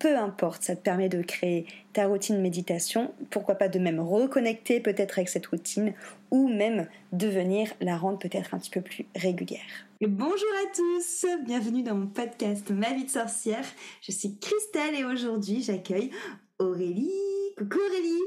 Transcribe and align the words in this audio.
peu 0.00 0.16
importe, 0.16 0.64
ça 0.64 0.74
te 0.74 0.80
permet 0.80 1.10
de 1.10 1.22
créer 1.22 1.66
ta 1.92 2.06
routine 2.06 2.40
méditation, 2.40 3.12
pourquoi 3.30 3.54
pas 3.54 3.68
de 3.68 3.78
même 3.78 4.00
reconnecter 4.00 4.80
peut-être 4.80 5.18
avec 5.18 5.28
cette 5.28 5.46
routine 5.46 5.92
ou 6.30 6.48
même 6.48 6.88
de 7.12 7.28
venir 7.28 7.70
la 7.80 7.96
rendre 7.96 8.18
peut-être 8.18 8.54
un 8.54 8.58
petit 8.58 8.70
peu 8.70 8.80
plus 8.80 9.06
régulière. 9.14 9.60
Bonjour 10.00 10.32
à 10.32 10.74
tous, 10.74 11.26
bienvenue 11.44 11.82
dans 11.82 11.94
mon 11.94 12.06
podcast 12.06 12.70
Ma 12.70 12.94
vie 12.94 13.04
de 13.04 13.10
sorcière. 13.10 13.64
Je 14.00 14.10
suis 14.10 14.38
Christelle 14.38 14.94
et 14.94 15.04
aujourd'hui 15.04 15.62
j'accueille 15.62 16.10
Aurélie. 16.58 17.12
Coucou 17.58 17.78
Aurélie 17.86 18.22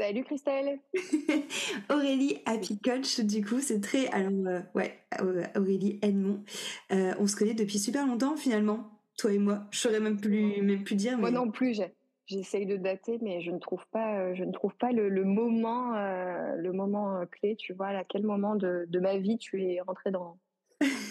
Salut 0.00 0.24
Christelle 0.24 0.80
Aurélie 1.90 2.38
Happy 2.44 2.80
Coach, 2.80 3.20
du 3.20 3.44
coup, 3.44 3.60
c'est 3.60 3.80
très... 3.80 4.08
Alors, 4.08 4.32
euh, 4.48 4.60
ouais, 4.74 4.98
Aurélie 5.54 6.00
Edmond. 6.02 6.42
Euh, 6.90 7.14
on 7.20 7.28
se 7.28 7.36
connaît 7.36 7.54
depuis 7.54 7.78
super 7.78 8.04
longtemps 8.04 8.36
finalement 8.36 8.91
toi 9.16 9.32
et 9.32 9.38
moi. 9.38 9.66
Je 9.70 9.78
saurais 9.78 10.00
même 10.00 10.20
plus, 10.20 10.62
même 10.62 10.84
plus 10.84 10.96
dire. 10.96 11.18
Moi 11.18 11.30
non 11.30 11.50
plus, 11.50 11.80
j'essaye 12.26 12.66
de 12.66 12.76
dater, 12.76 13.18
mais 13.20 13.40
je 13.40 13.50
ne 13.50 13.58
trouve 13.58 13.86
pas, 13.90 14.18
euh, 14.18 14.34
je 14.34 14.44
ne 14.44 14.52
trouve 14.52 14.74
pas 14.76 14.92
le, 14.92 15.24
moment, 15.24 15.94
euh, 15.94 16.56
le 16.56 16.72
moment 16.72 17.16
euh, 17.16 17.26
clé. 17.26 17.56
Tu 17.56 17.72
vois, 17.72 17.88
à 17.88 18.04
quel 18.04 18.22
moment 18.22 18.56
de, 18.56 18.86
ma 19.00 19.16
vie 19.18 19.38
tu 19.38 19.62
es 19.62 19.80
rentré 19.80 20.10
dans, 20.10 20.38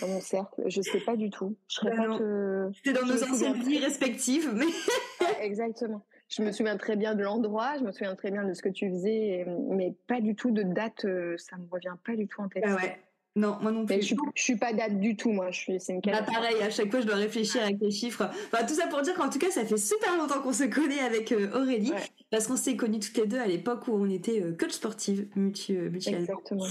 mon 0.01 0.19
cercle 0.19 0.63
Je 0.65 0.81
sais 0.81 0.99
pas 0.99 1.15
du 1.15 1.29
tout. 1.29 1.55
Je 1.67 1.75
serais 1.75 1.95
bah 1.95 2.05
pas 2.07 2.93
dans 2.93 3.05
nos 3.05 3.23
anciennes 3.23 3.61
vies 3.61 3.79
respectives, 3.79 4.51
mais. 4.53 4.65
Exactement. 5.41 6.05
Je 6.27 6.43
me 6.43 6.51
souviens 6.51 6.77
très 6.77 6.95
bien 6.95 7.13
de 7.13 7.23
l'endroit, 7.23 7.77
je 7.77 7.83
me 7.83 7.91
souviens 7.91 8.15
très 8.15 8.31
bien 8.31 8.45
de 8.45 8.53
ce 8.53 8.61
que 8.61 8.69
tu 8.69 8.89
faisais, 8.89 9.45
mais 9.69 9.93
pas 10.07 10.21
du 10.21 10.33
tout 10.33 10.51
de 10.51 10.63
date. 10.63 11.05
Ça 11.37 11.57
me 11.57 11.69
revient 11.69 11.95
pas 12.05 12.15
du 12.15 12.27
tout 12.27 12.41
en 12.41 12.47
tête. 12.47 12.63
Ah 12.65 12.75
ouais. 12.75 12.97
Non, 13.37 13.57
moi 13.61 13.71
non 13.71 13.85
plus. 13.85 14.01
je, 14.01 14.13
je 14.35 14.41
suis 14.41 14.57
pas 14.57 14.73
date 14.73 14.99
du 14.99 15.15
tout, 15.15 15.31
moi. 15.31 15.51
Je 15.51 15.59
suis, 15.59 15.79
c'est 15.79 15.93
une 15.93 16.01
bah, 16.01 16.21
pareil, 16.21 16.61
à 16.61 16.69
chaque 16.69 16.91
fois, 16.91 16.99
je 16.99 17.05
dois 17.05 17.15
réfléchir 17.15 17.61
avec 17.63 17.77
les 17.79 17.89
chiffres. 17.91 18.29
Enfin, 18.51 18.65
tout 18.65 18.73
ça 18.73 18.87
pour 18.87 19.01
dire 19.01 19.13
qu'en 19.13 19.29
tout 19.29 19.39
cas, 19.39 19.49
ça 19.49 19.63
fait 19.63 19.77
super 19.77 20.17
longtemps 20.17 20.41
qu'on 20.41 20.51
se 20.51 20.65
connaît 20.65 20.99
avec 20.99 21.31
euh, 21.31 21.49
Aurélie, 21.57 21.93
parce 22.29 22.47
qu'on 22.47 22.57
s'est 22.57 22.75
connus 22.75 22.99
toutes 22.99 23.17
les 23.17 23.27
deux 23.27 23.39
à 23.39 23.47
l'époque 23.47 23.87
où 23.87 23.93
on 23.93 24.09
était 24.09 24.41
euh, 24.41 24.51
coach 24.51 24.71
sportive 24.71 25.27
euh, 25.37 25.39
mutuellement. 25.39 26.19
Exactement. 26.19 26.65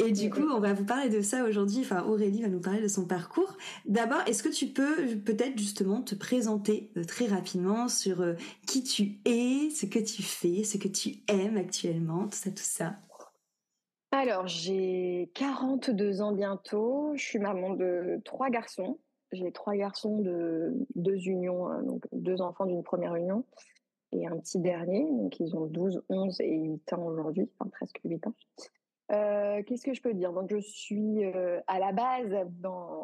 Et 0.00 0.12
du 0.12 0.28
coup, 0.28 0.46
on 0.52 0.60
va 0.60 0.74
vous 0.74 0.84
parler 0.84 1.08
de 1.08 1.22
ça 1.22 1.44
aujourd'hui. 1.44 1.78
Enfin, 1.80 2.02
Aurélie 2.02 2.42
va 2.42 2.48
nous 2.48 2.60
parler 2.60 2.82
de 2.82 2.88
son 2.88 3.06
parcours. 3.06 3.56
D'abord, 3.86 4.20
est-ce 4.26 4.42
que 4.42 4.50
tu 4.50 4.66
peux 4.66 5.16
peut-être 5.24 5.58
justement 5.58 6.02
te 6.02 6.14
présenter 6.14 6.90
très 7.08 7.26
rapidement 7.26 7.88
sur 7.88 8.22
qui 8.66 8.84
tu 8.84 9.18
es, 9.24 9.70
ce 9.70 9.86
que 9.86 9.98
tu 9.98 10.22
fais, 10.22 10.62
ce 10.62 10.76
que 10.76 10.88
tu 10.88 11.22
aimes 11.28 11.56
actuellement, 11.56 12.24
tout 12.24 12.36
ça, 12.36 12.50
tout 12.50 12.56
ça? 12.58 12.96
Alors, 14.14 14.46
j'ai 14.46 15.30
42 15.34 16.20
ans 16.20 16.32
bientôt. 16.32 17.12
Je 17.16 17.24
suis 17.24 17.38
maman 17.38 17.70
de 17.70 18.20
trois 18.26 18.50
garçons. 18.50 18.98
J'ai 19.32 19.50
trois 19.52 19.74
garçons 19.74 20.18
de 20.18 20.74
deux 20.94 21.16
unions, 21.26 21.66
hein, 21.66 21.82
donc 21.82 22.04
deux 22.12 22.42
enfants 22.42 22.66
d'une 22.66 22.82
première 22.82 23.16
union 23.16 23.46
et 24.12 24.26
un 24.26 24.36
petit 24.36 24.58
dernier. 24.58 25.06
Donc, 25.10 25.40
ils 25.40 25.56
ont 25.56 25.64
12, 25.64 26.04
11 26.10 26.40
et 26.42 26.58
8 26.58 26.92
ans 26.92 27.06
aujourd'hui, 27.06 27.50
enfin 27.58 27.70
presque 27.70 28.00
8 28.04 28.26
ans. 28.26 28.34
Euh, 29.12 29.62
qu'est-ce 29.62 29.84
que 29.86 29.94
je 29.94 30.02
peux 30.02 30.12
dire? 30.12 30.34
Donc, 30.34 30.50
je 30.50 30.60
suis 30.60 31.24
euh, 31.24 31.60
à 31.66 31.78
la 31.78 31.92
base, 31.92 32.46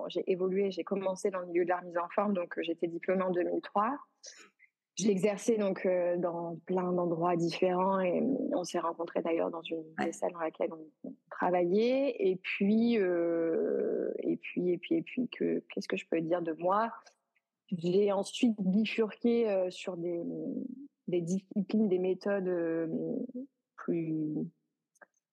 j'ai 0.09 0.31
évolué, 0.31 0.71
j'ai 0.71 0.85
commencé 0.85 1.31
dans 1.31 1.41
le 1.41 1.47
milieu 1.47 1.65
de 1.65 1.71
la 1.71 1.81
mise 1.81 1.97
en 1.97 2.09
forme, 2.11 2.35
donc 2.35 2.55
j'étais 2.61 2.87
diplômée 2.87 3.23
en 3.23 3.31
2003. 3.31 3.97
J'ai 4.99 5.13
exercé 5.13 5.57
donc 5.57 5.87
euh, 5.87 6.17
dans 6.17 6.57
plein 6.67 6.93
d'endroits 6.93 7.37
différents 7.37 8.01
et 8.01 8.21
on 8.53 8.65
s'est 8.65 8.81
rencontrés 8.81 9.23
d'ailleurs 9.23 9.51
dans 9.51 9.63
une 9.63 9.85
des 10.05 10.13
salles 10.13 10.33
dans 10.33 10.41
laquelle 10.41 10.71
on, 10.73 11.15
travaillait. 11.31 12.17
Et 12.19 12.35
puis, 12.35 12.99
euh, 12.99 14.11
et 14.19 14.37
puis, 14.37 14.73
et 14.73 14.79
puis, 14.79 14.97
et 14.97 15.03
puis, 15.03 15.29
que 15.29 15.63
qu'est-ce 15.71 15.87
que 15.87 15.97
je 15.97 16.05
peux 16.11 16.21
dire 16.21 16.43
de 16.43 16.53
moi? 16.59 16.91
J'ai 17.71 18.11
ensuite 18.11 18.61
bifurqué 18.61 19.49
euh, 19.49 19.71
sur 19.71 19.97
des, 19.97 20.21
des 21.07 21.21
disciplines, 21.21 21.89
des 21.89 22.01
méthodes 22.01 22.91
plus 23.77 24.35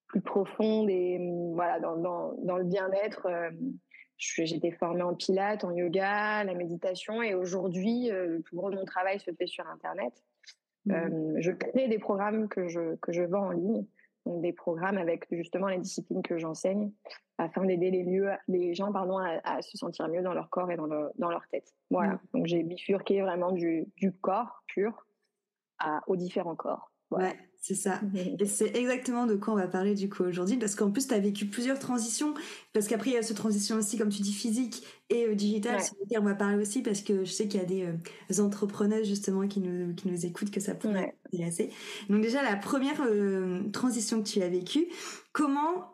plus 0.07 0.21
profondes 0.21 0.89
et 0.91 1.17
voilà 1.53 1.79
dans, 1.79 1.97
dans, 1.97 2.33
dans 2.44 2.57
le 2.57 2.65
bien-être 2.65 3.27
J'étais 4.17 4.71
formée 4.71 5.01
en 5.01 5.13
pilates, 5.13 5.63
en 5.63 5.71
yoga, 5.71 6.44
la 6.44 6.53
méditation 6.53 7.21
et 7.21 7.33
aujourd'hui, 7.33 8.12
euh, 8.12 8.27
le 8.27 8.41
plus 8.41 8.56
gros 8.56 8.71
de 8.71 8.75
mon 8.75 8.85
travail 8.85 9.19
se 9.19 9.31
fait 9.31 9.47
sur 9.47 9.67
Internet. 9.67 10.13
Mmh. 10.85 10.91
Euh, 10.91 11.33
je 11.39 11.51
crée 11.51 11.88
des 11.88 12.00
programmes 12.00 12.47
que 12.47 12.67
je, 12.67 12.95
que 12.95 13.12
je 13.12 13.23
vends 13.23 13.47
en 13.47 13.51
ligne, 13.51 13.85
donc 14.25 14.41
des 14.41 14.53
programmes 14.53 14.97
avec 14.97 15.27
justement 15.31 15.67
les 15.67 15.79
disciplines 15.79 16.21
que 16.21 16.38
j'enseigne 16.38 16.91
afin 17.38 17.65
d'aider 17.65 17.91
les, 17.91 18.03
lieux, 18.03 18.29
les 18.47 18.73
gens 18.73 18.94
pardon, 18.94 19.17
à, 19.17 19.62
se 19.62 19.77
sentir 19.77 20.07
mieux 20.07 20.21
dans 20.21 20.33
leur 20.33 20.50
corps 20.50 20.71
et 20.71 20.77
dans, 20.77 20.88
dans 20.88 21.29
leur 21.29 21.45
tête. 21.50 21.75
Voilà, 21.89 22.13
mmh. 22.13 22.19
donc 22.33 22.45
j'ai 22.45 22.63
bifurqué 22.63 23.21
vraiment 23.21 23.51
du, 23.51 23.85
du 23.97 24.13
corps 24.13 24.63
pur 24.67 25.06
aux 26.07 26.15
différents 26.15 26.56
corps. 26.56 26.89
Ouais, 27.12 27.38
c'est 27.67 27.73
ça. 27.73 28.00
Et 28.38 28.45
c'est 28.45 28.77
exactement 28.77 29.25
de 29.25 29.33
quoi 29.33 29.56
on 29.56 29.57
va 29.57 29.67
parler 29.67 29.95
du 29.95 30.07
coup 30.07 30.21
aujourd'hui, 30.21 30.56
parce 30.56 30.75
qu'en 30.75 30.91
plus, 30.91 31.07
tu 31.07 31.15
as 31.15 31.19
vécu 31.19 31.47
plusieurs 31.47 31.79
transitions, 31.79 32.35
parce 32.73 32.88
qu'après, 32.88 33.09
il 33.09 33.13
y 33.13 33.17
a 33.17 33.23
cette 33.23 33.38
transition 33.38 33.77
aussi, 33.77 33.97
comme 33.97 34.09
tu 34.09 34.21
dis, 34.21 34.33
physique 34.33 34.83
et 35.09 35.25
euh, 35.25 35.33
digitale, 35.33 35.81
sur 35.81 35.95
laquelle 36.00 36.19
on 36.19 36.25
va 36.25 36.35
parler 36.35 36.62
aussi, 36.62 36.83
parce 36.83 37.01
que 37.01 37.25
je 37.25 37.31
sais 37.31 37.47
qu'il 37.47 37.59
y 37.59 37.63
a 37.63 37.65
des 37.65 37.85
euh, 37.85 38.44
entrepreneurs 38.44 39.03
justement 39.03 39.47
qui 39.47 39.62
nous, 39.62 39.95
qui 39.95 40.07
nous 40.07 40.27
écoutent, 40.27 40.51
que 40.51 40.59
ça 40.59 40.75
pourrait 40.75 41.17
intéresser. 41.33 41.71
Donc 42.07 42.21
déjà, 42.21 42.44
la 42.44 42.56
première 42.56 43.01
euh, 43.01 43.63
transition 43.71 44.21
que 44.21 44.27
tu 44.27 44.44
as 44.44 44.50
vécue, 44.50 44.85
comment 45.33 45.91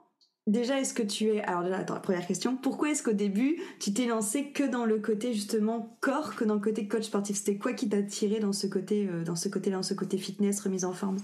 Déjà, 0.48 0.78
est-ce 0.82 0.94
que 0.94 1.04
tu 1.04 1.28
es... 1.28 1.42
Alors 1.44 1.64
déjà, 1.64 1.78
attends, 1.78 1.94
la 1.94 2.00
première 2.02 2.28
question. 2.28 2.58
Pourquoi 2.58 2.90
est-ce 2.90 3.04
qu'au 3.04 3.14
début, 3.14 3.62
tu 3.80 3.94
t'es 3.94 4.08
lancé 4.08 4.52
que 4.52 4.64
dans 4.64 4.86
le 4.86 5.00
côté 5.00 5.34
justement 5.34 5.98
corps, 6.02 6.36
que 6.36 6.44
dans 6.44 6.56
le 6.56 6.60
côté 6.60 6.86
coach 6.88 7.04
sportif? 7.04 7.38
C'était 7.38 7.58
quoi 7.58 7.72
qui 7.72 7.88
t'a 7.88 8.02
tiré 8.04 8.40
dans 8.40 8.52
ce 8.52 8.68
côté, 8.68 9.08
euh, 9.08 9.24
dans 9.24 9.38
ce 9.38 9.48
côté 9.48 9.70
dans 9.70 9.84
ce 9.84 9.94
côté 9.94 10.18
fitness, 10.18 10.60
remise 10.60 10.84
en 10.84 10.92
forme? 10.92 11.18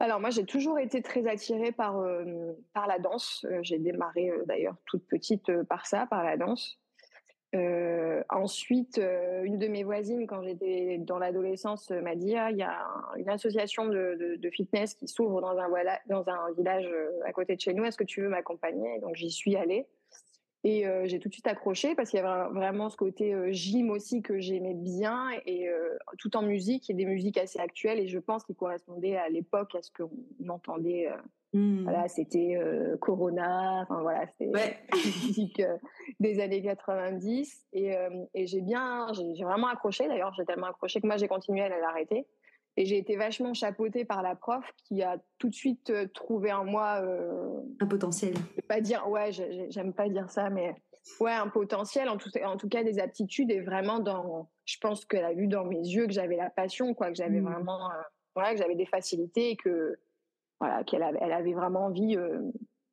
Alors 0.00 0.20
moi 0.20 0.30
j'ai 0.30 0.44
toujours 0.44 0.78
été 0.78 1.02
très 1.02 1.26
attirée 1.26 1.72
par 1.72 1.98
euh, 1.98 2.52
par 2.74 2.86
la 2.86 2.98
danse. 2.98 3.46
Euh, 3.50 3.60
j'ai 3.62 3.78
démarré 3.78 4.30
d'ailleurs 4.46 4.76
toute 4.86 5.06
petite 5.06 5.50
par 5.64 5.86
ça, 5.86 6.06
par 6.06 6.22
la 6.22 6.36
danse. 6.36 6.82
Euh, 7.54 8.22
ensuite, 8.30 8.96
euh, 8.96 9.42
une 9.44 9.58
de 9.58 9.68
mes 9.68 9.84
voisines, 9.84 10.26
quand 10.26 10.42
j'étais 10.42 10.96
dans 10.98 11.18
l'adolescence, 11.18 11.90
euh, 11.90 12.00
m'a 12.00 12.14
dit 12.14 12.34
ah, 12.34 12.50
il 12.50 12.56
y 12.56 12.62
a 12.62 12.78
une 13.16 13.28
association 13.28 13.86
de, 13.86 14.38
fitness 14.50 14.94
qui 14.94 15.06
s'ouvre 15.06 15.40
dans 15.40 15.54
dans 16.06 16.28
un 16.28 16.52
village 16.56 16.88
à 17.26 17.32
côté 17.32 17.54
de 17.56 17.60
chez 17.60 17.74
nous. 17.74 17.84
Est-ce 17.84 17.98
que 17.98 18.04
tu 18.04 18.22
veux 18.22 18.28
m'accompagner? 18.28 18.98
Donc 19.00 19.16
j'y 19.16 19.30
suis 19.30 19.56
allée. 19.56 19.86
Et 20.64 20.84
j'ai 21.06 21.18
tout 21.18 21.28
de 21.28 21.34
suite 21.34 21.48
accroché 21.48 21.96
parce 21.96 22.10
qu'il 22.10 22.20
y 22.20 22.22
avait 22.22 22.52
vraiment 22.52 22.88
ce 22.88 22.96
côté 22.96 23.34
gym 23.52 23.90
aussi 23.90 24.22
que 24.22 24.38
j'aimais 24.38 24.74
bien 24.74 25.28
et 25.44 25.68
tout 26.18 26.36
en 26.36 26.42
musique 26.42 26.88
et 26.88 26.94
des 26.94 27.04
musiques 27.04 27.36
assez 27.36 27.58
actuelles 27.58 27.98
et 27.98 28.06
je 28.06 28.20
pense 28.20 28.44
qu'il 28.44 28.54
correspondait 28.54 29.16
à 29.16 29.28
l'époque 29.28 29.74
à 29.74 29.82
ce 29.82 29.90
qu'on 29.90 30.48
entendait 30.48 31.08
Mmh. 31.54 31.82
Voilà, 31.82 32.08
c'était 32.08 32.56
euh, 32.56 32.96
Corona, 32.96 33.82
enfin 33.82 34.00
voilà, 34.00 34.26
c'était 34.26 34.50
ouais. 34.50 34.78
musique 35.26 35.60
euh, 35.60 35.76
des 36.18 36.40
années 36.40 36.62
90 36.62 37.66
et, 37.74 37.94
euh, 37.94 38.08
et 38.32 38.46
j'ai 38.46 38.62
bien, 38.62 39.08
j'ai 39.12 39.44
vraiment 39.44 39.68
accroché 39.68 40.08
d'ailleurs, 40.08 40.32
j'ai 40.34 40.46
tellement 40.46 40.68
accroché 40.68 41.02
que 41.02 41.06
moi 41.06 41.18
j'ai 41.18 41.28
continué 41.28 41.60
à 41.60 41.68
l'arrêter 41.68 42.26
et 42.76 42.86
j'ai 42.86 42.98
été 42.98 43.16
vachement 43.16 43.54
chapeautée 43.54 44.04
par 44.04 44.22
la 44.22 44.34
prof 44.34 44.64
qui 44.84 45.02
a 45.02 45.18
tout 45.38 45.48
de 45.48 45.54
suite 45.54 45.92
trouvé 46.14 46.52
en 46.52 46.64
moi 46.64 47.02
un 47.80 47.86
potentiel. 47.86 48.34
Je 48.34 48.56
vais 48.56 48.62
pas 48.62 48.80
dire 48.80 49.08
ouais, 49.08 49.30
j'aime 49.68 49.92
pas 49.92 50.08
dire 50.08 50.30
ça, 50.30 50.50
mais 50.50 50.74
ouais 51.20 51.32
un 51.32 51.48
potentiel 51.48 52.08
en 52.08 52.16
tout, 52.16 52.30
en 52.44 52.56
tout 52.56 52.68
cas 52.68 52.82
des 52.82 52.98
aptitudes 52.98 53.50
et 53.50 53.60
vraiment 53.60 53.98
dans, 53.98 54.48
je 54.64 54.78
pense 54.80 55.04
qu'elle 55.04 55.24
a 55.24 55.34
vu 55.34 55.48
dans 55.48 55.64
mes 55.64 55.80
yeux 55.80 56.06
que 56.06 56.12
j'avais 56.12 56.36
la 56.36 56.50
passion 56.50 56.94
quoi, 56.94 57.08
que 57.08 57.16
j'avais 57.16 57.40
mmh. 57.40 57.44
vraiment, 57.44 57.80
voilà, 58.34 58.52
que 58.52 58.58
j'avais 58.58 58.76
des 58.76 58.86
facilités 58.86 59.50
et 59.50 59.56
que 59.56 59.98
voilà, 60.60 60.84
qu'elle 60.84 61.02
avait, 61.02 61.18
elle 61.20 61.32
avait 61.32 61.54
vraiment 61.54 61.86
envie 61.86 62.16
euh, 62.16 62.40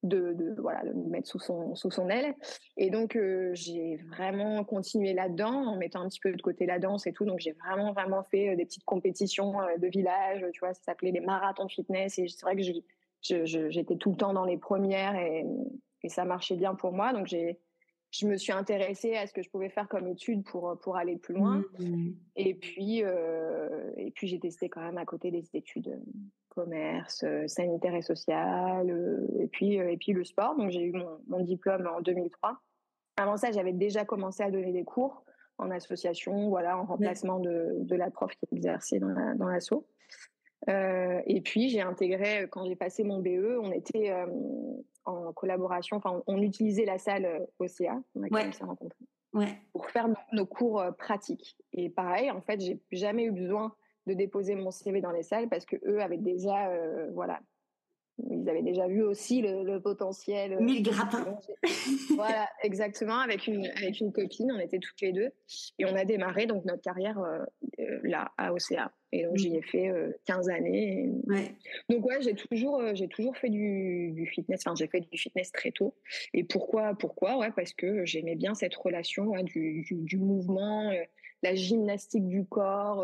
de, 0.04 0.34
de, 0.34 0.56
voilà, 0.62 0.84
de 0.84 0.94
me 0.94 1.10
mettre 1.10 1.28
sous 1.28 1.40
son, 1.40 1.76
sous 1.76 1.92
son 1.92 2.10
aile. 2.10 2.36
Et 2.78 2.90
donc, 2.90 3.16
euh, 3.16 3.52
j'ai 3.54 3.98
vraiment 4.10 4.64
continué 4.64 5.14
là-dedans 5.14 5.54
en 5.54 5.78
mettant 5.78 6.02
un 6.02 6.08
petit 6.08 6.20
peu 6.20 6.32
de 6.32 6.42
côté 6.42 6.66
la 6.66 6.80
danse 6.80 7.08
et 7.08 7.14
tout. 7.14 7.26
Donc, 7.26 7.40
j'ai 7.40 7.52
vraiment, 7.52 7.94
vraiment 7.94 8.24
fait 8.24 8.50
euh, 8.50 8.56
des 8.56 8.66
petites 8.66 8.86
compétitions 8.86 9.54
de 9.78 9.88
village, 9.88 10.46
tu 10.54 10.60
vois, 10.60 10.74
ça 10.74 10.82
s'appelait 10.84 11.12
les 11.12 11.20
marathons 11.22 11.68
fitness. 11.68 12.18
Et 12.20 12.28
c'est 12.28 12.42
vrai 12.42 12.56
que 12.56 12.62
j'étais 13.22 13.98
tout 13.98 14.12
le 14.12 14.18
temps 14.18 14.34
dans 14.34 14.46
les 14.46 14.58
premières 14.58 15.16
et, 15.16 15.46
et 16.04 16.10
ça 16.10 16.26
marchait 16.26 16.56
bien 16.56 16.76
pour 16.76 16.92
moi. 16.94 17.14
Donc, 17.14 17.28
j'ai 17.28 17.60
je 18.12 18.28
me 18.28 18.38
suis 18.38 18.52
intéressée 18.52 19.16
à 19.16 19.28
ce 19.28 19.34
que 19.34 19.44
je 19.44 19.50
pouvais 19.50 19.70
faire 19.70 19.88
comme 19.88 20.08
étude 20.08 20.44
pour 20.44 20.78
pour 20.82 20.98
aller 20.98 21.18
plus 21.18 21.36
loin. 21.36 21.64
Mmh. 21.78 22.12
Et 22.36 22.56
puis 22.56 23.04
euh, 23.04 23.92
et 23.98 24.12
puis 24.12 24.28
j'ai 24.28 24.40
testé 24.40 24.70
quand 24.70 24.82
même 24.82 24.98
à 24.98 25.06
côté 25.06 25.32
des 25.32 25.46
études 25.54 25.90
euh, 25.90 26.00
commerce, 26.50 27.24
euh, 27.24 27.48
sanitaire 27.48 27.94
et 27.94 28.02
social, 28.02 28.90
et 29.40 29.48
puis 29.48 29.76
et 29.76 29.98
puis 29.98 30.14
le 30.14 30.24
sport. 30.24 30.56
Donc 30.56 30.72
j'ai 30.72 30.84
eu 30.84 30.92
mon, 30.92 31.20
mon, 31.28 31.42
diplôme 31.42 31.88
en 31.88 32.02
2003. 32.02 32.60
Avant 33.18 33.38
ça, 33.38 33.52
j'avais 33.52 33.74
déjà 33.74 34.06
commencé 34.06 34.44
à 34.44 34.50
donner 34.50 34.72
des 34.72 34.84
cours 34.84 35.24
en 35.58 35.70
association, 35.72 36.50
voilà, 36.50 36.78
en 36.78 36.86
remplacement 36.86 37.40
de, 37.40 37.76
de 37.80 37.96
la 37.96 38.10
prof 38.10 38.32
qui 38.36 38.48
exerçait 38.56 39.00
dans 39.00 39.10
la, 39.10 39.36
dans 39.36 39.48
l'assaut. 39.48 39.86
Euh, 40.70 41.22
et 41.26 41.42
puis 41.42 41.70
j'ai 41.70 41.82
intégré 41.82 42.48
quand 42.52 42.66
j'ai 42.66 42.76
passé 42.76 43.04
mon 43.04 43.20
BE, 43.20 43.60
on 43.62 43.72
était 43.72 44.12
en 45.10 45.34
collaboration. 45.34 45.98
Enfin, 45.98 46.22
on, 46.28 46.42
utilisait 46.42 46.86
la 46.86 46.98
salle 46.98 47.26
euh, 47.26 47.46
OCA, 47.60 48.02
on 48.16 48.24
a 48.24 48.28
ouais. 48.28 48.50
rencontré, 48.62 49.00
ouais. 49.34 49.58
pour 49.74 49.90
faire 49.90 50.08
nos, 50.32 50.46
cours 50.46 50.82
euh, 50.82 50.92
pratiques. 50.92 51.58
Et 51.74 51.90
pareil, 51.90 52.32
en 52.32 52.42
fait, 52.42 52.60
j'ai 52.62 52.80
jamais 52.92 53.26
eu 53.26 53.32
besoin 53.32 53.74
de 54.08 54.14
déposer 54.14 54.56
mon 54.56 54.72
CV 54.72 55.02
dans 55.02 55.12
les 55.12 55.24
salles 55.24 55.50
parce 55.50 55.66
que 55.66 55.76
eux 55.86 56.02
avaient 56.02 56.18
déjà, 56.18 56.70
euh, 56.70 57.10
voilà, 57.14 57.40
ils 58.30 58.50
avaient 58.50 58.64
déjà 58.64 58.88
vu 58.88 59.04
aussi 59.04 59.42
le, 59.42 59.80
potentiel. 59.80 60.60
Mille 60.60 60.84
grappins. 60.84 61.38
voilà, 62.16 62.48
exactement. 62.64 63.20
Avec 63.20 63.48
une, 63.48 63.66
avec 63.66 64.00
une 64.00 64.12
copine, 64.12 64.52
on 64.52 64.60
était 64.60 64.80
toutes 64.80 65.00
les 65.02 65.14
deux. 65.14 65.30
Et 65.78 65.86
on 65.86 65.96
a 65.96 66.06
démarré 66.06 66.46
donc 66.46 66.66
notre 66.66 66.82
carrière 66.82 67.18
là, 68.04 68.32
à 68.38 68.54
OCA. 68.54 68.92
Et 69.12 69.24
donc, 69.24 69.38
j'y 69.38 69.56
ai 69.56 69.62
fait 69.62 69.92
15 70.26 70.50
années. 70.50 71.10
Ouais. 71.28 71.56
Donc, 71.90 72.06
ouais, 72.06 72.22
j'ai 72.22 72.36
toujours, 72.36 72.82
j'ai 72.94 73.08
toujours 73.08 73.36
fait 73.36 73.50
du, 73.50 74.12
du 74.12 74.28
fitness. 74.28 74.62
Enfin, 74.66 74.76
j'ai 74.76 74.88
fait 74.88 75.02
du 75.02 75.18
fitness 75.18 75.52
très 75.52 75.72
tôt. 75.72 75.96
Et 76.34 76.44
pourquoi 76.44 76.94
Pourquoi? 76.94 77.38
Ouais, 77.38 77.52
parce 77.56 77.74
que 77.74 78.06
j'aimais 78.06 78.36
bien 78.36 78.54
cette 78.54 78.76
relation 78.76 79.32
du, 79.44 79.82
du, 79.82 79.96
du, 79.96 80.18
mouvement, 80.18 80.92
la 81.42 81.56
gymnastique 81.56 82.28
du 82.28 82.46
corps 82.46 83.04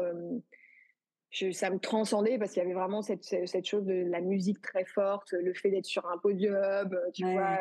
ça 1.52 1.70
me 1.70 1.80
transcendait 1.80 2.38
parce 2.38 2.52
qu'il 2.52 2.62
y 2.62 2.66
avait 2.66 2.74
vraiment 2.74 3.02
cette, 3.02 3.24
cette 3.24 3.66
chose 3.66 3.86
de 3.86 4.06
la 4.10 4.22
musique 4.22 4.62
très 4.62 4.86
forte, 4.86 5.34
le 5.34 5.54
fait 5.54 5.70
d'être 5.70 5.86
sur 5.86 6.06
un 6.10 6.18
podium, 6.18 6.98
tu 7.14 7.24
vois, 7.30 7.60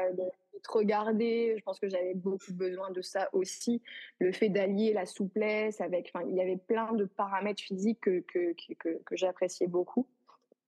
d'être 0.64 0.76
regardé. 0.76 1.54
Je 1.58 1.62
pense 1.62 1.78
que 1.78 1.88
j'avais 1.88 2.14
beaucoup 2.14 2.52
besoin 2.52 2.90
de 2.90 3.02
ça 3.02 3.28
aussi. 3.32 3.82
Le 4.18 4.32
fait 4.32 4.48
d'allier 4.48 4.92
la 4.92 5.06
souplesse 5.06 5.80
avec, 5.80 6.10
enfin, 6.14 6.26
il 6.28 6.36
y 6.36 6.40
avait 6.40 6.56
plein 6.56 6.92
de 6.92 7.04
paramètres 7.04 7.62
physiques 7.62 8.00
que, 8.00 8.20
que, 8.20 8.54
que, 8.78 9.02
que 9.04 9.16
j'appréciais 9.16 9.66
beaucoup. 9.66 10.06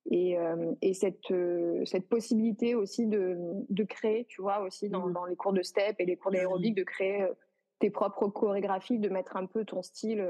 Et, 0.08 0.38
euh, 0.38 0.72
et 0.82 0.94
cette, 0.94 1.30
euh, 1.32 1.84
cette 1.84 2.08
possibilité 2.08 2.76
aussi 2.76 3.06
de, 3.06 3.36
de 3.68 3.84
créer, 3.84 4.24
tu 4.26 4.40
vois, 4.40 4.60
aussi 4.60 4.88
dans, 4.88 5.08
mmh. 5.08 5.12
dans 5.12 5.24
les 5.24 5.34
cours 5.34 5.52
de 5.52 5.62
step 5.62 5.96
et 5.98 6.04
les 6.04 6.16
cours 6.16 6.30
d'aérobic, 6.30 6.76
de 6.76 6.84
créer 6.84 7.22
euh, 7.22 7.34
tes 7.80 7.90
propres 7.90 8.28
chorégraphies, 8.28 9.00
de 9.00 9.08
mettre 9.08 9.36
un 9.36 9.46
peu 9.46 9.64
ton 9.64 9.82
style 9.82 10.24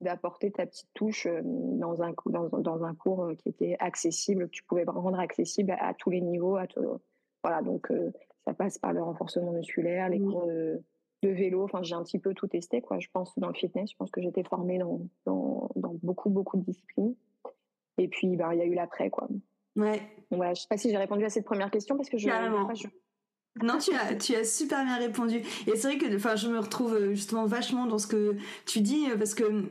d'apporter 0.00 0.50
ta 0.50 0.64
petite 0.64 0.88
touche 0.94 1.28
dans 1.44 2.00
un, 2.00 2.14
dans, 2.24 2.48
dans 2.48 2.84
un 2.84 2.94
cours 2.94 3.32
qui 3.36 3.50
était 3.50 3.76
accessible, 3.80 4.46
que 4.46 4.52
tu 4.52 4.62
pouvais 4.62 4.84
rendre 4.86 5.20
accessible 5.20 5.76
à, 5.78 5.92
tous 5.92 6.08
les 6.08 6.22
niveaux. 6.22 6.56
À 6.56 6.66
voilà, 7.42 7.60
donc 7.60 7.92
ça 8.50 8.54
passe 8.54 8.78
par 8.78 8.92
le 8.92 9.02
renforcement 9.02 9.52
musculaire, 9.52 10.08
les 10.08 10.18
cours 10.18 10.46
de, 10.46 10.82
vélo. 11.22 11.62
Enfin, 11.62 11.82
j'ai 11.82 11.94
un 11.94 12.02
petit 12.02 12.18
peu 12.18 12.34
tout 12.34 12.48
testé, 12.48 12.80
quoi. 12.80 12.98
Je 12.98 13.08
pense 13.12 13.32
dans 13.38 13.48
le 13.48 13.54
fitness, 13.54 13.90
je 13.92 13.96
pense 13.96 14.10
que 14.10 14.20
j'étais 14.20 14.42
formée 14.42 14.78
dans, 14.78 15.00
dans, 15.24 15.70
dans, 15.76 15.94
beaucoup, 16.02 16.30
beaucoup 16.30 16.56
de 16.56 16.64
disciplines. 16.64 17.14
Et 17.98 18.08
puis, 18.08 18.36
ben, 18.36 18.52
il 18.52 18.58
y 18.58 18.62
a 18.62 18.64
eu 18.64 18.74
l'après, 18.74 19.10
quoi. 19.10 19.28
Ouais. 19.76 20.02
Ouais, 20.32 20.54
je 20.54 20.62
sais 20.62 20.68
pas 20.68 20.76
si 20.76 20.90
j'ai 20.90 20.96
répondu 20.96 21.24
à 21.24 21.30
cette 21.30 21.44
première 21.44 21.70
question 21.70 21.96
parce 21.96 22.10
que 22.10 22.18
je. 22.18 22.28
je... 22.28 22.88
Non, 23.62 23.78
tu 23.78 23.92
as, 23.94 24.16
tu 24.16 24.34
as 24.34 24.44
super 24.44 24.84
bien 24.84 24.98
répondu. 24.98 25.42
Et 25.66 25.76
c'est 25.76 25.88
vrai 25.88 25.98
que, 25.98 26.16
enfin, 26.16 26.34
je 26.34 26.48
me 26.48 26.58
retrouve 26.58 27.10
justement 27.10 27.46
vachement 27.46 27.86
dans 27.86 27.98
ce 27.98 28.06
que 28.06 28.36
tu 28.66 28.80
dis 28.80 29.06
parce 29.16 29.34
que 29.34 29.68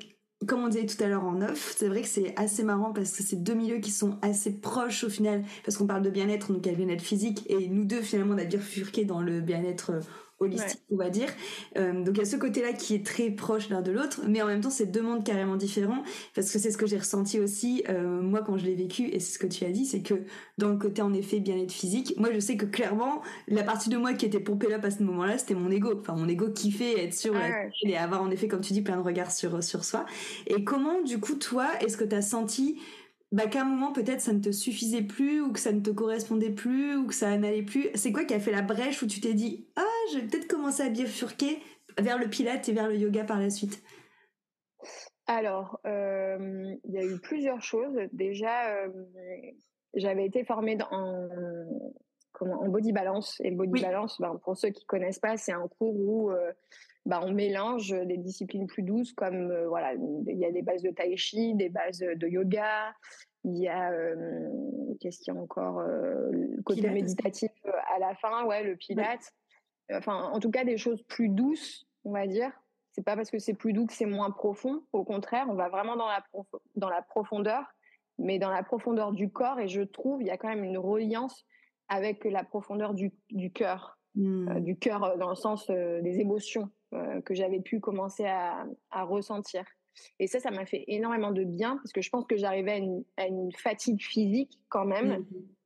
comme 0.48 0.64
on 0.64 0.68
disait 0.70 0.86
tout 0.86 1.04
à 1.04 1.08
l'heure 1.08 1.26
en 1.26 1.42
off, 1.42 1.76
c'est 1.78 1.88
vrai 1.88 2.02
que 2.02 2.08
c'est 2.08 2.34
assez 2.38 2.64
marrant 2.64 2.94
parce 2.94 3.12
que 3.12 3.24
c'est 3.24 3.44
deux 3.44 3.54
milieux 3.54 3.80
qui 3.80 3.92
sont 3.92 4.18
assez 4.22 4.52
proches 4.52 5.04
au 5.04 5.10
final, 5.10 5.44
parce 5.66 5.78
qu'on 5.78 5.88
parle 5.88 6.02
de 6.02 6.10
bien-être, 6.10 6.54
donc 6.54 6.66
il 6.66 6.68
y 6.68 6.70
a 6.70 6.78
le 6.78 6.86
bien-être 6.86 7.04
physique, 7.04 7.46
et 7.50 7.68
nous 7.68 7.84
deux 7.84 8.02
finalement 8.02 8.36
on 8.36 8.38
a 8.38 8.46
dans 9.06 9.22
le 9.22 9.42
bien-être 9.42 10.00
euh, 10.42 10.46
holistique, 10.46 10.82
on 10.92 10.96
va 10.96 11.10
dire. 11.10 11.30
Euh, 11.78 12.04
donc 12.04 12.16
il 12.16 12.20
y 12.20 12.22
a 12.22 12.26
ce 12.26 12.36
côté-là 12.36 12.74
qui 12.74 12.96
est 12.96 13.06
très 13.06 13.30
proche 13.30 13.70
l'un 13.70 13.82
de 13.82 13.92
l'autre, 13.92 14.22
mais 14.28 14.42
en 14.42 14.48
même 14.48 14.62
temps 14.62 14.70
c'est 14.70 14.86
deux 14.86 15.02
mondes 15.02 15.24
carrément 15.24 15.56
différents, 15.56 16.04
parce 16.36 16.52
que 16.52 16.60
c'est 16.60 16.72
ce 16.72 16.78
que 16.78 16.86
j'ai 16.86 16.98
ressenti 16.98 17.40
aussi 17.40 17.84
euh, 17.90 18.22
moi 18.22 18.42
quand 18.42 18.58
je 18.58 18.66
l'ai 18.66 18.76
vécu, 18.76 19.08
et 19.08 19.20
c'est 19.20 19.34
ce 19.34 19.40
que 19.40 19.48
tu 19.48 19.66
as 19.66 19.72
dit, 19.72 19.86
c'est 19.86 20.02
que 20.02 20.16
dans 20.58 20.70
le 20.70 20.78
côté 20.78 21.02
en 21.02 21.14
effet 21.14 21.40
bien-être 21.40 21.72
physique, 21.72 22.14
moi 22.18 22.30
je 22.34 22.40
sais 22.40 22.58
que 22.58 22.66
clairement 22.66 23.22
la 23.48 23.64
partie 23.64 23.90
de 23.90 23.98
moi 23.98 24.14
qui 24.14 24.26
était 24.26 24.40
pompée 24.40 24.68
là 24.68 24.80
à 24.82 24.92
ce 24.92 25.04
moment-là, 25.04 25.38
c'était 25.38 25.56
mon 25.56 25.70
ego. 25.72 25.94
Enfin 26.00 26.16
mon 26.16 26.28
ego 26.28 26.50
kiffait 26.50 27.04
être 27.04 27.14
sur 27.14 27.34
et 27.84 27.98
avoir 27.98 28.22
en 28.22 28.32
effet 28.32 28.48
comme 28.48 28.62
tu 28.62 28.74
dis 28.74 28.82
plein 28.82 28.98
de 28.98 29.02
regards 29.02 29.32
sur 29.32 29.64
sur 29.64 29.84
soi. 29.84 30.06
Et 30.48 30.64
comment 30.64 31.02
du 31.02 31.20
coup 31.20 31.36
toi, 31.36 31.68
est-ce 31.82 31.98
que 31.98 32.04
tu 32.06 32.16
as 32.16 32.22
senti 32.22 32.80
bah 33.32 33.48
qu'à 33.48 33.62
un 33.62 33.66
moment 33.66 33.92
peut-être 33.92 34.22
ça 34.22 34.34
ne 34.34 34.40
te 34.40 34.52
suffisait 34.52 35.04
plus 35.04 35.42
ou 35.42 35.52
que 35.52 35.60
ça 35.60 35.72
ne 35.72 35.82
te 35.82 35.92
correspondait 35.92 36.50
plus 36.50 36.96
ou 36.96 37.08
que 37.08 37.14
ça 37.14 37.38
n'allait 37.38 37.64
plus. 37.64 37.90
C'est 37.96 38.12
quoi 38.12 38.26
qui 38.26 38.34
a 38.34 38.40
fait 38.40 38.52
la 38.52 38.62
brèche 38.62 39.02
où 39.04 39.08
tu 39.08 39.22
t'es 39.22 39.34
dit 39.34 39.68
ah 39.76 39.84
je 40.12 40.20
vais 40.20 40.28
peut-être 40.28 40.48
commencer 40.48 40.84
à 40.84 40.90
bifurquer 40.90 41.60
vers 42.00 42.18
le 42.18 42.28
pilate 42.28 42.68
et 42.70 42.74
vers 42.74 42.88
le 42.88 42.98
yoga 42.98 43.24
par 43.24 43.40
la 43.40 43.50
suite? 43.50 43.84
Alors 45.28 45.80
euh, 45.86 46.76
il 46.86 46.94
y 46.94 46.98
a 46.98 47.06
eu 47.06 47.20
plusieurs 47.20 47.62
choses. 47.62 48.00
Déjà 48.14 48.74
euh, 48.74 48.90
j'avais 49.94 50.26
été 50.26 50.44
formée 50.44 50.76
dans, 50.76 50.90
comment, 52.32 52.62
en 52.62 52.70
body 52.70 52.92
balance. 52.94 53.40
Et 53.44 53.52
le 53.52 53.56
body 53.56 53.82
balance, 53.82 54.20
ben, 54.20 54.40
pour 54.44 54.58
ceux 54.58 54.70
qui 54.70 54.86
connaissent 54.86 55.20
pas, 55.20 55.38
c'est 55.38 55.52
un 55.52 55.68
cours 55.68 55.96
où 55.96 56.32
ben, 57.10 57.22
on 57.24 57.32
mélange 57.32 57.90
des 57.90 58.18
disciplines 58.18 58.68
plus 58.68 58.84
douces 58.84 59.14
comme 59.14 59.52
voilà, 59.66 59.94
il 59.94 60.38
y 60.38 60.46
a 60.46 60.52
des 60.52 60.62
bases 60.62 60.84
de 60.84 60.92
tai 60.92 61.18
chi, 61.18 61.56
des 61.56 61.70
bases 61.70 62.00
de 62.00 62.28
yoga, 62.28 62.94
il 63.44 63.58
y 63.58 63.68
a 63.68 63.92
qu'est-ce 65.00 65.18
qu'il 65.18 65.34
y 65.34 65.38
a 65.38 65.40
encore 65.40 65.82
le 65.82 66.62
côté 66.62 66.88
méditatif 66.90 67.52
à 67.96 67.98
la 67.98 68.14
fin, 68.14 68.46
ouais, 68.46 68.64
le 68.64 68.76
pilate. 68.76 69.34
Enfin, 69.92 70.30
en 70.32 70.40
tout 70.40 70.52
cas, 70.52 70.64
des 70.64 70.78
choses 70.78 71.02
plus 71.04 71.30
douces, 71.30 71.88
on 72.04 72.12
va 72.12 72.28
dire. 72.28 72.52
C'est 72.92 73.04
pas 73.04 73.16
parce 73.16 73.32
que 73.32 73.40
c'est 73.40 73.56
plus 73.56 73.74
doux 73.74 73.88
que 73.88 73.94
c'est 73.94 74.06
moins 74.06 74.30
profond. 74.30 74.84
Au 74.94 75.04
contraire, 75.04 75.48
on 75.50 75.56
va 75.56 75.70
vraiment 75.70 75.96
dans 75.96 76.08
la, 76.08 76.24
dans 76.76 76.90
la 76.90 77.02
profondeur, 77.02 77.64
mais 78.20 78.38
dans 78.38 78.52
la 78.52 78.62
profondeur 78.62 79.14
du 79.14 79.32
corps. 79.32 79.60
Et 79.60 79.68
je 79.68 79.82
trouve, 79.82 80.22
il 80.22 80.28
y 80.28 80.32
a 80.32 80.38
quand 80.38 80.50
même 80.50 80.64
une 80.64 80.78
reliance 80.78 81.46
avec 81.88 82.24
la 82.26 82.44
profondeur 82.44 82.94
du, 82.94 83.12
du 83.32 83.52
cœur. 83.52 83.96
Mmh. 84.16 84.62
du 84.62 84.76
cœur 84.76 85.18
dans 85.18 85.30
le 85.30 85.36
sens 85.36 85.68
des 85.68 86.20
émotions 86.20 86.72
que 87.26 87.34
j'avais 87.34 87.60
pu 87.60 87.80
commencer 87.80 88.26
à, 88.26 88.66
à 88.92 89.04
ressentir. 89.04 89.64
Et 90.20 90.28
ça, 90.28 90.40
ça 90.40 90.52
m'a 90.52 90.66
fait 90.66 90.86
énormément 90.88 91.32
de 91.32 91.44
bien 91.44 91.78
parce 91.78 91.92
que 91.92 92.02
je 92.02 92.10
pense 92.10 92.26
que 92.26 92.38
j'arrivais 92.38 92.82
à, 93.18 93.28
une, 93.28 93.52
fatigue 93.52 94.02
physique 94.02 94.60
quand 94.70 94.86
même. 94.86 95.20
Mmh 95.20 95.26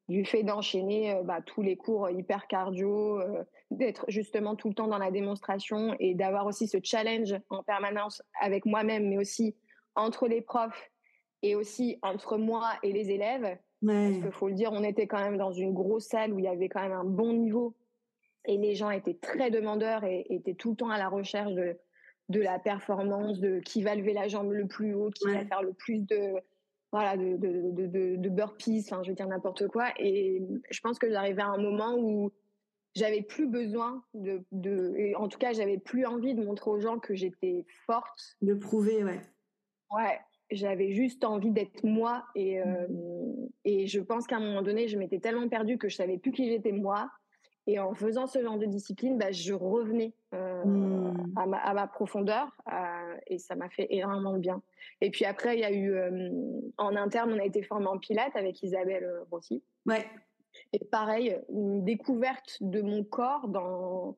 du 0.10 0.25
fait 0.25 0.44
d'enchaîner 0.44 1.18
bah, 1.24 1.39
tous 1.42 1.62
les 1.62 1.77
cours 1.77 2.10
hyper 2.10 2.48
cardio, 2.48 3.22
d'être 3.72 4.06
justement 4.10 4.56
tout 4.56 4.68
le 4.68 4.74
temps 4.74 4.88
dans 4.88 4.98
la 4.98 5.12
démonstration 5.12 5.96
et 6.00 6.13
d'avoir 6.13 6.46
aussi 6.46 6.68
ce 6.68 6.77
challenge 6.84 7.34
en 7.50 7.63
permanence 7.63 8.22
avec 8.42 8.65
moi-même, 8.65 9.08
mais 9.08 9.18
aussi 9.18 9.56
entre 9.96 10.27
les 10.27 10.42
profs 10.42 10.92
et 11.42 11.56
aussi 11.56 12.00
entre 12.01 12.38
moi 12.38 12.72
et 12.84 12.92
les 12.92 13.12
élèves. 13.12 13.58
Parce 13.86 14.13
qu'il 14.13 14.32
faut 14.32 14.48
le 14.48 14.53
dire, 14.53 14.72
on 14.72 14.84
était 14.84 15.08
quand 15.08 15.20
même 15.20 15.38
dans 15.38 15.51
une 15.51 15.74
grosse 15.74 16.06
salle 16.06 16.32
où 16.32 16.39
il 16.39 16.46
y 16.46 16.48
avait 16.48 16.70
quand 16.70 16.82
même 16.82 16.94
un 16.94 17.03
bon 17.03 17.34
niveau 17.34 17.75
et 18.45 18.57
les 18.57 18.75
gens 18.75 18.89
étaient 18.89 19.17
très 19.21 19.51
demandeurs 19.51 20.03
et 20.03 20.25
étaient 20.29 20.53
tout 20.53 20.71
le 20.71 20.75
temps 20.75 20.89
à 20.89 20.97
la 20.97 21.09
recherche 21.09 21.53
de, 21.53 21.77
de 22.29 22.41
la 22.41 22.59
performance, 22.59 23.39
de 23.39 23.59
qui 23.59 23.83
va 23.83 23.95
lever 23.95 24.13
la 24.13 24.27
jambe 24.27 24.51
le 24.51 24.67
plus 24.67 24.93
haut, 24.93 25.09
qui 25.12 25.25
va 25.31 25.45
faire 25.45 25.62
le 25.62 25.73
plus 25.73 26.00
de, 26.00 26.33
voilà, 26.91 27.17
de, 27.17 27.38
de, 27.38 27.88
de, 27.88 28.15
de 28.17 28.29
burpees, 28.29 28.83
enfin, 28.85 29.01
je 29.03 29.09
veux 29.09 29.15
dire 29.15 29.27
n'importe 29.27 29.67
quoi. 29.67 29.89
Et 30.00 30.41
je 30.69 30.79
pense 30.81 31.00
que 31.00 31.09
j'arrivais 31.09 31.41
à 31.41 31.47
un 31.47 31.57
moment 31.57 31.95
où 31.97 32.31
j'avais 32.95 33.23
plus 33.23 33.47
besoin 33.47 34.03
de, 34.13 34.43
de 34.51 34.93
et 34.97 35.15
en 35.15 35.27
tout 35.27 35.39
cas, 35.39 35.53
j'avais 35.53 35.79
plus 35.79 36.05
envie 36.05 36.35
de 36.35 36.43
montrer 36.43 36.69
aux 36.69 36.79
gens 36.79 37.00
que 37.00 37.15
j'étais 37.15 37.65
forte. 37.85 38.38
De 38.41 38.53
prouver, 38.53 39.03
ouais. 39.03 39.21
Ouais, 39.91 40.19
j'avais 40.51 40.91
juste 40.91 41.23
envie 41.23 41.51
d'être 41.51 41.83
moi. 41.83 42.25
Et, 42.35 42.62
euh, 42.62 42.88
et 43.65 43.88
je 43.88 44.00
pense 44.00 44.27
qu'à 44.27 44.38
un 44.38 44.41
moment 44.41 44.62
donné, 44.62 44.88
je 44.88 44.97
m'étais 44.97 45.19
tellement 45.19 45.50
perdue 45.50 45.77
que 45.77 45.89
je 45.89 45.95
savais 45.95 46.17
plus 46.17 46.31
qui 46.31 46.47
j'étais 46.47 46.71
moi. 46.71 47.09
Et 47.65 47.79
en 47.79 47.93
faisant 47.93 48.27
ce 48.27 48.41
genre 48.41 48.58
de 48.58 48.65
discipline, 48.65 49.17
bah, 49.17 49.32
je 49.32 49.53
revenais 49.53 50.13
euh, 50.34 50.65
mmh. 50.65 51.34
à, 51.38 51.46
ma, 51.46 51.58
à, 51.58 51.74
ma, 51.74 51.88
profondeur 51.88 52.55
euh, 52.72 53.15
et 53.27 53.38
ça 53.38 53.55
m'a 53.55 53.70
fait 53.70 53.88
énormément 53.89 54.34
de 54.34 54.39
bien. 54.39 54.62
Et 55.00 55.10
puis 55.10 55.24
après, 55.24 55.55
il 55.55 55.62
y 55.62 55.63
a 55.63 55.72
eu 55.72 55.93
euh, 55.93 56.29
en 56.77 56.96
interne, 56.96 57.32
on 57.34 57.39
a 57.39 57.46
été 57.46 57.63
formé 57.63 57.88
en 57.88 57.98
pilates 57.98 58.36
avec 58.36 58.62
Isabelle 58.63 59.10
Rossi. 59.32 59.63
Ouais. 59.86 60.05
Et 60.74 60.84
pareil, 60.86 61.39
une 61.50 61.84
découverte 61.86 62.58
de 62.62 62.82
mon 62.82 63.03
corps 63.03 63.48
dans 63.48 64.17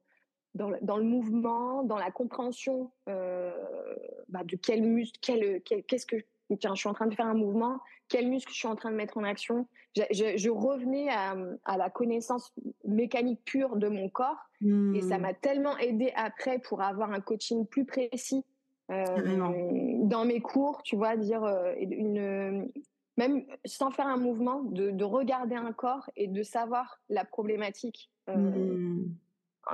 dans 0.54 0.96
le 0.96 1.04
mouvement, 1.04 1.84
dans 1.84 1.98
la 1.98 2.12
compréhension 2.12 2.90
bah, 3.06 4.44
de 4.46 4.56
quel 4.56 4.84
muscle, 4.84 5.20
quel, 5.22 5.62
qu'est-ce 5.62 6.06
que 6.06 6.16
tiens, 6.60 6.76
je 6.76 6.80
suis 6.80 6.90
en 6.90 6.94
train 6.94 7.08
de 7.08 7.14
faire 7.14 7.26
un 7.26 7.34
mouvement, 7.34 7.82
quel 8.08 8.28
muscle 8.30 8.52
je 8.52 8.58
suis 8.58 8.68
en 8.68 8.76
train 8.76 8.92
de 8.92 8.96
mettre 8.96 9.18
en 9.18 9.24
action. 9.24 9.68
Je, 9.96 10.04
je, 10.36 10.50
revenais 10.50 11.10
à, 11.10 11.36
à, 11.64 11.78
la 11.78 11.90
connaissance 11.90 12.54
mécanique 12.84 13.42
pure 13.46 13.78
de 13.78 13.88
mon 13.88 14.10
corps 14.10 14.50
et 14.62 15.02
ça 15.02 15.18
hmm. 15.18 15.22
m'a 15.22 15.34
tellement 15.34 15.78
aidé 15.78 16.12
après 16.16 16.60
pour 16.60 16.82
avoir 16.82 17.12
un 17.12 17.22
coaching 17.22 17.66
plus 17.66 17.86
précis 17.86 18.44
euh, 18.92 20.04
dans 20.04 20.26
mes 20.26 20.42
cours, 20.42 20.84
tu 20.84 20.96
vois, 20.96 21.16
dire 21.16 21.44
euh, 21.44 21.74
une, 21.80 22.70
même 23.18 23.46
sans 23.66 23.90
faire 23.90 24.08
un 24.08 24.18
mouvement, 24.18 24.64
de, 24.64 24.92
de, 24.92 25.04
regarder 25.04 25.56
un 25.56 25.72
corps 25.72 26.10
et 26.16 26.28
de 26.28 26.44
savoir 26.44 27.00
la 27.10 27.26
problématique. 27.26 28.12
Euh, 28.30 28.36
hmm. 28.36 29.16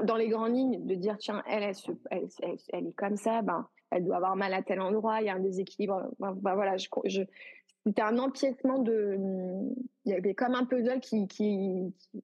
Dans 0.03 0.15
les 0.15 0.29
grandes 0.29 0.55
lignes, 0.55 0.85
de 0.85 0.95
dire 0.95 1.17
tiens, 1.17 1.43
elle, 1.47 1.63
elle, 1.63 1.75
elle, 2.11 2.27
elle, 2.43 2.57
elle 2.71 2.87
est 2.87 2.93
comme 2.93 3.17
ça, 3.17 3.41
ben 3.41 3.67
elle 3.91 4.05
doit 4.05 4.15
avoir 4.15 4.37
mal 4.37 4.53
à 4.53 4.61
tel 4.61 4.79
endroit, 4.79 5.21
il 5.21 5.27
y 5.27 5.29
a 5.29 5.35
un 5.35 5.39
déséquilibre. 5.39 6.09
Bah, 6.19 6.55
voilà, 6.55 6.77
je, 6.77 6.87
je 7.05 7.21
c'était 7.85 8.01
un 8.01 8.19
empiètement 8.19 8.79
de, 8.79 9.17
il 10.05 10.11
y 10.11 10.13
avait 10.13 10.35
comme 10.35 10.53
un 10.53 10.65
puzzle 10.65 10.99
qui, 10.99 11.27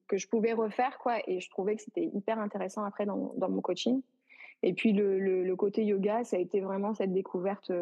que 0.06 0.16
je 0.16 0.28
pouvais 0.28 0.52
refaire 0.52 0.98
quoi, 0.98 1.18
et 1.26 1.40
je 1.40 1.50
trouvais 1.50 1.76
que 1.76 1.82
c'était 1.82 2.10
hyper 2.14 2.38
intéressant 2.38 2.84
après 2.84 3.06
dans, 3.06 3.32
dans 3.36 3.48
mon 3.48 3.60
coaching. 3.60 4.02
Et 4.62 4.72
puis 4.72 4.92
le, 4.92 5.18
le, 5.18 5.56
côté 5.56 5.84
yoga, 5.84 6.24
ça 6.24 6.36
a 6.36 6.40
été 6.40 6.60
vraiment 6.60 6.94
cette 6.94 7.12
découverte 7.12 7.72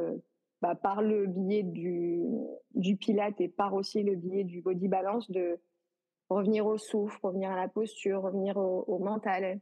bah, 0.62 0.74
par 0.74 1.02
le 1.02 1.26
biais 1.26 1.62
du, 1.62 2.22
du 2.74 2.96
pilate 2.96 3.40
et 3.40 3.48
par 3.48 3.74
aussi 3.74 4.02
le 4.02 4.14
biais 4.14 4.44
du 4.44 4.60
body 4.60 4.88
balance 4.88 5.30
de 5.30 5.58
revenir 6.28 6.66
au 6.66 6.76
souffle, 6.76 7.18
revenir 7.22 7.50
à 7.50 7.56
la 7.56 7.68
posture, 7.68 8.22
revenir 8.22 8.56
au, 8.56 8.84
au 8.88 8.98
mental. 8.98 9.60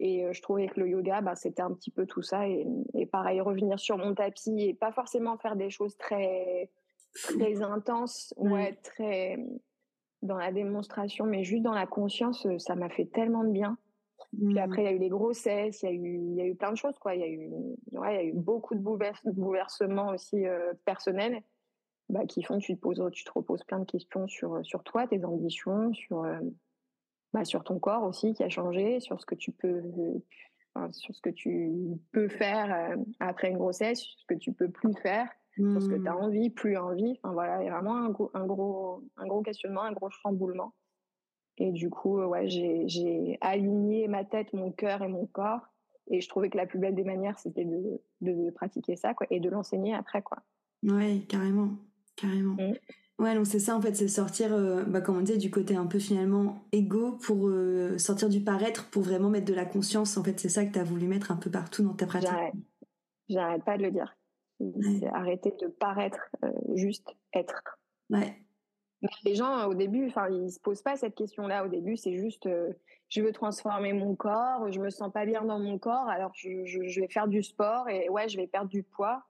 Et 0.00 0.26
je 0.32 0.42
trouvais 0.42 0.68
que 0.68 0.78
le 0.78 0.88
yoga, 0.88 1.20
bah, 1.20 1.34
c'était 1.34 1.62
un 1.62 1.72
petit 1.72 1.90
peu 1.90 2.06
tout 2.06 2.22
ça. 2.22 2.48
Et, 2.48 2.66
et, 2.94 3.06
pareil, 3.06 3.40
revenir 3.40 3.80
sur 3.80 3.98
mon 3.98 4.14
tapis 4.14 4.60
et 4.60 4.74
pas 4.74 4.92
forcément 4.92 5.36
faire 5.38 5.56
des 5.56 5.70
choses 5.70 5.96
très, 5.96 6.70
très 7.14 7.62
intenses, 7.62 8.34
ouais, 8.36 8.74
très 8.82 9.38
dans 10.22 10.36
la 10.36 10.50
démonstration, 10.50 11.26
mais 11.26 11.44
juste 11.44 11.62
dans 11.62 11.74
la 11.74 11.86
conscience, 11.86 12.46
ça 12.58 12.74
m'a 12.74 12.88
fait 12.88 13.06
tellement 13.06 13.44
de 13.44 13.50
bien. 13.50 13.78
Puis 14.36 14.54
mmh. 14.54 14.58
après, 14.58 14.82
il 14.82 14.84
y 14.84 14.88
a 14.88 14.92
eu 14.92 14.98
les 14.98 15.08
grossesses, 15.08 15.82
il 15.82 15.86
y 15.86 15.88
a 15.88 15.92
eu, 15.92 16.14
il 16.16 16.34
y 16.34 16.40
a 16.40 16.44
eu 16.44 16.56
plein 16.56 16.72
de 16.72 16.76
choses, 16.76 16.98
quoi. 16.98 17.14
Il 17.14 17.20
y 17.20 17.24
a 17.24 17.28
eu, 17.28 17.50
ouais, 17.92 18.14
il 18.14 18.16
y 18.16 18.18
a 18.18 18.24
eu 18.24 18.32
beaucoup 18.32 18.74
de 18.74 18.80
bouleversements 18.80 20.08
aussi 20.08 20.44
personnels, 20.84 21.40
bah, 22.08 22.26
qui 22.26 22.42
font 22.42 22.58
que 22.58 22.64
tu 22.64 22.74
te 22.74 22.80
poses, 22.80 23.02
tu 23.12 23.22
te 23.22 23.30
reposes 23.32 23.62
plein 23.64 23.78
de 23.78 23.84
questions 23.84 24.26
sur, 24.26 24.58
sur 24.64 24.82
toi, 24.82 25.06
tes 25.06 25.24
ambitions, 25.24 25.92
sur, 25.94 26.26
bah, 27.32 27.44
sur 27.44 27.62
ton 27.62 27.78
corps 27.78 28.02
aussi 28.02 28.34
qui 28.34 28.42
a 28.42 28.48
changé, 28.48 28.98
sur 28.98 29.20
ce 29.20 29.26
que 29.26 29.36
tu 29.36 29.52
peux, 29.52 29.82
sur 30.92 31.14
ce 31.14 31.20
que 31.20 31.30
tu 31.30 31.72
peux 32.12 32.28
faire 32.28 32.72
euh, 32.72 32.96
après 33.20 33.50
une 33.50 33.58
grossesse, 33.58 34.00
ce 34.00 34.26
que 34.26 34.34
tu 34.34 34.52
peux 34.52 34.70
plus 34.70 34.94
faire, 35.02 35.28
sur 35.58 35.82
ce 35.82 35.88
que 35.88 35.96
tu 35.96 36.08
as 36.08 36.12
mmh. 36.12 36.24
envie, 36.24 36.50
plus 36.50 36.76
envie. 36.76 37.18
Enfin 37.22 37.32
voilà, 37.32 37.62
il 37.62 37.66
y 37.66 37.68
a 37.68 37.72
vraiment 37.72 37.96
un, 37.96 38.10
gros, 38.10 38.30
un 38.34 38.46
gros, 38.46 39.02
un 39.16 39.26
gros 39.26 39.42
questionnement, 39.42 39.82
un 39.82 39.92
gros 39.92 40.10
chamboulement. 40.10 40.74
Et 41.58 41.72
du 41.72 41.90
coup, 41.90 42.20
ouais, 42.20 42.48
j'ai 42.48 43.38
aligné 43.40 44.06
ma 44.08 44.24
tête, 44.24 44.52
mon 44.52 44.70
cœur 44.70 45.02
et 45.02 45.08
mon 45.08 45.26
corps. 45.26 45.66
Et 46.10 46.20
je 46.20 46.28
trouvais 46.28 46.48
que 46.48 46.56
la 46.56 46.66
plus 46.66 46.78
belle 46.78 46.94
des 46.94 47.04
manières, 47.04 47.38
c'était 47.38 47.64
de, 47.64 48.00
de, 48.22 48.50
pratiquer 48.50 48.96
ça, 48.96 49.12
quoi, 49.12 49.26
et 49.30 49.40
de 49.40 49.50
l'enseigner 49.50 49.94
après, 49.94 50.22
quoi. 50.22 50.38
Ouais, 50.82 51.22
carrément, 51.28 51.70
carrément. 52.16 52.54
Mmh. 52.54 52.74
Ouais, 53.18 53.34
donc 53.34 53.46
c'est 53.46 53.58
ça 53.58 53.76
en 53.76 53.80
fait, 53.80 53.94
c'est 53.94 54.06
sortir, 54.06 54.54
euh, 54.54 54.84
bah, 54.84 55.00
comme 55.00 55.16
on 55.16 55.20
disait, 55.20 55.38
du 55.38 55.50
côté 55.50 55.74
un 55.74 55.86
peu 55.86 55.98
finalement 55.98 56.64
égo 56.70 57.18
pour 57.20 57.48
euh, 57.48 57.98
sortir 57.98 58.28
du 58.28 58.40
paraître, 58.40 58.88
pour 58.90 59.02
vraiment 59.02 59.28
mettre 59.28 59.46
de 59.46 59.54
la 59.54 59.64
conscience. 59.64 60.16
En 60.16 60.22
fait, 60.22 60.38
c'est 60.38 60.48
ça 60.48 60.64
que 60.64 60.72
tu 60.72 60.78
as 60.78 60.84
voulu 60.84 61.08
mettre 61.08 61.32
un 61.32 61.36
peu 61.36 61.50
partout 61.50 61.82
dans 61.82 61.94
ta 61.94 62.06
pratique. 62.06 62.30
J'arrête, 63.28 63.64
pas 63.64 63.76
de 63.76 63.82
le 63.82 63.90
dire. 63.90 64.16
C'est 64.80 65.06
arrêter 65.08 65.54
de 65.60 65.68
paraître, 65.68 66.28
euh, 66.44 66.50
juste 66.74 67.14
être. 67.32 67.62
Ouais. 68.10 68.42
les 69.24 69.34
gens, 69.34 69.66
au 69.66 69.74
début, 69.74 70.06
enfin, 70.08 70.28
ils 70.28 70.50
se 70.50 70.58
posent 70.58 70.82
pas 70.82 70.96
cette 70.96 71.14
question-là. 71.14 71.64
Au 71.64 71.68
début, 71.68 71.96
c'est 71.96 72.16
juste, 72.16 72.48
je 73.08 73.22
veux 73.22 73.32
transformer 73.32 73.92
mon 73.92 74.16
corps, 74.16 74.70
je 74.72 74.80
me 74.80 74.90
sens 74.90 75.12
pas 75.12 75.26
bien 75.26 75.44
dans 75.44 75.60
mon 75.60 75.78
corps, 75.78 76.08
alors 76.08 76.32
je, 76.34 76.64
je 76.64 77.00
vais 77.00 77.08
faire 77.08 77.28
du 77.28 77.42
sport 77.42 77.88
et 77.88 78.08
ouais, 78.08 78.28
je 78.28 78.36
vais 78.36 78.46
perdre 78.46 78.70
du 78.70 78.82
poids. 78.82 79.24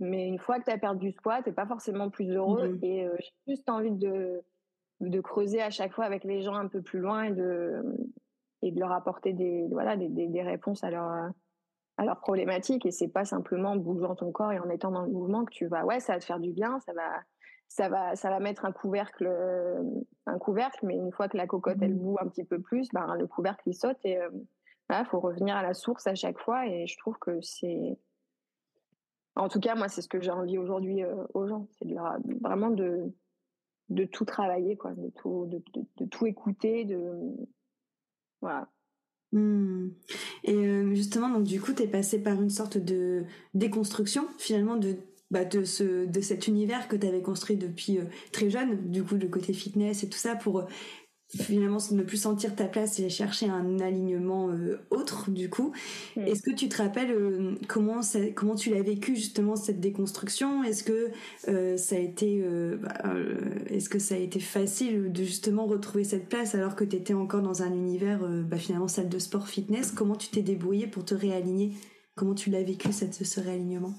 Mais 0.00 0.26
une 0.26 0.38
fois 0.38 0.58
que 0.58 0.64
tu 0.64 0.70
as 0.70 0.78
perdu 0.78 1.12
ce 1.12 1.20
poids, 1.20 1.42
tu 1.42 1.52
pas 1.52 1.66
forcément 1.66 2.08
plus 2.08 2.30
heureux. 2.30 2.68
Mmh 2.68 2.84
et 2.84 3.06
euh, 3.06 3.14
j'ai 3.18 3.52
juste 3.52 3.68
envie 3.68 3.92
de, 3.92 4.42
de 5.00 5.20
creuser 5.20 5.60
à 5.60 5.70
chaque 5.70 5.92
fois 5.92 6.06
avec 6.06 6.24
les 6.24 6.40
gens 6.40 6.54
un 6.54 6.68
peu 6.68 6.80
plus 6.80 7.00
loin 7.00 7.24
et 7.24 7.32
de, 7.32 7.82
et 8.62 8.72
de 8.72 8.80
leur 8.80 8.92
apporter 8.92 9.34
des, 9.34 9.68
voilà, 9.70 9.96
des, 9.96 10.08
des, 10.08 10.42
réponses 10.42 10.82
à, 10.84 10.90
leur, 10.90 11.30
à 12.00 12.04
leurs 12.06 12.20
problématiques. 12.20 12.86
Et 12.86 12.90
c'est 12.90 13.08
pas 13.08 13.26
simplement 13.26 13.72
en 13.72 13.76
bougeant 13.76 14.14
ton 14.14 14.32
corps 14.32 14.52
et 14.52 14.58
en 14.58 14.70
étant 14.70 14.90
dans 14.90 15.02
le 15.02 15.10
mouvement 15.10 15.44
que 15.44 15.52
tu 15.52 15.66
vas, 15.66 15.84
ouais, 15.84 16.00
ça 16.00 16.14
va 16.14 16.18
te 16.18 16.24
faire 16.24 16.40
du 16.40 16.50
bien, 16.50 16.80
ça 16.80 16.94
va, 16.94 17.20
ça 17.68 17.88
va, 17.90 18.16
ça 18.16 18.30
va 18.30 18.40
mettre 18.40 18.64
un 18.64 18.72
couvercle, 18.72 19.30
un 20.26 20.38
couvercle, 20.38 20.86
mais 20.86 20.96
une 20.96 21.12
fois 21.12 21.28
que 21.28 21.36
la 21.36 21.46
cocotte, 21.46 21.76
elle 21.82 21.94
mmh 21.94 21.98
boue 21.98 22.16
un 22.20 22.26
petit 22.28 22.44
peu 22.44 22.58
plus, 22.58 22.88
ben, 22.92 23.14
le 23.16 23.26
couvercle, 23.26 23.62
il 23.66 23.74
saute 23.74 23.98
et, 24.04 24.18
euh, 24.18 24.30
il 24.90 25.04
faut 25.04 25.20
revenir 25.20 25.54
à 25.56 25.62
la 25.62 25.74
source 25.74 26.06
à 26.06 26.14
chaque 26.14 26.38
fois. 26.38 26.66
Et 26.66 26.86
je 26.86 26.96
trouve 26.98 27.18
que 27.18 27.40
c'est, 27.42 27.98
en 29.36 29.48
tout 29.48 29.60
cas, 29.60 29.74
moi, 29.74 29.88
c'est 29.88 30.02
ce 30.02 30.08
que 30.08 30.20
j'ai 30.20 30.30
envie 30.30 30.58
aujourd'hui 30.58 31.04
euh, 31.04 31.14
aux 31.34 31.46
gens. 31.46 31.68
C'est 31.78 31.86
vraiment 32.40 32.70
de, 32.70 33.12
de 33.90 34.04
tout 34.04 34.24
travailler, 34.24 34.76
quoi, 34.76 34.92
de 34.92 35.10
tout, 35.10 35.46
de, 35.46 36.06
tout 36.06 36.26
écouter, 36.26 36.86
de 36.86 37.12
voilà. 38.40 38.68
Mmh. 39.32 39.88
Et 40.44 40.54
euh, 40.54 40.94
justement, 40.94 41.28
donc 41.28 41.44
du 41.44 41.60
coup, 41.60 41.72
tu 41.72 41.82
es 41.82 41.86
passé 41.86 42.18
par 42.18 42.40
une 42.40 42.50
sorte 42.50 42.78
de 42.78 43.24
déconstruction 43.54 44.26
finalement 44.38 44.76
de 44.76 44.96
bah, 45.30 45.44
de 45.44 45.62
ce 45.62 46.06
de 46.06 46.20
cet 46.20 46.48
univers 46.48 46.88
que 46.88 46.96
tu 46.96 47.06
avais 47.06 47.22
construit 47.22 47.56
depuis 47.56 47.98
euh, 47.98 48.04
très 48.32 48.50
jeune, 48.50 48.90
du 48.90 49.04
coup 49.04 49.14
le 49.14 49.28
côté 49.28 49.52
fitness 49.52 50.02
et 50.02 50.08
tout 50.08 50.18
ça 50.18 50.34
pour 50.34 50.66
finalement 51.38 51.78
ne 51.92 52.02
plus 52.02 52.16
sentir 52.16 52.56
ta 52.56 52.64
place 52.64 52.98
et 52.98 53.08
chercher 53.08 53.48
un 53.48 53.78
alignement 53.78 54.50
euh, 54.50 54.80
autre 54.90 55.30
du 55.30 55.48
coup. 55.48 55.72
Mm. 56.16 56.22
Est-ce 56.22 56.42
que 56.42 56.50
tu 56.50 56.68
te 56.68 56.82
rappelles 56.82 57.12
euh, 57.12 57.54
comment 57.68 58.00
comment 58.34 58.54
tu 58.54 58.70
l'as 58.70 58.82
vécu 58.82 59.14
justement 59.14 59.56
cette 59.56 59.80
déconstruction? 59.80 60.64
Est-ce 60.64 60.82
que 60.82 61.10
euh, 61.48 61.76
ça 61.76 61.96
a 61.96 61.98
été 61.98 62.42
bah, 62.80 62.94
est-ce 63.66 63.88
que 63.88 63.98
ça 63.98 64.14
a 64.14 64.18
été 64.18 64.40
facile 64.40 65.12
de 65.12 65.22
justement 65.22 65.66
retrouver 65.66 66.04
cette 66.04 66.28
place 66.28 66.54
alors 66.54 66.74
que 66.74 66.84
tu 66.84 66.96
étais 66.96 67.14
encore 67.14 67.42
dans 67.42 67.62
un 67.62 67.72
univers 67.72 68.20
bah, 68.44 68.56
finalement 68.56 68.88
salle 68.88 69.08
de 69.08 69.18
sport 69.18 69.48
fitness? 69.48 69.92
Comment 69.92 70.16
tu 70.16 70.28
t'es 70.28 70.42
débrouillé 70.42 70.86
pour 70.86 71.04
te 71.04 71.14
réaligner? 71.14 71.72
Comment 72.16 72.34
tu 72.34 72.50
l'as 72.50 72.62
vécu 72.62 72.92
cette, 72.92 73.14
ce 73.14 73.40
réalignement? 73.40 73.94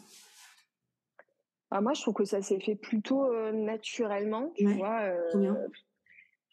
Ah, 1.73 1.79
moi, 1.79 1.93
je 1.93 2.01
trouve 2.01 2.15
que 2.15 2.25
ça 2.25 2.41
s'est 2.41 2.59
fait 2.59 2.75
plutôt 2.75 3.31
naturellement, 3.53 4.51
tu 4.55 4.65
vois 4.73 5.13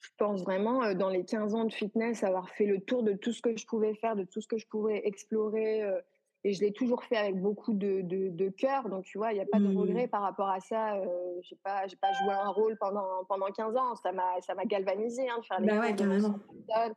je 0.00 0.11
pense 0.17 0.43
vraiment, 0.43 0.83
euh, 0.83 0.95
dans 0.95 1.09
les 1.09 1.25
15 1.25 1.55
ans 1.55 1.64
de 1.64 1.73
fitness, 1.73 2.23
avoir 2.23 2.49
fait 2.50 2.67
le 2.67 2.81
tour 2.81 3.02
de 3.02 3.12
tout 3.12 3.33
ce 3.33 3.43
que 3.43 3.57
je 3.57 3.67
pouvais 3.67 3.95
faire, 3.95 4.17
de 4.17 4.25
tout 4.25 4.40
ce 4.40 4.49
que 4.49 4.59
je 4.59 4.67
pouvais 4.67 5.07
explorer. 5.07 5.83
Euh, 5.83 6.00
et 6.45 6.52
je 6.52 6.61
l'ai 6.61 6.73
toujours 6.73 7.02
fait 7.02 7.17
avec 7.17 7.37
beaucoup 7.37 7.73
de, 7.73 8.00
de, 8.02 8.49
cœur. 8.49 8.88
Donc, 8.88 9.05
tu 9.05 9.19
vois, 9.19 9.33
il 9.33 9.35
n'y 9.35 9.40
a 9.40 9.47
pas 9.47 9.59
de 9.59 9.67
mmh. 9.67 9.76
regret 9.76 10.07
par 10.07 10.23
rapport 10.23 10.49
à 10.49 10.61
ça. 10.61 10.95
Euh, 10.95 11.05
je 11.43 11.52
n'ai 11.52 11.61
pas, 11.64 11.83
pas 12.00 12.12
joué 12.12 12.33
un 12.33 12.49
rôle 12.50 12.76
pendant, 12.78 13.25
pendant 13.28 13.47
15 13.47 13.76
ans. 13.76 13.97
Ça 13.97 14.12
m'a, 14.12 14.40
ça 14.40 14.55
m'a 14.55 14.64
galvanisé 14.64 15.28
hein, 15.28 15.38
de 15.40 15.45
faire 15.45 15.61
les 15.61 15.67
bah 15.67 16.88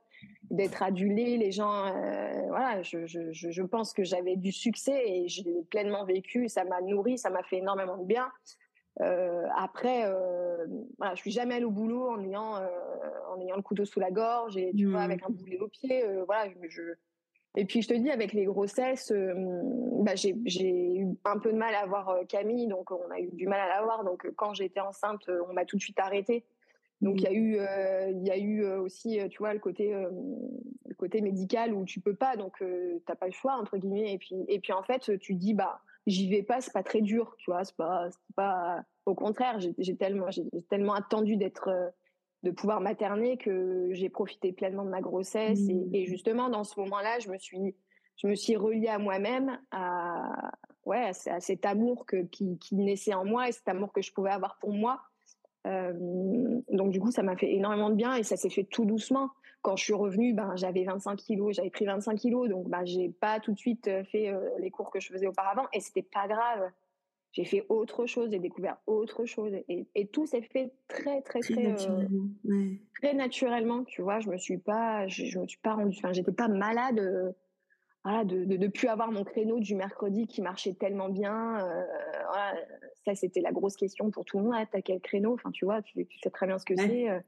d'être 0.52 0.84
adulé. 0.84 1.38
Les 1.38 1.52
gens, 1.52 1.92
voilà, 2.50 2.84
je, 2.84 3.08
je, 3.08 3.32
je, 3.32 3.64
pense 3.64 3.94
que 3.94 4.04
j'avais 4.04 4.36
du 4.36 4.52
succès 4.52 5.02
et 5.08 5.28
je 5.28 5.44
l'ai 5.44 5.64
pleinement 5.72 6.06
vécu. 6.06 6.48
Ça 6.48 6.64
m'a 6.64 6.80
nourri, 6.82 7.18
ça 7.18 7.32
m'a 7.32 7.42
fait 7.42 7.58
énormément 7.58 7.98
de 7.98 8.06
bien. 8.06 8.32
Euh, 9.02 9.48
après, 9.58 10.06
euh, 10.06 10.66
voilà, 10.98 11.16
je 11.16 11.22
suis 11.22 11.32
jamais 11.32 11.56
allée 11.56 11.66
au 11.66 11.72
boulot 11.72 12.10
en 12.10 12.24
ayant, 12.24 12.58
euh, 12.58 12.68
en 13.34 13.40
ayant 13.40 13.56
le 13.56 13.62
couteau 13.62 13.86
sous 13.86 14.00
la 14.00 14.12
gorge 14.12 14.58
et 14.58 14.72
tu 14.78 14.86
vois 14.86 15.02
mmh. 15.02 15.04
avec 15.04 15.24
un 15.24 15.30
boulet 15.30 15.60
au 15.60 15.68
pied. 15.68 16.06
Euh, 16.06 16.24
voilà, 16.26 16.52
je, 16.70 16.82
Et 17.56 17.66
puis 17.66 17.82
je 17.82 17.88
te 17.88 17.94
dis, 17.94 18.12
avec 18.12 18.34
les 18.34 18.46
grossesses, 18.46 19.12
bah, 20.02 20.16
j'ai 20.16 20.96
eu 20.96 21.08
un 21.26 21.40
peu 21.40 21.52
de 21.52 21.58
mal 21.58 21.74
à 21.74 21.80
avoir 21.80 22.20
Camille, 22.28 22.68
donc 22.68 22.92
on 22.92 23.10
a 23.12 23.20
eu 23.20 23.30
du 23.34 23.48
mal 23.48 23.60
à 23.60 23.68
l'avoir. 23.68 24.04
Donc 24.04 24.30
quand 24.36 24.54
j'étais 24.54 24.82
enceinte, 24.82 25.30
on 25.50 25.54
m'a 25.54 25.66
tout 25.66 25.78
de 25.78 25.82
suite 25.82 26.00
arrêtée. 26.00 26.46
Donc 27.02 27.20
il 27.20 27.24
y 27.24 27.28
a 27.28 27.34
eu, 27.34 27.58
il 28.12 28.28
y 28.28 28.30
a 28.30 28.38
eu 28.38 28.64
aussi, 28.76 29.20
tu 29.30 29.40
vois, 29.40 29.56
le 29.56 29.60
côté, 29.60 29.92
le 29.92 30.94
côté 30.96 31.22
médical 31.22 31.74
où 31.74 31.84
tu 31.86 32.00
peux 32.00 32.14
pas, 32.14 32.36
donc 32.36 32.64
t'as 33.08 33.16
pas 33.16 33.26
le 33.26 33.32
choix 33.32 33.54
entre 33.54 33.78
guillemets. 33.78 34.14
Et 34.14 34.20
puis, 34.20 34.36
et 34.48 34.60
puis 34.60 34.74
en 34.74 34.84
fait, 34.84 35.18
tu 35.18 35.34
dis 35.34 35.56
bah 35.56 35.82
j'y 36.08 36.30
vais 36.30 36.44
pas, 36.44 36.62
c'est 36.62 36.74
pas 36.74 36.84
très 36.84 37.02
dur, 37.02 37.36
tu 37.38 37.52
vois, 37.52 37.64
c'est 37.64 37.76
pas, 37.76 38.10
pas, 38.36 38.84
au 39.06 39.16
contraire, 39.16 39.60
j'ai 39.60 39.96
tellement, 39.96 40.32
j'ai 40.32 40.46
tellement 40.70 40.94
attendu 40.94 41.38
d'être, 41.38 41.70
euh, 41.70 41.90
de 42.44 42.52
pouvoir 42.52 42.82
materner 42.82 43.38
que 43.38 43.90
j'ai 43.92 44.10
profité 44.10 44.52
pleinement 44.52 44.84
de 44.84 44.90
ma 44.90 45.02
grossesse 45.02 45.60
mmh. 45.60 45.94
et, 45.94 46.06
justement 46.06 46.50
dans 46.50 46.64
ce 46.64 46.80
moment-là, 46.80 47.20
je 47.20 47.30
me 47.30 47.38
suis, 47.38 47.76
je 48.18 48.28
me 48.28 48.36
suis 48.36 48.56
reliée 48.56 48.88
à 48.88 48.98
moi-même, 48.98 49.60
à, 49.72 50.52
ouais, 50.86 51.12
à, 51.28 51.40
cet 51.40 51.66
amour 51.66 52.06
que, 52.06 52.24
qui, 52.24 52.58
qui, 52.58 52.76
naissait 52.76 53.14
en 53.14 53.26
moi 53.26 53.50
et 53.50 53.52
cet 53.52 53.68
amour 53.68 53.94
que 53.94 54.02
je 54.02 54.12
pouvais 54.12 54.32
avoir 54.32 54.58
pour 54.60 54.74
moi. 54.74 55.02
Euh, 55.68 55.94
donc 56.72 56.92
du 56.92 57.00
coup, 57.00 57.12
ça 57.12 57.22
m'a 57.22 57.38
fait 57.38 57.54
énormément 57.54 57.92
de 57.92 57.96
bien 57.96 58.16
et 58.16 58.24
ça 58.24 58.36
s'est 58.36 58.50
fait 58.50 58.64
tout 58.64 58.86
doucement 58.86 59.30
quand 59.62 59.76
je 59.76 59.84
suis 59.84 59.94
revenue, 59.94 60.34
ben, 60.34 60.56
j'avais 60.56 60.84
25 60.84 61.16
kilos, 61.18 61.56
j'avais 61.56 61.70
pris 61.70 61.86
25 61.86 62.16
kilos, 62.18 62.50
donc 62.50 62.68
ben, 62.68 62.84
j'ai 62.86 63.10
pas 63.10 63.40
tout 63.40 63.54
de 63.54 63.58
suite 63.58 63.88
euh, 63.88 64.04
fait 64.04 64.30
euh, 64.30 64.50
les 64.60 64.72
cours 64.72 64.92
que 64.92 65.00
je 65.00 65.08
faisais 65.12 65.28
auparavant, 65.28 65.68
et 65.74 65.80
c'était 65.80 66.02
pas 66.02 66.28
grave. 66.28 66.72
J'ai 67.32 67.46
fait 67.46 67.66
autre 67.70 68.08
chose, 68.08 68.32
j'ai 68.32 68.40
découvert 68.40 68.78
autre 68.88 69.26
chose, 69.26 69.54
et, 69.70 69.88
et 69.96 70.08
tout 70.08 70.26
s'est 70.26 70.42
fait 70.42 70.74
très 70.88 71.22
très 71.22 71.40
très 71.40 71.54
très 71.54 71.66
euh, 71.66 71.70
naturellement, 71.70 72.28
très 72.96 73.14
naturellement, 73.14 73.84
tu 73.86 74.02
vois. 74.02 74.20
Je 74.20 74.30
me 74.30 74.38
suis 74.38 74.58
pas, 74.58 75.08
je, 75.08 75.40
me 75.40 75.48
suis 75.48 75.60
pas 75.60 75.76
rendue, 75.76 75.96
enfin, 75.98 76.12
j'étais 76.12 76.34
pas 76.34 76.50
malade. 76.50 77.34
voilà, 78.04 78.26
de, 78.26 78.44
de, 78.44 78.68
plus 78.68 78.88
avoir 78.88 79.12
mon 79.12 79.24
créneau 79.24 79.60
du 79.60 79.76
mercredi 79.76 80.28
qui 80.28 80.42
marchait 80.42 80.74
tellement 80.74 81.08
bien. 81.08 81.54
voilà, 82.28 82.56
ça, 83.06 83.16
c'était 83.16 83.42
la 83.42 83.52
grosse 83.52 83.78
question 83.78 84.12
pour 84.12 84.26
tout 84.26 84.40
le 84.40 84.46
monde. 84.46 84.54
Ah, 84.58 84.66
t'as 84.70 84.82
quel 84.82 85.00
créneau? 85.00 85.34
Enfin, 85.34 85.52
tu 85.52 85.64
vois, 85.64 85.82
tu, 85.82 86.06
tu, 86.06 86.20
sais 86.20 86.32
très 86.32 86.48
bien 86.48 86.60
ce 86.60 86.66
que 86.66 86.76
c'est 86.76 87.24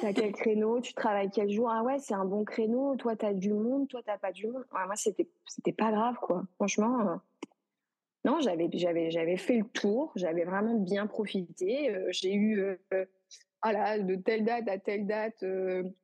T'as 0.00 0.12
quel 0.12 0.32
créneau? 0.32 0.80
Tu 0.80 0.94
travailles 0.94 1.30
quel 1.30 1.50
jour? 1.50 1.70
Ah 1.70 1.82
ouais, 1.82 1.98
c'est 1.98 2.14
un 2.14 2.24
bon 2.24 2.44
créneau. 2.44 2.96
Toi, 2.96 3.16
t'as 3.16 3.32
du 3.32 3.52
monde. 3.52 3.88
Toi, 3.88 4.00
t'as 4.04 4.18
pas 4.18 4.32
du 4.32 4.46
monde. 4.46 4.64
moi, 4.72 4.96
c'était 4.96 5.28
c'était 5.46 5.72
pas 5.72 5.90
grave, 5.90 6.16
quoi. 6.20 6.44
Franchement, 6.56 7.00
euh, 7.00 7.14
non, 8.24 8.40
j'avais 8.40 8.68
j'avais 8.72 9.10
j'avais 9.10 9.36
fait 9.36 9.58
le 9.58 9.64
tour. 9.64 10.12
J'avais 10.16 10.44
vraiment 10.44 10.74
bien 10.74 11.06
profité. 11.06 11.94
Euh, 11.94 12.08
j'ai 12.10 12.34
eu 12.34 12.60
euh, 12.60 13.04
voilà 13.62 13.98
de 13.98 14.14
telle 14.16 14.44
date 14.44 14.68
à 14.68 14.78
telle 14.78 15.06
date 15.06 15.44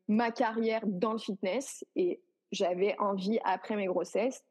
ma 0.09 0.31
carrière 0.31 0.83
dans 0.87 1.13
le 1.13 1.19
fitness 1.19 1.85
et 1.97 2.23
j'avais 2.53 2.99
envie 2.99 3.39
après 3.45 3.77
mes 3.77 3.87
grossesses 3.87 4.45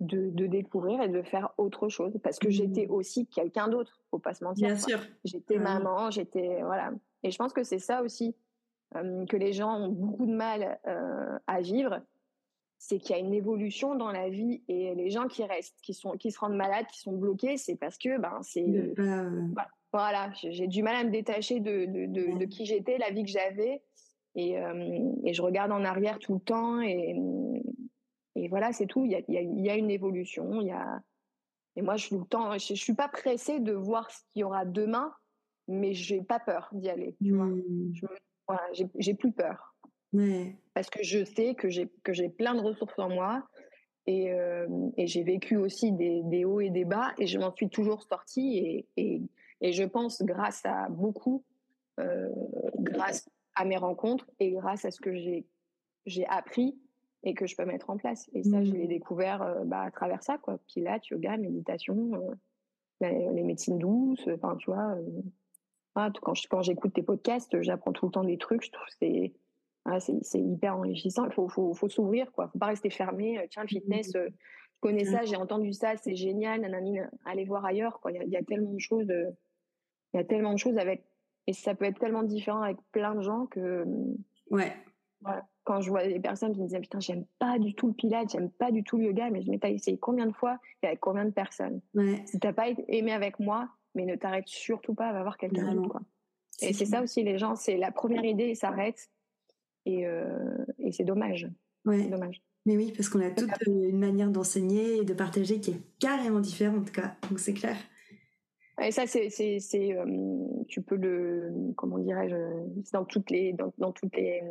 de, 0.00 0.28
de, 0.28 0.46
découvrir 0.46 1.00
et 1.00 1.08
de 1.08 1.22
faire 1.22 1.54
autre 1.56 1.88
chose 1.88 2.18
parce 2.22 2.38
que 2.38 2.50
j'étais 2.50 2.86
mmh. 2.86 2.90
aussi 2.90 3.26
quelqu'un 3.26 3.68
d'autre 3.68 4.02
faut 4.10 4.18
pas 4.18 4.34
se 4.34 4.44
mentir 4.44 4.66
bien 4.66 4.76
sûr 4.76 5.00
j'étais 5.24 5.58
maman 5.58 6.10
j'étais 6.10 6.60
voilà 6.62 6.92
et 7.22 7.30
je 7.30 7.38
pense 7.38 7.54
que 7.54 7.62
c'est 7.62 7.78
ça 7.78 8.02
aussi 8.02 8.36
que 8.94 9.36
les 9.36 9.52
gens 9.52 9.78
ont 9.78 9.88
beaucoup 9.88 10.26
de 10.26 10.34
mal 10.34 10.78
euh, 10.86 11.38
à 11.46 11.60
vivre, 11.60 12.00
c'est 12.78 12.98
qu'il 12.98 13.16
y 13.16 13.18
a 13.18 13.22
une 13.22 13.34
évolution 13.34 13.94
dans 13.94 14.12
la 14.12 14.28
vie 14.28 14.62
et 14.68 14.94
les 14.94 15.10
gens 15.10 15.28
qui 15.28 15.44
restent, 15.44 15.80
qui 15.82 15.94
sont, 15.94 16.12
qui 16.12 16.30
se 16.30 16.38
rendent 16.38 16.56
malades, 16.56 16.86
qui 16.86 17.00
sont 17.00 17.12
bloqués, 17.12 17.56
c'est 17.56 17.76
parce 17.76 17.98
que 17.98 18.18
ben 18.18 18.38
c'est 18.42 18.94
voilà, 19.92 20.30
j'ai 20.34 20.66
du 20.66 20.82
mal 20.82 20.96
à 20.96 21.04
me 21.04 21.10
détacher 21.10 21.60
de, 21.60 21.86
de, 21.86 22.38
de, 22.38 22.44
qui 22.44 22.66
j'étais, 22.66 22.98
la 22.98 23.10
vie 23.10 23.24
que 23.24 23.30
j'avais, 23.30 23.82
et, 24.34 24.58
euh, 24.58 25.10
et, 25.24 25.32
je 25.32 25.40
regarde 25.40 25.72
en 25.72 25.84
arrière 25.84 26.18
tout 26.18 26.34
le 26.34 26.40
temps 26.40 26.82
et, 26.82 27.16
et 28.34 28.48
voilà, 28.48 28.74
c'est 28.74 28.84
tout. 28.84 29.06
Il 29.06 29.12
y 29.12 29.14
a, 29.14 29.20
il 29.26 29.64
y 29.64 29.70
a, 29.70 29.76
une 29.76 29.90
évolution, 29.90 30.60
il 30.60 30.66
y 30.66 30.72
a 30.72 31.00
et 31.76 31.82
moi 31.82 31.96
je 31.96 32.08
tout 32.08 32.18
le 32.18 32.26
temps, 32.26 32.52
je, 32.58 32.74
je 32.74 32.74
suis 32.74 32.94
pas 32.94 33.08
pressée 33.08 33.60
de 33.60 33.72
voir 33.72 34.10
ce 34.10 34.18
qu'il 34.32 34.40
y 34.40 34.44
aura 34.44 34.66
demain, 34.66 35.14
mais 35.68 35.94
j'ai 35.94 36.22
pas 36.22 36.40
peur 36.40 36.68
d'y 36.72 36.88
aller. 36.88 37.16
Tu 37.22 37.32
vois, 37.32 37.46
mmh. 37.46 37.92
Voilà, 38.46 38.62
j'ai 38.72 39.14
plus 39.14 39.32
peur. 39.32 39.74
Parce 40.74 40.88
que 40.88 41.02
je 41.02 41.24
sais 41.24 41.54
que 41.54 41.68
j'ai 41.68 42.28
plein 42.28 42.54
de 42.54 42.60
ressources 42.60 42.98
en 42.98 43.08
moi 43.08 43.46
et, 44.06 44.32
euh, 44.32 44.66
et 44.96 45.06
j'ai 45.06 45.22
vécu 45.22 45.56
aussi 45.56 45.92
des, 45.92 46.22
des, 46.24 46.44
hauts 46.44 46.60
et 46.60 46.70
des 46.70 46.84
bas 46.84 47.12
et 47.18 47.26
je 47.26 47.38
m'en 47.38 47.52
suis 47.54 47.68
toujours 47.68 48.02
sortie 48.02 48.58
et, 48.58 48.86
et, 48.96 49.22
et, 49.60 49.72
je 49.72 49.82
pense 49.82 50.22
grâce 50.22 50.64
à 50.64 50.88
beaucoup, 50.88 51.44
euh, 51.98 52.28
grâce 52.78 53.28
à 53.54 53.64
mes 53.64 53.76
rencontres 53.76 54.30
et 54.38 54.52
grâce 54.52 54.84
à 54.84 54.90
ce 54.90 55.00
que 55.00 55.12
j'ai 56.06 56.26
appris 56.28 56.78
et 57.24 57.34
que 57.34 57.46
je 57.46 57.56
peux 57.56 57.64
mettre 57.64 57.90
en 57.90 57.96
place. 57.96 58.30
Et 58.32 58.44
ça, 58.44 58.62
je 58.62 58.70
l'ai 58.70 58.84
mmh. 58.84 58.88
découvert 58.88 59.42
euh, 59.42 59.64
bah, 59.64 59.82
à 59.82 59.90
travers 59.90 60.22
ça, 60.22 60.38
quoi. 60.38 60.58
Pilates, 60.68 61.08
yoga, 61.08 61.36
méditation, 61.36 62.12
les, 63.00 63.28
les, 63.32 63.42
médecines 63.42 63.78
douces, 63.78 64.28
enfin, 64.34 64.56
tu 64.56 64.70
vois, 64.70 64.96
quand, 66.22 66.36
quand 66.50 66.62
j'écoute 66.62 66.92
tes 66.92 67.02
podcasts, 67.02 67.60
j'apprends 67.62 67.92
tout 67.92 68.06
le 68.06 68.12
temps 68.12 68.24
des 68.24 68.38
trucs. 68.38 68.64
Je 68.64 68.70
trouve 68.70 68.86
c'est 68.98 69.32
c'est 70.22 70.40
hyper 70.40 70.76
enrichissant. 70.76 71.24
Il 71.26 71.32
faut, 71.32 71.48
faut, 71.48 71.74
faut 71.74 71.88
s'ouvrir, 71.88 72.32
quoi. 72.32 72.48
Faut 72.48 72.58
pas 72.58 72.66
rester 72.66 72.90
fermé. 72.90 73.38
Euh, 73.38 73.46
tiens, 73.50 73.62
le 73.62 73.68
fitness, 73.68 74.14
euh, 74.14 74.28
je 74.28 74.80
connais 74.80 75.04
ça, 75.04 75.24
j'ai 75.24 75.36
entendu 75.36 75.72
ça, 75.72 75.96
c'est 75.96 76.16
génial. 76.16 76.60
Nanani, 76.60 76.98
allez 77.24 77.44
voir 77.44 77.64
ailleurs, 77.64 78.00
quoi. 78.00 78.12
Il 78.12 78.28
y 78.28 78.36
a, 78.36 78.42
tellement 78.42 78.72
de 78.72 78.80
choses. 78.80 79.08
Euh, 79.10 79.30
il 80.12 80.18
y 80.18 80.20
a 80.20 80.24
tellement 80.24 80.52
de 80.52 80.58
choses 80.58 80.78
avec. 80.78 81.04
Et 81.46 81.52
ça 81.52 81.74
peut 81.74 81.84
être 81.84 81.98
tellement 81.98 82.24
différent 82.24 82.62
avec 82.62 82.78
plein 82.92 83.14
de 83.14 83.20
gens 83.20 83.46
que. 83.46 83.84
Ouais. 84.50 84.72
Quand 85.64 85.80
je 85.80 85.90
vois 85.90 86.06
des 86.06 86.20
personnes 86.20 86.52
qui 86.52 86.60
me 86.60 86.68
disent 86.68 86.78
putain 86.80 87.00
j'aime 87.00 87.24
pas 87.40 87.58
du 87.58 87.74
tout 87.74 87.88
le 87.88 87.94
pilates, 87.94 88.30
j'aime 88.30 88.50
pas 88.50 88.70
du 88.70 88.84
tout 88.84 88.98
le 88.98 89.04
yoga, 89.04 89.30
mais 89.30 89.42
je 89.42 89.50
m'étais 89.50 89.72
essayé 89.72 89.98
combien 89.98 90.26
de 90.26 90.32
fois 90.32 90.58
et 90.82 90.86
avec 90.86 91.00
combien 91.00 91.24
de 91.24 91.30
personnes? 91.30 91.80
Ouais. 91.94 92.22
Si 92.26 92.38
t'as 92.38 92.52
pas 92.52 92.68
aimé 92.86 93.12
avec 93.12 93.40
moi, 93.40 93.68
mais 93.96 94.04
ne 94.04 94.14
t'arrête 94.14 94.46
surtout 94.46 94.94
pas 94.94 95.08
à 95.08 95.22
voir 95.22 95.36
quelqu'un 95.38 95.74
d'autre. 95.74 95.88
Quoi. 95.88 96.02
Et 96.60 96.72
c'est 96.72 96.84
ça 96.84 97.02
aussi, 97.02 97.22
les 97.24 97.38
gens, 97.38 97.56
c'est 97.56 97.76
la 97.76 97.90
première 97.90 98.24
idée, 98.24 98.50
ils 98.50 98.56
s'arrêtent. 98.56 99.10
Et, 99.86 100.06
euh, 100.06 100.64
et 100.78 100.92
c'est 100.92 101.04
dommage. 101.04 101.48
Ouais. 101.84 102.06
dommage. 102.08 102.42
Mais 102.66 102.76
oui, 102.76 102.92
parce 102.94 103.08
qu'on 103.08 103.20
a 103.20 103.30
toute 103.30 103.50
euh, 103.68 103.88
une 103.88 103.98
manière 103.98 104.30
d'enseigner 104.30 104.98
et 104.98 105.04
de 105.04 105.14
partager 105.14 105.60
qui 105.60 105.70
est 105.70 105.80
carrément 106.00 106.40
différente, 106.40 106.90
cas. 106.90 107.16
donc 107.28 107.38
c'est 107.38 107.54
clair. 107.54 107.76
Et 108.82 108.90
ça, 108.90 109.06
c'est, 109.06 109.30
c'est, 109.30 109.58
c'est 109.60 109.96
euh, 109.96 110.04
tu 110.68 110.82
peux 110.82 110.96
le, 110.96 111.52
comment 111.76 111.98
dirais-je, 111.98 112.36
c'est 112.84 112.92
dans 112.92 113.04
toutes 113.04 113.30
les, 113.30 113.52
dans, 113.54 113.72
dans 113.78 113.92
toutes 113.92 114.14
les, 114.16 114.42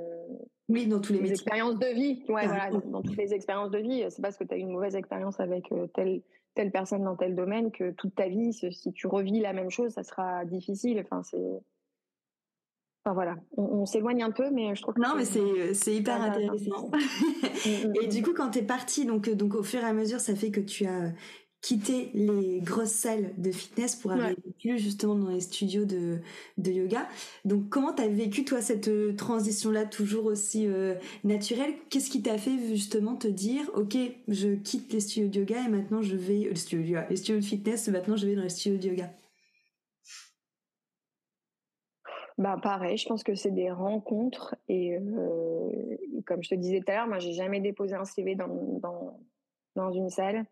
oui, 0.69 0.87
dans 0.87 0.99
tous 0.99 1.13
les, 1.13 1.29
expériences 1.29 1.77
de 1.77 1.93
vie. 1.93 2.23
Ouais, 2.29 2.47
voilà, 2.47 2.71
dans, 2.71 2.79
dans, 2.79 3.01
toutes 3.03 3.17
les 3.17 3.33
expériences 3.33 3.69
de 3.69 3.79
vie. 3.79 4.03
C'est 4.09 4.21
parce 4.21 4.37
que 4.37 4.45
tu 4.45 4.53
as 4.53 4.57
eu 4.57 4.61
une 4.61 4.71
mauvaise 4.71 4.95
expérience 4.95 5.39
avec 5.39 5.69
tel 5.93 6.23
telle 6.55 6.71
personne 6.71 7.03
dans 7.03 7.15
tel 7.15 7.35
domaine 7.35 7.71
que 7.71 7.91
toute 7.91 8.15
ta 8.15 8.27
vie, 8.27 8.53
si 8.53 8.93
tu 8.93 9.07
revis 9.07 9.39
la 9.39 9.53
même 9.53 9.69
chose, 9.69 9.91
ça 9.91 10.03
sera 10.03 10.45
difficile. 10.45 10.99
Enfin, 11.03 11.21
c'est. 11.23 11.61
Enfin, 13.03 13.13
voilà, 13.13 13.35
on, 13.55 13.85
s'éloigne 13.85 14.23
un 14.23 14.31
peu, 14.31 14.49
mais 14.49 14.75
je 14.75 14.81
trouve 14.81 14.95
que. 14.95 15.01
Non, 15.01 15.15
mais 15.15 15.25
c'est, 15.25 15.75
c'est 15.75 15.93
hyper 15.93 16.21
intéressant. 16.21 16.89
Mm, 17.65 17.87
mm, 17.87 17.93
et 18.01 18.05
mm. 18.05 18.09
du 18.09 18.21
coup, 18.21 18.33
quand 18.33 18.51
tu 18.51 18.59
es 18.59 18.61
partie, 18.61 19.05
donc, 19.05 19.27
donc 19.29 19.55
au 19.55 19.63
fur 19.63 19.79
et 19.79 19.85
à 19.85 19.93
mesure, 19.93 20.19
ça 20.19 20.35
fait 20.35 20.51
que 20.51 20.59
tu 20.59 20.85
as 20.85 21.13
quitté 21.65 22.11
les 22.13 22.59
grosses 22.59 22.91
salles 22.91 23.31
de 23.39 23.51
fitness 23.51 23.95
pour 23.95 24.11
aller 24.11 24.35
plus 24.59 24.77
justement 24.77 25.15
dans 25.15 25.29
les 25.29 25.41
studios 25.41 25.85
de, 25.85 26.19
de 26.59 26.71
yoga. 26.71 27.07
Donc 27.43 27.69
comment 27.69 27.91
tu 27.91 28.03
as 28.03 28.07
vécu 28.07 28.45
toi 28.45 28.61
cette 28.61 28.87
euh, 28.87 29.15
transition-là 29.15 29.85
toujours 29.85 30.25
aussi 30.25 30.67
euh, 30.67 30.93
naturelle? 31.23 31.73
Qu'est-ce 31.89 32.11
qui 32.11 32.21
t'a 32.21 32.37
fait 32.37 32.55
justement 32.67 33.15
te 33.15 33.27
dire 33.27 33.63
ok 33.73 33.97
je 34.27 34.53
quitte 34.53 34.93
les 34.93 34.99
studios 34.99 35.27
de 35.27 35.39
yoga 35.39 35.65
et 35.65 35.67
maintenant 35.67 36.03
je 36.03 36.15
vais 36.15 36.37
les 36.49 36.55
studios 36.55 36.99
de 36.99 37.09
les 37.09 37.15
studios 37.15 37.39
de 37.39 37.45
fitness 37.45 37.87
maintenant 37.87 38.15
je 38.15 38.27
vais 38.27 38.35
dans 38.35 38.43
les 38.43 38.49
studios 38.49 38.77
de 38.77 38.87
yoga? 38.87 39.11
Bah 42.37 42.59
pareil, 42.61 42.97
je 42.97 43.07
pense 43.07 43.23
que 43.23 43.33
c'est 43.33 43.49
des 43.49 43.71
rencontres 43.71 44.55
et 44.67 44.99
euh, 44.99 45.97
comme 46.27 46.43
je 46.43 46.49
te 46.49 46.55
disais 46.55 46.81
tout 46.81 46.91
à 46.91 46.95
l'heure, 46.95 47.07
moi 47.07 47.17
j'ai 47.17 47.33
jamais 47.33 47.59
déposé 47.59 47.95
un 47.95 48.05
CV 48.05 48.35
dans, 48.35 48.47
dans, 48.79 49.19
dans 49.75 49.91
une 49.91 50.09
salle. 50.11 50.45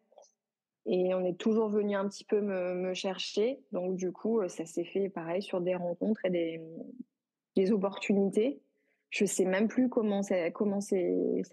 Et 0.86 1.14
on 1.14 1.24
est 1.24 1.38
toujours 1.38 1.70
venu 1.70 1.96
un 1.96 2.08
petit 2.10 2.26
peu 2.26 2.42
me, 2.42 2.74
me 2.76 2.94
chercher. 2.94 3.60
Donc, 3.72 3.96
du 3.96 4.12
coup, 4.12 4.42
euh, 4.42 4.48
ça 4.48 4.66
s'est 4.66 4.84
fait 4.84 5.10
pareil 5.10 5.42
sur 5.42 5.62
des 5.62 5.76
rencontres 5.76 6.26
et 6.26 6.30
des, 6.30 6.62
des 7.56 7.72
opportunités. 7.72 8.60
Je 9.10 9.26
sais 9.26 9.46
même 9.46 9.68
plus 9.68 9.90
comment 9.90 10.24
ça, 10.24 10.50
comment 10.50 10.82
ça 10.82 10.98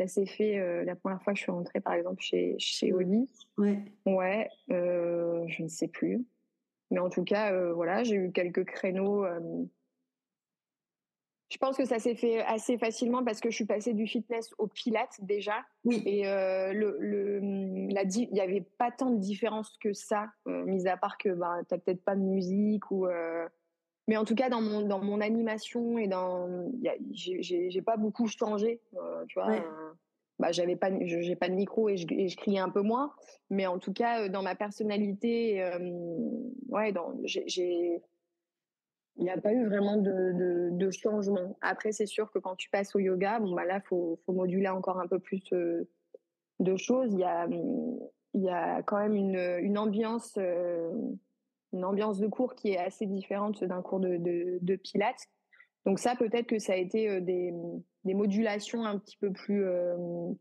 s'est 0.07 0.27
fait 0.27 0.59
euh, 0.59 0.83
la 0.83 0.97
première 0.97 1.23
fois 1.23 1.35
que 1.35 1.39
je 1.39 1.43
suis 1.43 1.53
rentrée, 1.53 1.81
par 1.81 1.93
exemple, 1.93 2.23
chez, 2.23 2.55
chez 2.59 2.91
Oli. 2.93 3.29
Ouais. 3.59 3.79
Ouais, 4.07 4.49
euh, 4.71 5.45
je 5.47 5.63
ne 5.63 5.69
sais 5.69 5.89
plus. 5.89 6.25
Mais 6.91 6.99
en 6.99 7.11
tout 7.11 7.23
cas, 7.23 7.53
euh, 7.53 7.75
voilà, 7.75 8.03
j'ai 8.03 8.17
eu 8.17 8.33
quelques 8.33 8.65
créneaux 8.65 9.27
je 11.51 11.59
pense 11.59 11.77
que 11.77 11.85
ça 11.85 11.99
s'est 11.99 12.15
fait 12.15 12.41
assez 12.43 12.79
facilement 12.79 13.25
parce 13.25 13.41
que 13.41 13.51
je 13.51 13.57
suis 13.57 13.65
passée 13.65 13.93
du 13.93 14.07
fitness 14.07 14.55
au 14.59 14.69
pilates 14.69 15.17
déjà. 15.21 15.57
Oui. 15.85 16.01
Et 16.07 16.29
euh, 16.29 16.73
le, 16.73 16.97
le, 17.01 17.41
la, 17.93 18.05
il 18.05 18.33
n'y 18.33 18.41
avait 18.41 18.65
pas 18.79 18.93
tant 18.93 19.11
de 19.11 19.19
différence 19.19 19.77
que 19.79 19.93
ça, 19.93 20.29
euh, 20.47 20.65
mis 20.65 20.87
à 20.87 20.97
part 20.97 21.19
que 21.19 21.31
bah, 21.31 21.57
tu 21.69 21.75
n'as 21.75 21.81
peut-être 21.81 22.05
pas 22.05 22.15
de 22.15 22.23
musique 22.23 22.91
ou. 22.93 23.07
Euh... 23.07 23.49
Mais 24.07 24.17
en 24.17 24.25
tout 24.25 24.37
cas, 24.37 24.49
dans 24.49 24.61
mon, 24.61 24.83
dans 24.83 25.01
mon 25.01 25.21
animation 25.21 25.99
et 25.99 26.07
dans. 26.07 26.71
J'ai 27.13 27.83
pas 27.83 27.97
beaucoup 27.97 28.29
changé. 28.29 28.81
Tu 29.29 29.35
vois. 29.35 29.49
Ouais. 29.49 29.63
Bah, 30.39 30.53
j'avais 30.53 30.77
pas, 30.77 30.91
j'ai 31.03 31.37
pas 31.37 31.49
de 31.49 31.55
micro 31.55 31.89
et 31.89 31.97
je, 31.97 32.07
et 32.11 32.29
je, 32.29 32.37
criais 32.37 32.61
un 32.61 32.71
peu 32.71 32.81
moins. 32.81 33.13
Mais 33.51 33.67
en 33.67 33.79
tout 33.79 33.93
cas, 33.93 34.29
dans 34.29 34.43
ma 34.43 34.55
personnalité, 34.55 35.63
ouais, 36.69 36.95
j'ai 37.25 38.03
il 39.21 39.25
n'y 39.25 39.31
a 39.31 39.39
pas 39.39 39.53
eu 39.53 39.67
vraiment 39.67 39.99
de, 39.99 40.11
de, 40.11 40.69
de, 40.73 40.91
changement. 40.91 41.57
Après, 41.61 41.93
c'est 41.93 42.07
sûr 42.07 42.31
que 42.33 42.39
quand 42.39 42.57
tu 42.57 42.71
passes 42.71 42.97
au 42.97 42.99
yoga, 42.99 43.39
bon, 43.39 43.55
bah 43.55 43.67
là, 43.67 43.77
il 43.85 43.87
faut, 43.87 44.19
faut, 44.25 44.33
moduler 44.33 44.69
encore 44.69 44.99
un 44.99 45.07
peu 45.07 45.19
plus 45.19 45.43
euh, 45.53 45.87
de 46.59 46.77
choses. 46.77 47.13
Il 47.13 47.21
y 47.21 47.25
a, 47.25 47.47
il 47.47 48.43
y 48.43 48.49
a 48.49 48.83
quand 48.83 48.99
même 48.99 49.15
une, 49.15 49.59
une 49.61 49.77
ambiance, 49.77 50.35
euh, 50.39 50.91
une 51.75 51.85
ambiance 51.85 52.19
de 52.19 52.29
cours 52.29 52.55
qui 52.55 52.71
est 52.71 52.79
assez 52.79 53.05
différente 53.05 53.63
d'un 53.63 53.83
cours 53.83 54.01
de, 54.01 54.17
de, 54.17 54.59
de, 54.63 54.77
pilates. 54.77 55.29
Donc 55.85 55.99
ça, 55.99 56.15
peut-être 56.17 56.47
que 56.47 56.59
ça 56.59 56.73
a 56.73 56.77
été 56.77 57.11
euh, 57.11 57.21
des, 57.21 57.53
des 58.05 58.15
modulations 58.15 58.87
un 58.87 58.99
petit 58.99 59.19
peu 59.19 59.31
plus, 59.31 59.65
euh, 59.65 59.97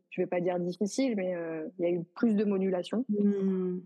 je 0.09 0.21
vais 0.21 0.27
pas 0.27 0.39
dire 0.39 0.57
difficiles, 0.57 1.15
mais 1.17 1.35
il 1.79 1.83
y 1.83 1.87
a 1.87 1.91
eu 1.91 2.03
plus 2.15 2.33
de 2.33 2.45
modulation. 2.45 3.03
Mmh. 3.09 3.79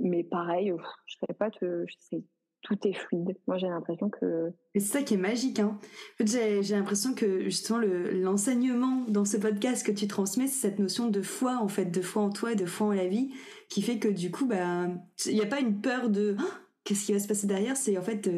Mais 0.00 0.24
pareil, 0.24 0.72
je 1.06 1.16
ne 1.22 1.26
sais 1.28 1.34
pas 1.34 1.52
te, 1.52 1.84
je 1.86 1.94
sais 2.00 2.24
tout 2.62 2.76
est 2.86 2.92
fluide. 2.92 3.36
Moi, 3.46 3.58
j'ai 3.58 3.68
l'impression 3.68 4.10
que. 4.10 4.52
Et 4.74 4.80
c'est 4.80 4.98
ça 4.98 5.02
qui 5.02 5.14
est 5.14 5.18
magique. 5.18 5.58
Hein. 5.58 5.78
En 5.78 6.24
fait, 6.24 6.62
j'ai 6.62 6.74
l'impression 6.74 7.14
que 7.14 7.44
justement 7.44 7.78
le, 7.78 8.10
l'enseignement 8.10 9.04
dans 9.08 9.24
ce 9.24 9.36
podcast 9.36 9.84
que 9.84 9.92
tu 9.92 10.06
transmets, 10.06 10.46
c'est 10.46 10.68
cette 10.68 10.78
notion 10.78 11.08
de 11.08 11.22
foi, 11.22 11.58
en 11.60 11.68
fait, 11.68 11.86
de 11.86 12.02
foi 12.02 12.22
en 12.22 12.30
toi, 12.30 12.54
de 12.54 12.66
foi 12.66 12.88
en 12.88 12.92
la 12.92 13.06
vie, 13.06 13.32
qui 13.68 13.82
fait 13.82 13.98
que 13.98 14.08
du 14.08 14.30
coup, 14.30 14.46
bah, 14.46 14.88
il 15.26 15.34
n'y 15.34 15.42
a 15.42 15.46
pas 15.46 15.60
une 15.60 15.80
peur 15.80 16.10
de 16.10 16.36
oh, 16.38 16.52
qu'est-ce 16.84 17.06
qui 17.06 17.12
va 17.12 17.18
se 17.18 17.28
passer 17.28 17.46
derrière? 17.46 17.76
C'est 17.76 17.96
en 17.96 18.02
fait, 18.02 18.28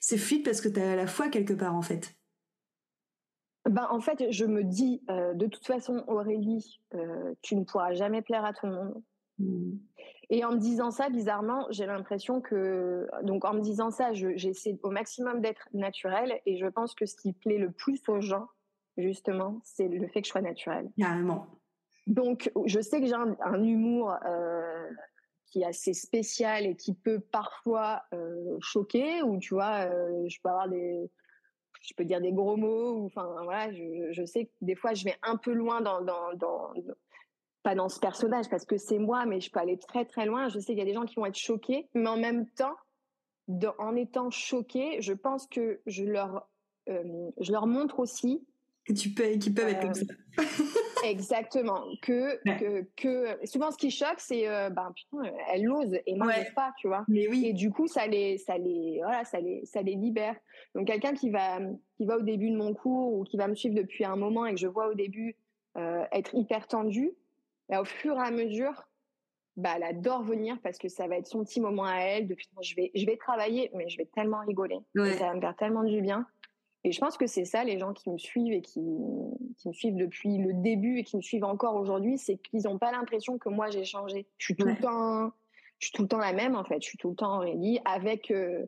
c'est 0.00 0.18
fluide 0.18 0.44
parce 0.44 0.60
que 0.60 0.68
tu 0.68 0.80
as 0.80 0.96
la 0.96 1.06
foi 1.06 1.28
quelque 1.28 1.54
part, 1.54 1.74
en 1.74 1.82
fait. 1.82 2.14
Ben, 3.68 3.86
en 3.90 4.00
fait, 4.00 4.30
je 4.30 4.46
me 4.46 4.64
dis, 4.64 5.02
euh, 5.10 5.34
de 5.34 5.46
toute 5.46 5.66
façon, 5.66 6.02
Aurélie, 6.06 6.80
euh, 6.94 7.34
tu 7.42 7.54
ne 7.54 7.64
pourras 7.64 7.92
jamais 7.92 8.22
plaire 8.22 8.44
à 8.44 8.54
tout 8.54 8.66
le 8.66 8.72
monde. 8.72 9.02
Mmh. 9.38 9.72
Et 10.30 10.44
en 10.44 10.52
me 10.52 10.58
disant 10.58 10.90
ça, 10.90 11.08
bizarrement, 11.08 11.66
j'ai 11.70 11.86
l'impression 11.86 12.40
que, 12.40 13.08
donc 13.22 13.44
en 13.44 13.54
me 13.54 13.60
disant 13.60 13.90
ça, 13.90 14.12
j'essaie 14.12 14.78
au 14.82 14.90
maximum 14.90 15.40
d'être 15.40 15.68
naturelle 15.72 16.40
et 16.44 16.58
je 16.58 16.66
pense 16.66 16.94
que 16.94 17.06
ce 17.06 17.16
qui 17.16 17.32
plaît 17.32 17.58
le 17.58 17.70
plus 17.70 18.06
aux 18.08 18.20
gens, 18.20 18.46
justement, 18.98 19.60
c'est 19.64 19.88
le 19.88 20.06
fait 20.08 20.20
que 20.20 20.26
je 20.26 20.32
sois 20.32 20.42
naturelle. 20.42 20.90
Carrément. 20.98 21.46
Donc, 22.06 22.50
je 22.66 22.80
sais 22.80 23.00
que 23.00 23.06
j'ai 23.06 23.14
un, 23.14 23.36
un, 23.40 23.62
humour 23.62 24.14
euh, 24.26 24.88
qui 25.46 25.62
est 25.62 25.66
assez 25.66 25.94
spécial 25.94 26.66
et 26.66 26.76
qui 26.76 26.94
peut 26.94 27.20
parfois 27.20 28.02
euh, 28.12 28.56
choquer, 28.60 29.22
ou 29.22 29.38
tu 29.38 29.54
vois, 29.54 29.86
euh, 29.90 30.26
je 30.28 30.38
peux 30.42 30.48
avoir 30.48 30.68
des, 30.68 31.10
je 31.82 31.94
peux 31.94 32.04
dire 32.04 32.20
des 32.20 32.32
gros 32.32 32.56
mots, 32.56 32.94
ou 32.94 33.06
enfin 33.06 33.26
voilà, 33.44 33.72
je, 33.72 34.12
je, 34.12 34.24
sais 34.24 34.46
que 34.46 34.52
des 34.62 34.74
fois 34.74 34.94
je 34.94 35.04
vais 35.04 35.16
un 35.22 35.36
peu 35.36 35.52
loin 35.52 35.80
dans, 35.80 36.00
dans, 36.00 36.34
dans 36.34 36.72
pas 37.68 37.74
dans 37.74 37.90
ce 37.90 38.00
personnage 38.00 38.48
parce 38.48 38.64
que 38.64 38.78
c'est 38.78 38.98
moi, 38.98 39.26
mais 39.26 39.42
je 39.42 39.50
peux 39.50 39.60
aller 39.60 39.76
très 39.76 40.06
très 40.06 40.24
loin. 40.24 40.48
Je 40.48 40.58
sais 40.58 40.72
qu'il 40.72 40.78
y 40.78 40.82
a 40.82 40.86
des 40.86 40.94
gens 40.94 41.04
qui 41.04 41.16
vont 41.16 41.26
être 41.26 41.38
choqués, 41.38 41.86
mais 41.92 42.08
en 42.08 42.16
même 42.16 42.46
temps, 42.48 42.76
en 43.78 43.94
étant 43.94 44.30
choqués, 44.30 45.02
je 45.02 45.12
pense 45.12 45.46
que 45.46 45.78
je 45.86 46.04
leur, 46.04 46.48
euh, 46.88 47.30
je 47.38 47.52
leur 47.52 47.66
montre 47.66 48.00
aussi. 48.00 48.42
Que 48.86 48.94
tu 48.94 49.10
peux, 49.10 49.24
qu'ils 49.32 49.52
peuvent 49.52 49.66
euh, 49.66 49.72
être 49.72 49.82
comme 49.82 49.92
ça. 49.92 50.04
exactement. 51.04 51.84
Que, 52.00 52.38
ouais. 52.48 52.86
que, 52.96 53.36
que, 53.36 53.46
souvent, 53.46 53.70
ce 53.70 53.76
qui 53.76 53.90
choque, 53.90 54.18
c'est, 54.18 54.48
euh, 54.48 54.70
ben, 54.70 54.90
putain, 54.96 55.30
elle 55.52 55.70
ose 55.70 55.94
et 56.06 56.14
moi, 56.14 56.28
ouais. 56.28 56.50
pas, 56.54 56.72
tu 56.78 56.88
vois. 56.88 57.04
Mais 57.06 57.28
oui. 57.28 57.48
Et 57.48 57.52
du 57.52 57.70
coup, 57.70 57.86
ça 57.86 58.06
les, 58.06 58.38
ça 58.38 58.56
les, 58.56 59.00
voilà, 59.02 59.26
ça 59.26 59.40
les, 59.40 59.62
ça 59.66 59.82
les 59.82 59.94
libère. 59.94 60.36
Donc, 60.74 60.86
quelqu'un 60.86 61.12
qui 61.12 61.28
va, 61.28 61.58
qui 61.98 62.06
va 62.06 62.16
au 62.16 62.22
début 62.22 62.50
de 62.50 62.56
mon 62.56 62.72
cours 62.72 63.12
ou 63.12 63.24
qui 63.24 63.36
va 63.36 63.46
me 63.46 63.54
suivre 63.54 63.74
depuis 63.74 64.06
un 64.06 64.16
moment 64.16 64.46
et 64.46 64.54
que 64.54 64.60
je 64.60 64.68
vois 64.68 64.88
au 64.88 64.94
début 64.94 65.36
euh, 65.76 66.04
être 66.10 66.34
hyper 66.34 66.66
tendu, 66.66 67.12
et 67.70 67.76
au 67.76 67.84
fur 67.84 68.16
et 68.16 68.26
à 68.26 68.30
mesure, 68.30 68.88
bah, 69.56 69.72
elle 69.76 69.82
adore 69.82 70.22
venir 70.22 70.56
parce 70.62 70.78
que 70.78 70.88
ça 70.88 71.08
va 71.08 71.16
être 71.16 71.26
son 71.26 71.44
petit 71.44 71.60
moment 71.60 71.84
à 71.84 71.96
elle. 71.96 72.28
Depuis, 72.28 72.48
je 72.62 72.76
vais, 72.76 72.90
je 72.94 73.04
vais 73.04 73.16
travailler, 73.16 73.70
mais 73.74 73.88
je 73.88 73.98
vais 73.98 74.06
tellement 74.06 74.40
rigoler. 74.40 74.78
Ouais. 74.94 75.14
ça 75.14 75.26
va 75.26 75.34
me 75.34 75.40
faire 75.40 75.56
tellement 75.56 75.82
du 75.82 76.00
bien. 76.00 76.26
Et 76.84 76.92
je 76.92 77.00
pense 77.00 77.16
que 77.16 77.26
c'est 77.26 77.44
ça, 77.44 77.64
les 77.64 77.78
gens 77.78 77.92
qui 77.92 78.08
me 78.08 78.18
suivent 78.18 78.52
et 78.52 78.62
qui, 78.62 78.80
qui 79.58 79.68
me 79.68 79.72
suivent 79.72 79.96
depuis 79.96 80.38
le 80.38 80.52
début 80.54 80.98
et 80.98 81.04
qui 81.04 81.16
me 81.16 81.22
suivent 81.22 81.44
encore 81.44 81.74
aujourd'hui, 81.74 82.18
c'est 82.18 82.36
qu'ils 82.36 82.62
n'ont 82.62 82.78
pas 82.78 82.92
l'impression 82.92 83.36
que 83.36 83.48
moi 83.48 83.68
j'ai 83.68 83.84
changé. 83.84 84.28
Je 84.38 84.44
suis 84.44 84.56
tout 84.56 84.64
ouais. 84.64 84.74
le 84.74 84.80
temps, 84.80 85.32
je 85.80 85.86
suis 85.86 85.92
tout 85.92 86.02
le 86.02 86.08
temps 86.08 86.18
la 86.18 86.32
même 86.32 86.54
en 86.54 86.64
fait. 86.64 86.80
Je 86.80 86.88
suis 86.88 86.98
tout 86.98 87.10
le 87.10 87.16
temps 87.16 87.38
Aurélie 87.38 87.80
avec. 87.84 88.30
Euh, 88.30 88.64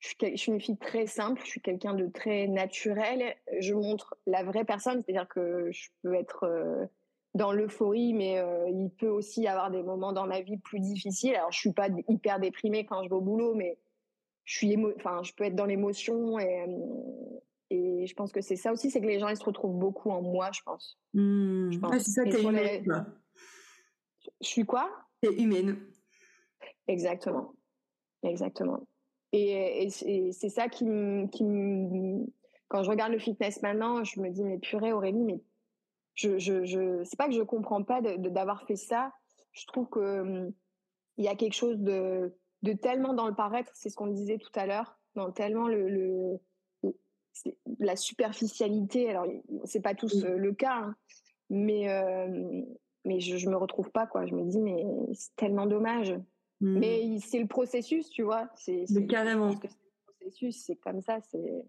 je, 0.00 0.08
suis, 0.08 0.16
je 0.20 0.36
suis 0.36 0.52
une 0.52 0.60
fille 0.60 0.78
très 0.78 1.06
simple. 1.06 1.40
Je 1.44 1.48
suis 1.48 1.60
quelqu'un 1.60 1.94
de 1.94 2.08
très 2.08 2.48
naturel. 2.48 3.36
Je 3.60 3.72
montre 3.72 4.16
la 4.26 4.42
vraie 4.42 4.64
personne, 4.64 5.00
c'est-à-dire 5.00 5.28
que 5.28 5.70
je 5.70 5.90
peux 6.02 6.14
être 6.14 6.42
euh, 6.42 6.86
dans 7.38 7.52
l'euphorie, 7.52 8.12
mais 8.12 8.38
euh, 8.38 8.68
il 8.68 8.90
peut 8.90 9.08
aussi 9.08 9.42
y 9.42 9.48
avoir 9.48 9.70
des 9.70 9.82
moments 9.82 10.12
dans 10.12 10.26
ma 10.26 10.42
vie 10.42 10.58
plus 10.58 10.80
difficiles. 10.80 11.34
Alors, 11.34 11.52
je 11.52 11.58
suis 11.58 11.72
pas 11.72 11.88
hyper 12.08 12.38
déprimée 12.40 12.84
quand 12.84 13.02
je 13.02 13.08
vais 13.08 13.14
au 13.14 13.22
boulot, 13.22 13.54
mais 13.54 13.78
je 14.44 14.56
suis 14.56 14.72
émo 14.72 14.92
enfin, 14.96 15.22
je 15.22 15.32
peux 15.32 15.44
être 15.44 15.56
dans 15.56 15.66
l'émotion 15.66 16.38
et, 16.38 16.66
et 17.70 18.06
je 18.06 18.14
pense 18.14 18.32
que 18.32 18.40
c'est 18.40 18.56
ça 18.56 18.72
aussi, 18.72 18.90
c'est 18.90 19.00
que 19.00 19.06
les 19.06 19.18
gens 19.18 19.28
ils 19.28 19.36
se 19.36 19.44
retrouvent 19.44 19.78
beaucoup 19.78 20.10
en 20.10 20.20
moi, 20.20 20.50
je 20.52 20.60
pense. 20.62 20.98
Mmh. 21.14 21.70
Je 21.72 21.78
pense. 21.78 21.92
Ouais, 21.92 21.98
c'est 22.00 22.10
ça, 22.10 22.24
t'es 22.24 22.42
humaine. 22.42 22.84
Les... 22.84 22.92
Je 24.40 24.48
suis 24.48 24.64
quoi? 24.64 24.90
T'es 25.22 25.32
humaine. 25.34 25.78
Exactement, 26.86 27.54
exactement. 28.22 28.86
Et, 29.32 29.84
et, 29.84 29.88
et 30.06 30.32
c'est 30.32 30.48
ça 30.48 30.68
qui 30.68 30.86
me, 30.86 31.26
qui 31.28 31.44
me, 31.44 32.24
quand 32.68 32.82
je 32.82 32.90
regarde 32.90 33.12
le 33.12 33.18
fitness 33.18 33.62
maintenant, 33.62 34.02
je 34.02 34.20
me 34.20 34.30
dis 34.30 34.42
mais 34.42 34.58
purée 34.58 34.92
Aurélie, 34.92 35.24
mais 35.24 35.40
je, 36.18 36.38
je, 36.38 36.64
je 36.64 37.04
c'est 37.04 37.16
pas 37.16 37.28
que 37.28 37.34
je 37.34 37.42
comprends 37.42 37.84
pas 37.84 38.00
d'avoir 38.02 38.64
fait 38.64 38.76
ça. 38.76 39.12
Je 39.52 39.66
trouve 39.66 39.88
que 39.88 40.20
hum, 40.20 40.52
il 41.16 41.24
y 41.24 41.28
a 41.28 41.36
quelque 41.36 41.54
chose 41.54 41.78
de, 41.78 42.34
de 42.62 42.72
tellement 42.72 43.14
dans 43.14 43.28
le 43.28 43.34
paraître, 43.34 43.70
c'est 43.74 43.88
ce 43.88 43.96
qu'on 43.96 44.08
disait 44.08 44.38
tout 44.38 44.50
à 44.54 44.66
l'heure, 44.66 44.98
dans 45.14 45.30
tellement 45.30 45.68
le, 45.68 45.88
le, 45.88 46.40
la 47.78 47.94
superficialité. 47.94 49.08
Alors 49.10 49.26
c'est 49.64 49.80
pas 49.80 49.94
tous 49.94 50.24
mmh. 50.24 50.28
le 50.28 50.52
cas, 50.52 50.76
hein, 50.82 50.96
mais 51.50 51.88
euh, 51.88 52.62
mais 53.04 53.20
je, 53.20 53.36
je 53.36 53.48
me 53.48 53.56
retrouve 53.56 53.90
pas 53.92 54.06
quoi. 54.08 54.26
Je 54.26 54.34
me 54.34 54.44
dis 54.44 54.60
mais 54.60 54.84
c'est 55.14 55.34
tellement 55.36 55.66
dommage. 55.66 56.12
Mmh. 56.60 56.78
Mais 56.80 57.18
c'est 57.20 57.38
le 57.38 57.46
processus, 57.46 58.10
tu 58.10 58.24
vois. 58.24 58.48
C'est 58.56 58.86
carrément. 59.08 59.54
que 59.54 59.68
c'est 59.68 59.76
le 59.76 60.12
processus, 60.12 60.64
c'est 60.64 60.76
comme 60.76 61.00
ça, 61.00 61.20
c'est 61.30 61.64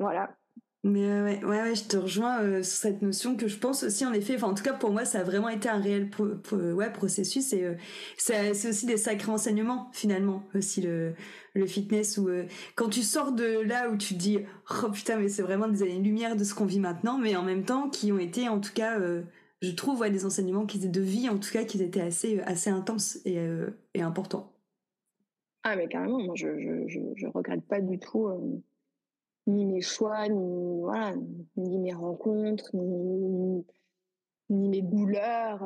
voilà. 0.00 0.36
Mais 0.82 1.04
ouais, 1.22 1.44
ouais, 1.44 1.60
ouais, 1.62 1.74
je 1.74 1.84
te 1.84 1.98
rejoins 1.98 2.40
euh, 2.40 2.62
sur 2.62 2.78
cette 2.78 3.02
notion 3.02 3.36
que 3.36 3.48
je 3.48 3.58
pense 3.58 3.82
aussi, 3.82 4.06
en 4.06 4.14
effet, 4.14 4.42
en 4.42 4.54
tout 4.54 4.62
cas, 4.62 4.72
pour 4.72 4.92
moi, 4.92 5.04
ça 5.04 5.20
a 5.20 5.22
vraiment 5.22 5.50
été 5.50 5.68
un 5.68 5.78
réel 5.78 6.08
ouais, 6.52 6.90
processus 6.90 7.52
et 7.52 7.64
euh, 7.64 7.74
c'est 8.16 8.66
aussi 8.66 8.86
des 8.86 8.96
sacrés 8.96 9.30
enseignements, 9.30 9.90
finalement, 9.92 10.42
aussi 10.54 10.80
le, 10.80 11.12
le 11.52 11.66
fitness 11.66 12.16
où 12.16 12.28
euh, 12.28 12.46
quand 12.76 12.88
tu 12.88 13.02
sors 13.02 13.32
de 13.32 13.60
là 13.60 13.90
où 13.90 13.98
tu 13.98 14.14
te 14.14 14.18
dis, 14.18 14.38
oh 14.82 14.90
putain, 14.90 15.18
mais 15.18 15.28
c'est 15.28 15.42
vraiment 15.42 15.68
des 15.68 15.82
années-lumière 15.82 16.34
de 16.34 16.44
ce 16.44 16.54
qu'on 16.54 16.64
vit 16.64 16.80
maintenant, 16.80 17.18
mais 17.18 17.36
en 17.36 17.42
même 17.42 17.64
temps, 17.64 17.90
qui 17.90 18.10
ont 18.10 18.18
été, 18.18 18.48
en 18.48 18.58
tout 18.58 18.72
cas, 18.72 18.98
je 19.60 19.70
trouve 19.72 20.08
des 20.08 20.24
enseignements 20.24 20.64
qui 20.64 20.78
étaient 20.78 20.88
de 20.88 21.02
vie, 21.02 21.28
en 21.28 21.36
tout 21.36 21.50
cas, 21.52 21.64
qui 21.64 21.82
étaient 21.82 22.00
assez, 22.00 22.40
assez 22.40 22.70
intenses 22.70 23.18
et, 23.26 23.38
et 23.92 24.00
importants. 24.00 24.50
Ah, 25.62 25.76
mais 25.76 25.88
carrément, 25.88 26.20
moi, 26.20 26.34
je, 26.38 26.58
je, 26.58 26.88
je, 27.16 27.26
regrette 27.26 27.66
pas 27.66 27.82
du 27.82 27.98
tout 27.98 28.28
ni 29.50 29.66
mes 29.66 29.80
choix, 29.80 30.28
ni, 30.28 30.80
voilà, 30.80 31.14
ni 31.56 31.78
mes 31.78 31.92
rencontres, 31.92 32.70
ni, 32.74 33.64
ni 34.48 34.68
mes 34.68 34.82
douleurs. 34.82 35.58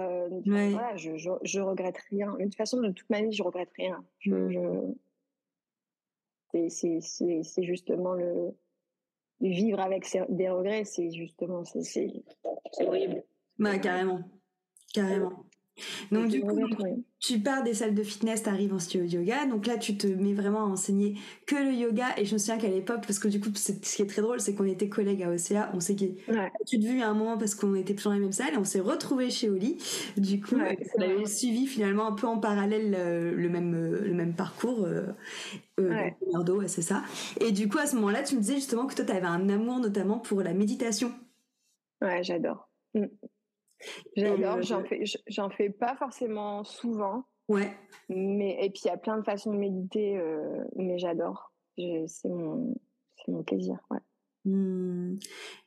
voilà, 0.46 0.96
je, 0.96 1.16
je, 1.16 1.30
je, 1.42 1.60
regrette 1.60 1.98
rien. 2.10 2.34
De 2.34 2.44
toute 2.44 2.56
façon, 2.56 2.80
de 2.80 2.90
toute 2.90 3.08
ma 3.10 3.22
vie, 3.22 3.32
je 3.32 3.42
regrette 3.42 3.72
rien. 3.76 4.04
Mmh. 4.26 4.94
C'est 6.68 7.62
justement 7.62 8.14
le 8.14 8.54
vivre 9.40 9.80
avec 9.80 10.06
des 10.28 10.48
regrets, 10.48 10.84
c'est 10.84 11.10
justement 11.10 11.64
c'est 11.64 12.22
horrible. 12.80 13.22
Bah, 13.58 13.78
carrément, 13.78 14.20
carrément. 14.92 15.43
Donc 16.12 16.28
du 16.28 16.40
coup, 16.40 16.58
tu 17.18 17.38
pars 17.40 17.62
des 17.62 17.74
salles 17.74 17.94
de 17.94 18.02
fitness, 18.02 18.42
tu 18.42 18.48
arrives 18.48 18.72
en 18.72 18.78
studio 18.78 19.06
de 19.06 19.12
yoga. 19.12 19.46
Donc 19.46 19.66
là, 19.66 19.76
tu 19.76 19.96
te 19.96 20.06
mets 20.06 20.34
vraiment 20.34 20.60
à 20.60 20.66
enseigner 20.66 21.14
que 21.46 21.56
le 21.56 21.72
yoga. 21.72 22.06
Et 22.16 22.24
je 22.24 22.34
me 22.34 22.38
souviens 22.38 22.58
qu'à 22.58 22.68
l'époque, 22.68 23.02
parce 23.06 23.18
que 23.18 23.28
du 23.28 23.40
coup, 23.40 23.50
ce 23.54 23.72
qui 23.72 24.02
est 24.02 24.06
très 24.06 24.22
drôle, 24.22 24.40
c'est 24.40 24.54
qu'on 24.54 24.66
était 24.66 24.88
collègues 24.88 25.22
à 25.22 25.30
OCA. 25.30 25.70
On 25.74 25.80
s'est 25.80 25.94
ouais. 25.94 26.52
tu 26.66 26.78
te 26.78 26.84
vu 26.84 27.00
à 27.02 27.08
un 27.08 27.14
moment 27.14 27.38
parce 27.38 27.54
qu'on 27.54 27.74
était 27.74 27.94
plus 27.94 28.04
dans 28.04 28.12
la 28.12 28.18
même 28.18 28.32
salle 28.32 28.54
et 28.54 28.58
on 28.58 28.64
s'est 28.64 28.80
retrouvés 28.80 29.30
chez 29.30 29.50
Oli. 29.50 29.78
Du 30.16 30.40
coup, 30.40 30.56
on 30.56 31.02
avait 31.02 31.26
suivi 31.26 31.66
finalement 31.66 32.06
un 32.06 32.12
peu 32.12 32.26
en 32.26 32.38
parallèle 32.38 32.94
euh, 32.96 33.34
le, 33.34 33.48
même, 33.48 33.74
euh, 33.74 34.00
le 34.06 34.14
même 34.14 34.34
parcours. 34.34 34.84
Euh, 34.84 35.06
c'est 36.66 36.82
ça. 36.82 37.02
Et 37.40 37.52
du 37.52 37.68
coup, 37.68 37.78
à 37.78 37.86
ce 37.86 37.96
moment-là, 37.96 38.22
tu 38.22 38.36
me 38.36 38.40
disais 38.40 38.54
justement 38.54 38.86
que 38.86 38.94
toi, 38.94 39.04
tu 39.04 39.12
avais 39.12 39.26
un 39.26 39.48
amour 39.48 39.80
notamment 39.80 40.18
pour 40.18 40.42
la 40.42 40.54
méditation. 40.54 41.12
Ouais, 42.00 42.22
j'adore. 42.22 42.68
Mm. 42.94 43.06
J'adore, 44.16 44.62
j'en 44.62 44.84
fais, 44.84 45.04
j'en 45.26 45.50
fais 45.50 45.70
pas 45.70 45.96
forcément 45.96 46.64
souvent. 46.64 47.24
Ouais. 47.48 47.76
Mais 48.08 48.58
et 48.64 48.70
puis 48.70 48.82
il 48.84 48.88
y 48.88 48.90
a 48.90 48.96
plein 48.96 49.18
de 49.18 49.24
façons 49.24 49.52
de 49.52 49.58
méditer, 49.58 50.16
euh, 50.18 50.64
mais 50.76 50.98
j'adore. 50.98 51.52
C'est 51.76 52.28
mon, 52.28 52.74
c'est 53.16 53.32
mon 53.32 53.42
plaisir. 53.42 53.78
Ouais. 53.90 53.98
Mmh. 54.44 55.18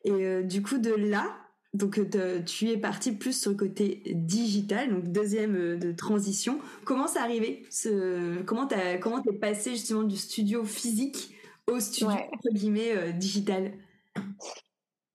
Et 0.05 0.11
euh, 0.11 0.43
du 0.43 0.61
coup 0.61 0.77
de 0.77 0.91
là, 0.91 1.35
donc 1.73 1.99
euh, 1.99 2.41
tu 2.43 2.69
es 2.69 2.77
parti 2.77 3.11
plus 3.11 3.39
sur 3.39 3.51
le 3.51 3.57
côté 3.57 4.01
digital, 4.13 4.89
donc 4.89 5.11
deuxième 5.11 5.77
de 5.77 5.91
transition. 5.91 6.59
Comment 6.85 7.07
c'est 7.07 7.19
arrivé 7.19 7.65
ce, 7.69 8.41
Comment 8.43 8.67
t'as 8.67 8.97
comment 8.97 9.21
t'es 9.21 9.33
passé 9.33 9.71
justement 9.71 10.03
du 10.03 10.17
studio 10.17 10.63
physique 10.63 11.35
au 11.67 11.79
studio 11.79 12.11
entre 12.11 12.49
guillemets 12.53 13.13
digital? 13.13 13.73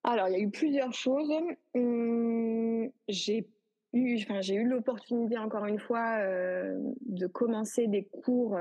Alors, 0.05 0.29
il 0.29 0.33
y 0.33 0.37
a 0.37 0.41
eu 0.41 0.51
plusieurs 0.51 0.93
choses. 0.93 1.33
Hum, 1.75 2.91
j'ai 3.09 3.47
eu, 3.93 4.17
enfin, 4.23 4.41
j'ai 4.41 4.55
eu 4.55 4.67
l'opportunité 4.67 5.38
encore 5.38 5.67
une 5.67 5.79
fois 5.79 6.19
euh, 6.19 6.79
de 7.03 7.27
commencer 7.27 7.87
des 7.87 8.05
cours, 8.05 8.59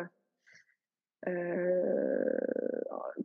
euh, 1.27 2.23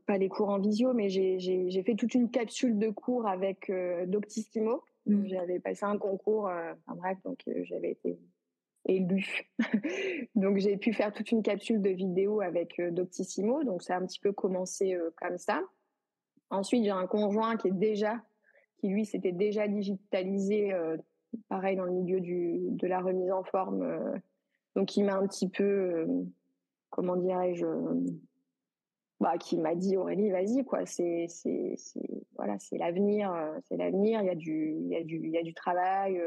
pas 0.07 0.19
des 0.19 0.29
cours 0.29 0.49
en 0.49 0.59
visio, 0.59 0.95
mais 0.95 1.09
j'ai 1.09 1.83
fait 1.85 1.95
toute 1.95 2.15
une 2.15 2.31
capsule 2.31 2.79
de 2.79 2.89
cours 2.89 3.27
avec 3.27 3.69
euh, 3.69 4.07
Doctissimo. 4.07 4.83
Mmh. 5.07 5.27
J'avais 5.27 5.61
passé 5.61 5.85
un 5.85 5.99
concours, 5.99 6.45
enfin 6.47 6.97
bref, 6.97 7.19
donc 7.25 7.39
j'avais 7.63 7.93
été 7.93 8.19
élue. 8.87 9.47
donc 10.35 10.57
j'ai 10.57 10.77
pu 10.79 10.93
faire 10.93 11.13
toute 11.13 11.31
une 11.31 11.43
capsule 11.43 11.81
de 11.81 11.91
vidéos 11.91 12.41
avec 12.41 12.81
Doctissimo. 12.93 13.63
Donc 13.63 13.83
ça 13.83 13.97
a 13.97 14.01
un 14.01 14.07
petit 14.07 14.19
peu 14.19 14.33
commencé 14.33 14.99
comme 15.17 15.39
ça. 15.39 15.63
Ensuite, 16.51 16.85
j'ai 16.85 16.91
un 16.91 17.07
conjoint 17.07 17.57
qui 17.57 17.69
est 17.69 17.73
déjà, 17.73 18.23
qui 18.79 18.89
lui 18.89 19.05
s'était 19.05 19.33
déjà 19.33 19.67
digitalisé, 19.67 20.73
euh, 20.73 20.97
pareil 21.49 21.77
dans 21.77 21.85
le 21.85 21.93
milieu 21.93 22.21
du, 22.21 22.61
de 22.71 22.87
la 22.87 23.01
remise 23.01 23.31
en 23.33 23.43
forme. 23.43 23.83
Euh, 23.83 24.19
donc, 24.77 24.97
il 24.97 25.05
m'a 25.05 25.17
un 25.17 25.27
petit 25.27 25.49
peu, 25.49 25.65
euh, 25.65 26.07
comment 26.91 27.17
dirais-je, 27.17 27.67
bah, 29.19 29.39
qui 29.39 29.57
m'a 29.59 29.75
dit 29.75 29.97
Aurélie, 29.97 30.31
vas-y 30.31 30.65
quoi, 30.65 30.85
c'est, 30.85 31.27
c'est, 31.29 31.77
voilà, 32.37 32.59
c'est 32.59 32.77
l'avenir, 32.77 33.35
c'est 33.65 33.77
l'avenir. 33.77 34.21
Il 34.21 34.27
y 34.27 34.31
a 34.31 34.35
du, 34.35 34.77
il 34.79 34.89
y 34.89 34.97
a 34.97 35.03
du, 35.03 35.17
il 35.17 35.31
y 35.31 35.39
a 35.39 35.43
du 35.43 35.55
travail. 35.55 36.21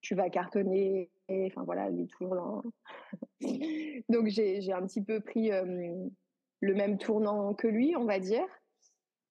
tu 0.00 0.14
vas 0.16 0.28
cartonner. 0.28 1.10
Enfin 1.30 1.62
voilà, 1.62 1.88
il 1.90 2.00
est 2.00 2.10
toujours 2.10 2.34
là. 2.34 2.62
donc 4.08 4.26
j'ai, 4.26 4.60
j'ai 4.60 4.72
un 4.72 4.84
petit 4.84 5.02
peu 5.02 5.20
pris 5.20 5.50
le 5.50 6.74
même 6.74 6.98
tournant 6.98 7.54
que 7.54 7.68
lui, 7.68 7.94
on 7.96 8.06
va 8.06 8.18
dire. 8.18 8.44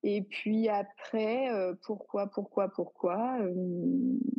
Et 0.05 0.21
puis 0.21 0.67
après, 0.67 1.49
euh, 1.49 1.73
pourquoi, 1.81 2.27
pourquoi, 2.27 2.67
pourquoi 2.67 3.39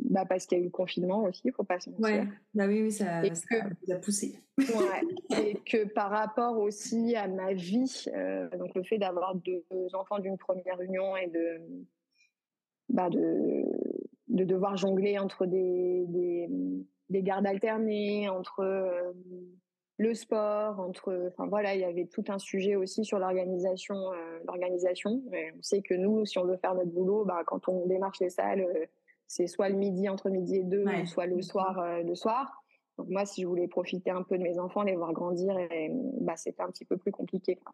bah 0.09 0.23
Parce 0.25 0.45
qu'il 0.45 0.59
y 0.59 0.61
a 0.61 0.63
eu 0.63 0.67
le 0.67 0.71
confinement 0.71 1.23
aussi, 1.23 1.41
il 1.43 1.47
ne 1.47 1.53
faut 1.53 1.63
pas 1.63 1.79
se 1.79 1.89
mentir. 1.89 2.05
Ouais. 2.05 2.27
Bah 2.53 2.67
oui, 2.67 2.83
oui, 2.83 2.91
ça, 2.91 3.21
vous 3.23 3.91
a 3.91 3.95
poussé. 3.95 4.39
ouais. 4.59 5.39
et 5.43 5.55
que 5.65 5.85
par 5.91 6.11
rapport 6.11 6.59
aussi 6.59 7.15
à 7.15 7.27
ma 7.27 7.53
vie, 7.53 8.05
euh, 8.13 8.47
donc 8.57 8.75
le 8.75 8.83
fait 8.83 8.99
d'avoir 8.99 9.33
deux 9.35 9.65
enfants 9.93 10.19
d'une 10.19 10.37
première 10.37 10.79
union 10.81 11.17
et 11.17 11.27
de, 11.27 11.61
bah 12.89 13.09
de, 13.09 13.63
de 14.27 14.43
devoir 14.43 14.77
jongler 14.77 15.17
entre 15.17 15.47
des, 15.47 16.05
des, 16.07 16.47
des 17.09 17.23
gardes 17.23 17.47
alternées, 17.47 18.29
entre 18.29 18.59
euh, 18.59 19.13
le 19.97 20.13
sport, 20.13 20.79
entre, 20.79 21.27
enfin 21.27 21.47
voilà, 21.47 21.73
il 21.73 21.81
y 21.81 21.85
avait 21.85 22.05
tout 22.05 22.23
un 22.27 22.37
sujet 22.37 22.75
aussi 22.75 23.05
sur 23.05 23.17
l'organisation, 23.17 23.95
euh, 23.95 24.39
l'organisation. 24.45 25.21
On 25.31 25.61
sait 25.61 25.81
que 25.81 25.93
nous, 25.93 26.25
si 26.25 26.37
on 26.37 26.45
veut 26.45 26.57
faire 26.57 26.75
notre 26.75 26.91
boulot, 26.91 27.23
bah, 27.23 27.43
quand 27.45 27.69
on 27.69 27.85
démarche 27.85 28.19
les 28.19 28.29
salles, 28.29 28.61
euh, 28.61 28.85
c'est 29.27 29.47
soit 29.47 29.69
le 29.69 29.75
midi 29.75 30.09
entre 30.09 30.29
midi 30.29 30.57
et 30.57 30.63
deux, 30.63 30.85
soit 31.05 31.25
le 31.27 31.41
soir, 31.41 31.79
euh, 31.79 32.03
le 32.03 32.13
soir. 32.13 32.61
Donc 32.97 33.09
moi, 33.09 33.25
si 33.25 33.41
je 33.41 33.47
voulais 33.47 33.67
profiter 33.67 34.11
un 34.11 34.23
peu 34.23 34.37
de 34.37 34.43
mes 34.43 34.59
enfants, 34.59 34.83
les 34.83 34.95
voir 34.95 35.13
grandir, 35.13 35.57
et, 35.57 35.89
bah, 36.21 36.35
c'était 36.35 36.61
un 36.61 36.69
petit 36.69 36.85
peu 36.85 36.97
plus 36.97 37.11
compliqué. 37.11 37.55
Quoi. 37.55 37.73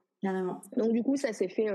Donc 0.77 0.93
du 0.93 1.03
coup, 1.03 1.17
ça 1.17 1.33
s'est 1.33 1.49
fait, 1.49 1.67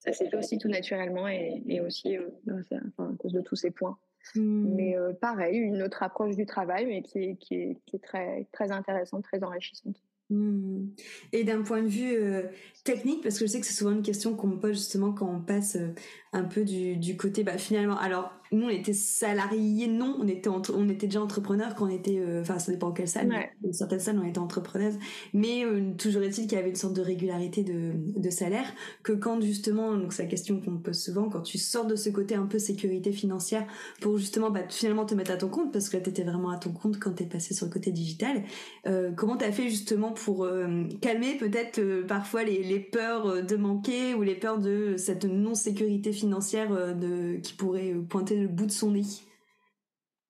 ça 0.00 0.12
s'est 0.12 0.28
fait 0.28 0.36
aussi 0.36 0.58
tout 0.58 0.68
naturellement 0.68 1.28
et, 1.28 1.62
et 1.66 1.80
aussi 1.80 2.16
à 2.16 3.04
cause 3.18 3.32
de 3.32 3.40
tous 3.40 3.56
ces 3.56 3.70
points. 3.70 3.96
Mmh. 4.34 4.74
Mais 4.74 4.96
euh, 4.96 5.12
pareil, 5.12 5.56
une 5.58 5.82
autre 5.82 6.02
approche 6.02 6.36
du 6.36 6.46
travail, 6.46 6.86
mais 6.86 7.02
qui 7.02 7.18
est, 7.18 7.36
qui 7.36 7.54
est, 7.54 7.76
qui 7.86 7.96
est 7.96 8.02
très, 8.02 8.46
très 8.52 8.70
intéressante, 8.70 9.24
très 9.24 9.42
enrichissante. 9.42 9.96
Mmh. 10.30 10.88
Et 11.32 11.44
d'un 11.44 11.62
point 11.62 11.82
de 11.82 11.88
vue 11.88 12.14
euh, 12.14 12.42
technique, 12.84 13.22
parce 13.22 13.38
que 13.38 13.46
je 13.46 13.50
sais 13.50 13.60
que 13.60 13.66
c'est 13.66 13.72
souvent 13.72 13.92
une 13.92 14.02
question 14.02 14.34
qu'on 14.34 14.48
me 14.48 14.58
pose 14.58 14.76
justement 14.76 15.12
quand 15.12 15.28
on 15.28 15.40
passe 15.40 15.76
euh, 15.76 15.94
un 16.32 16.44
peu 16.44 16.64
du, 16.64 16.96
du 16.96 17.16
côté, 17.16 17.44
bah, 17.44 17.58
finalement, 17.58 17.98
alors 17.98 18.32
nous 18.52 18.66
on 18.66 18.70
était 18.70 18.92
salariés, 18.92 19.86
non, 19.88 20.16
on 20.20 20.26
était 20.26 20.48
on 20.48 20.88
était 20.88 21.06
déjà 21.06 21.20
entrepreneurs 21.20 21.74
quand 21.74 21.86
on 21.86 21.90
était, 21.90 22.18
euh, 22.18 22.40
enfin 22.40 22.58
ça 22.58 22.72
dépend 22.72 22.92
quelle 22.92 23.08
salle, 23.08 23.28
dans 23.60 23.72
certaines 23.72 24.00
salles 24.00 24.18
on 24.18 24.26
était 24.26 24.38
entrepreneuses, 24.38 24.98
mais 25.34 25.64
euh, 25.64 25.92
toujours 25.96 26.22
est-il 26.22 26.46
qu'il 26.46 26.56
y 26.56 26.60
avait 26.60 26.70
une 26.70 26.76
sorte 26.76 26.94
de 26.94 27.02
régularité 27.02 27.62
de, 27.62 27.92
de 27.94 28.30
salaire, 28.30 28.66
que 29.02 29.12
quand 29.12 29.40
justement, 29.40 29.94
donc 29.96 30.12
c'est 30.12 30.22
la 30.22 30.28
question 30.28 30.60
qu'on 30.60 30.72
me 30.72 30.78
pose 30.78 30.98
souvent, 30.98 31.28
quand 31.28 31.42
tu 31.42 31.58
sors 31.58 31.86
de 31.86 31.96
ce 31.96 32.08
côté 32.10 32.34
un 32.34 32.46
peu 32.46 32.58
sécurité 32.58 33.12
financière 33.12 33.66
pour 34.00 34.16
justement 34.18 34.50
bah, 34.50 34.62
finalement 34.68 35.04
te 35.04 35.14
mettre 35.14 35.32
à 35.32 35.36
ton 35.36 35.48
compte, 35.48 35.72
parce 35.72 35.88
que 35.88 35.96
là 35.96 36.02
t'étais 36.02 36.24
vraiment 36.24 36.50
à 36.50 36.56
ton 36.56 36.72
compte 36.72 36.98
quand 36.98 37.12
t'es 37.12 37.26
passé 37.26 37.54
sur 37.54 37.66
le 37.66 37.72
côté 37.72 37.90
digital, 37.92 38.42
euh, 38.86 39.10
comment 39.14 39.36
t'as 39.36 39.52
fait 39.52 39.68
justement 39.68 40.12
pour 40.12 40.44
euh, 40.44 40.84
calmer 41.00 41.36
peut-être 41.36 42.06
parfois 42.06 42.44
les, 42.44 42.62
les 42.62 42.80
peurs 42.80 43.44
de 43.44 43.56
manquer 43.56 44.14
ou 44.14 44.22
les 44.22 44.34
peurs 44.34 44.58
de 44.58 44.94
cette 44.96 45.24
non-sécurité 45.24 46.12
financière 46.18 46.70
de, 46.70 47.36
qui 47.36 47.54
pourrait 47.54 47.94
pointer 48.08 48.36
le 48.36 48.48
bout 48.48 48.66
de 48.66 48.72
son 48.72 48.92
nez. 48.92 49.04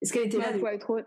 Est-ce 0.01 0.13
qu'elle 0.13 0.27
était 0.27 0.39
là 0.39 0.53
faut 0.59 0.67
être... 0.69 1.05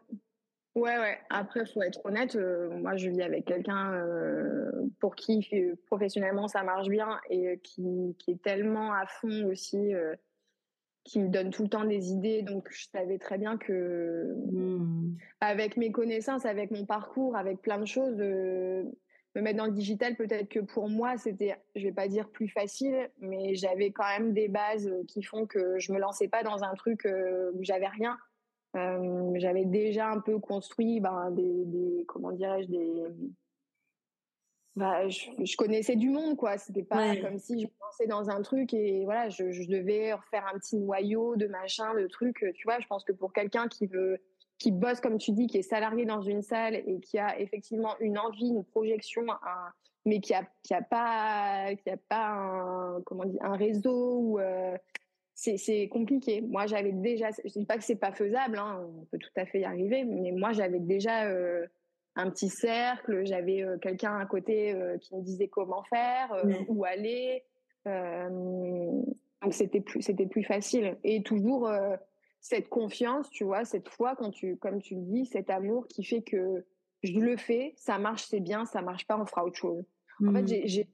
Ouais, 0.74 0.98
ouais. 0.98 1.20
Après, 1.30 1.66
faut 1.66 1.82
être 1.82 2.06
honnête. 2.06 2.36
Euh, 2.36 2.70
moi, 2.78 2.96
je 2.96 3.10
vis 3.10 3.22
avec 3.22 3.46
quelqu'un 3.46 3.94
euh, 3.94 4.72
pour 5.00 5.16
qui 5.16 5.46
professionnellement 5.88 6.48
ça 6.48 6.64
marche 6.64 6.88
bien 6.88 7.20
et 7.30 7.60
qui, 7.62 8.16
qui 8.20 8.32
est 8.32 8.42
tellement 8.42 8.94
à 8.94 9.06
fond 9.06 9.50
aussi, 9.50 9.94
euh, 9.94 10.16
qui 11.04 11.20
me 11.20 11.28
donne 11.28 11.50
tout 11.50 11.64
le 11.64 11.70
temps 11.70 11.84
des 11.84 12.12
idées. 12.12 12.42
Donc, 12.42 12.70
je 12.72 12.88
savais 12.88 13.18
très 13.18 13.38
bien 13.38 13.58
que, 13.58 14.34
mmh. 14.52 15.18
avec 15.42 15.76
mes 15.76 15.92
connaissances, 15.92 16.46
avec 16.46 16.72
mon 16.72 16.86
parcours, 16.86 17.36
avec 17.36 17.62
plein 17.62 17.80
de 17.80 17.86
choses, 17.86 18.16
me 19.36 19.42
mettre 19.42 19.58
dans 19.58 19.66
le 19.66 19.72
digital, 19.72 20.16
peut-être 20.16 20.50
que 20.50 20.60
pour 20.60 20.90
moi, 20.90 21.18
c'était, 21.18 21.56
je 21.76 21.84
vais 21.84 21.94
pas 21.94 22.08
dire 22.08 22.30
plus 22.30 22.50
facile, 22.50 23.10
mais 23.20 23.56
j'avais 23.56 23.92
quand 23.92 24.08
même 24.08 24.34
des 24.34 24.48
bases 24.48 24.92
qui 25.08 25.24
font 25.24 25.46
que 25.46 25.80
je 25.80 25.94
me 25.94 26.00
lançais 26.00 26.28
pas 26.28 26.44
dans 26.44 26.64
un 26.64 26.74
truc 26.76 27.06
euh, 27.06 27.52
où 27.54 27.64
j'avais 27.64 27.88
rien. 27.88 28.18
Euh, 28.76 29.32
j'avais 29.36 29.66
déjà 29.66 30.10
un 30.10 30.20
peu 30.20 30.40
construit 30.40 31.00
ben, 31.00 31.32
des, 31.32 31.66
des 31.66 32.06
comment 32.08 32.32
dirais-je, 32.32 32.68
des. 32.68 33.04
Bah, 34.78 35.08
je, 35.10 35.58
connaissais 35.58 35.98
du 35.98 36.10
monde, 36.10 36.38
quoi. 36.38 36.58
C'était 36.58 36.84
pas 36.84 37.18
comme 37.18 37.38
si 37.38 37.60
je 37.60 37.66
me 37.66 37.72
lançais 37.82 38.08
dans 38.08 38.30
un 38.30 38.42
truc 38.42 38.74
et 38.74 39.04
voilà, 39.04 39.28
je, 39.28 39.52
je 39.52 39.68
devais 39.68 40.14
refaire 40.14 40.46
un 40.54 40.58
petit 40.58 40.78
noyau 40.78 41.36
de 41.36 41.48
machin, 41.48 41.94
de 41.94 42.08
truc. 42.08 42.46
Tu 42.56 42.64
vois, 42.64 42.80
je 42.80 42.88
pense 42.88 43.04
que 43.04 43.12
pour 43.12 43.34
quelqu'un 43.34 43.68
qui 43.68 43.86
veut 43.86 44.22
qui 44.62 44.72
bosse, 44.72 45.02
comme 45.02 45.18
tu 45.18 45.32
dis, 45.32 45.48
qui 45.48 45.58
est 45.58 45.64
salarié 45.64 46.06
dans 46.06 46.22
une 46.22 46.44
salle 46.44 46.76
et 46.76 47.00
qui 47.00 47.18
a 47.18 47.40
effectivement 47.40 47.96
une 48.00 48.20
envie, 48.20 48.50
une 48.50 48.64
projection, 48.64 49.24
mais 50.06 50.20
qui 50.20 50.36
a, 50.36 50.44
qui 50.62 50.76
a 50.76 50.84
pas, 50.84 51.74
qui 51.76 51.90
a 51.90 51.98
pas 51.98 52.28
un, 52.28 53.02
comment 53.02 53.26
dire, 53.26 53.44
un 53.44 53.56
réseau 53.56 54.20
ou, 54.20 54.40
euh, 54.40 54.78
c'est 55.34 55.88
compliqué. 55.88 56.42
Moi, 56.42 56.68
j'avais 56.68 56.92
déjà, 56.92 57.30
je 57.44 57.52
dis 57.58 57.66
pas 57.66 57.78
que 57.78 57.84
c'est 57.84 57.96
pas 57.96 58.12
faisable, 58.12 58.60
hein, 58.60 58.88
on 58.88 59.06
peut 59.06 59.18
tout 59.18 59.32
à 59.36 59.48
fait 59.48 59.62
y 59.62 59.66
arriver, 59.66 60.04
mais 60.04 60.32
moi, 60.32 60.52
j'avais 60.52 60.80
déjà 60.80 61.26
euh, 61.26 61.66
un 62.16 62.30
petit 62.30 62.50
cercle, 62.50 63.26
j'avais 63.26 63.64
euh, 63.64 63.80
quelqu'un 63.80 64.20
à 64.20 64.28
côté 64.28 64.76
qui 65.02 65.16
me 65.16 65.24
disait 65.24 65.48
comment 65.48 65.82
faire, 65.86 66.40
où 66.68 66.86
aller. 66.86 67.44
donc 67.86 69.54
c'était 69.54 69.82
plus, 69.82 70.04
c'était 70.04 70.28
plus 70.28 70.44
facile. 70.44 70.98
Et 71.04 71.24
toujours 71.24 71.68
cette 72.42 72.68
confiance, 72.70 73.30
tu 73.30 73.44
vois, 73.44 73.64
cette 73.64 73.88
foi, 73.88 74.16
quand 74.16 74.32
tu, 74.32 74.58
comme 74.58 74.82
tu 74.82 74.96
le 74.96 75.02
dis, 75.02 75.26
cet 75.26 75.50
amour 75.50 75.88
qui 75.88 76.04
fait 76.04 76.24
que 76.24 76.66
je 77.04 77.20
le 77.20 77.38
fais, 77.38 77.74
ça 77.78 77.98
marche, 77.98 78.26
c'est 78.26 78.40
bien, 78.40 78.66
ça 78.66 78.82
marche 78.82 79.08
pas, 79.08 79.18
on 79.18 79.26
fera 79.26 79.46
autre 79.46 79.58
chose. 79.58 79.84
En 80.26 80.34
fait, 80.34 80.44
mmh. 80.44 80.68
j'ai 80.68 80.88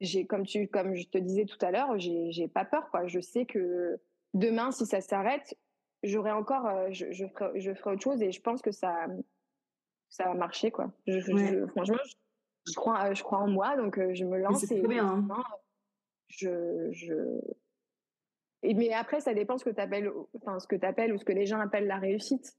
j'ai 0.00 0.26
comme 0.26 0.44
tu 0.44 0.66
comme 0.68 0.94
je 0.94 1.06
te 1.06 1.18
disais 1.18 1.44
tout 1.44 1.58
à 1.64 1.70
l'heure, 1.70 1.98
j'ai 1.98 2.30
j'ai 2.32 2.48
pas 2.48 2.64
peur 2.64 2.90
quoi. 2.90 3.06
Je 3.06 3.20
sais 3.20 3.46
que 3.46 4.00
demain 4.34 4.72
si 4.72 4.84
ça 4.84 5.00
s'arrête, 5.00 5.56
j'aurai 6.02 6.32
encore 6.32 6.66
euh, 6.66 6.88
je, 6.90 7.12
je 7.12 7.26
ferai 7.26 7.60
je 7.60 7.72
ferai 7.72 7.92
autre 7.92 8.02
chose 8.02 8.20
et 8.20 8.32
je 8.32 8.40
pense 8.40 8.62
que 8.62 8.72
ça 8.72 9.06
ça 10.08 10.24
va 10.24 10.34
marcher 10.34 10.70
quoi. 10.70 10.92
Je, 11.06 11.20
franchement 11.68 11.96
je, 12.66 12.74
crois 12.74 13.14
je 13.14 13.22
crois 13.22 13.38
en 13.38 13.48
moi 13.48 13.76
donc 13.76 13.98
euh, 13.98 14.12
je 14.12 14.24
me 14.24 14.38
lance 14.38 14.70
et 14.70 14.80
bien, 14.80 15.24
hein. 15.30 15.44
je 16.26 16.88
je 16.90 17.14
et 18.62 18.74
mais 18.74 18.92
après 18.92 19.20
ça 19.20 19.34
dépend 19.34 19.58
ce 19.58 19.64
que 19.64 19.70
tu 19.70 19.80
appelles 19.80 20.10
enfin 20.34 20.58
ce 20.58 20.66
que 20.66 20.76
tu 20.76 20.86
appelles 20.86 21.12
ou 21.12 21.18
ce 21.18 21.24
que 21.24 21.32
les 21.32 21.46
gens 21.46 21.60
appellent 21.60 21.86
la 21.86 21.98
réussite. 21.98 22.52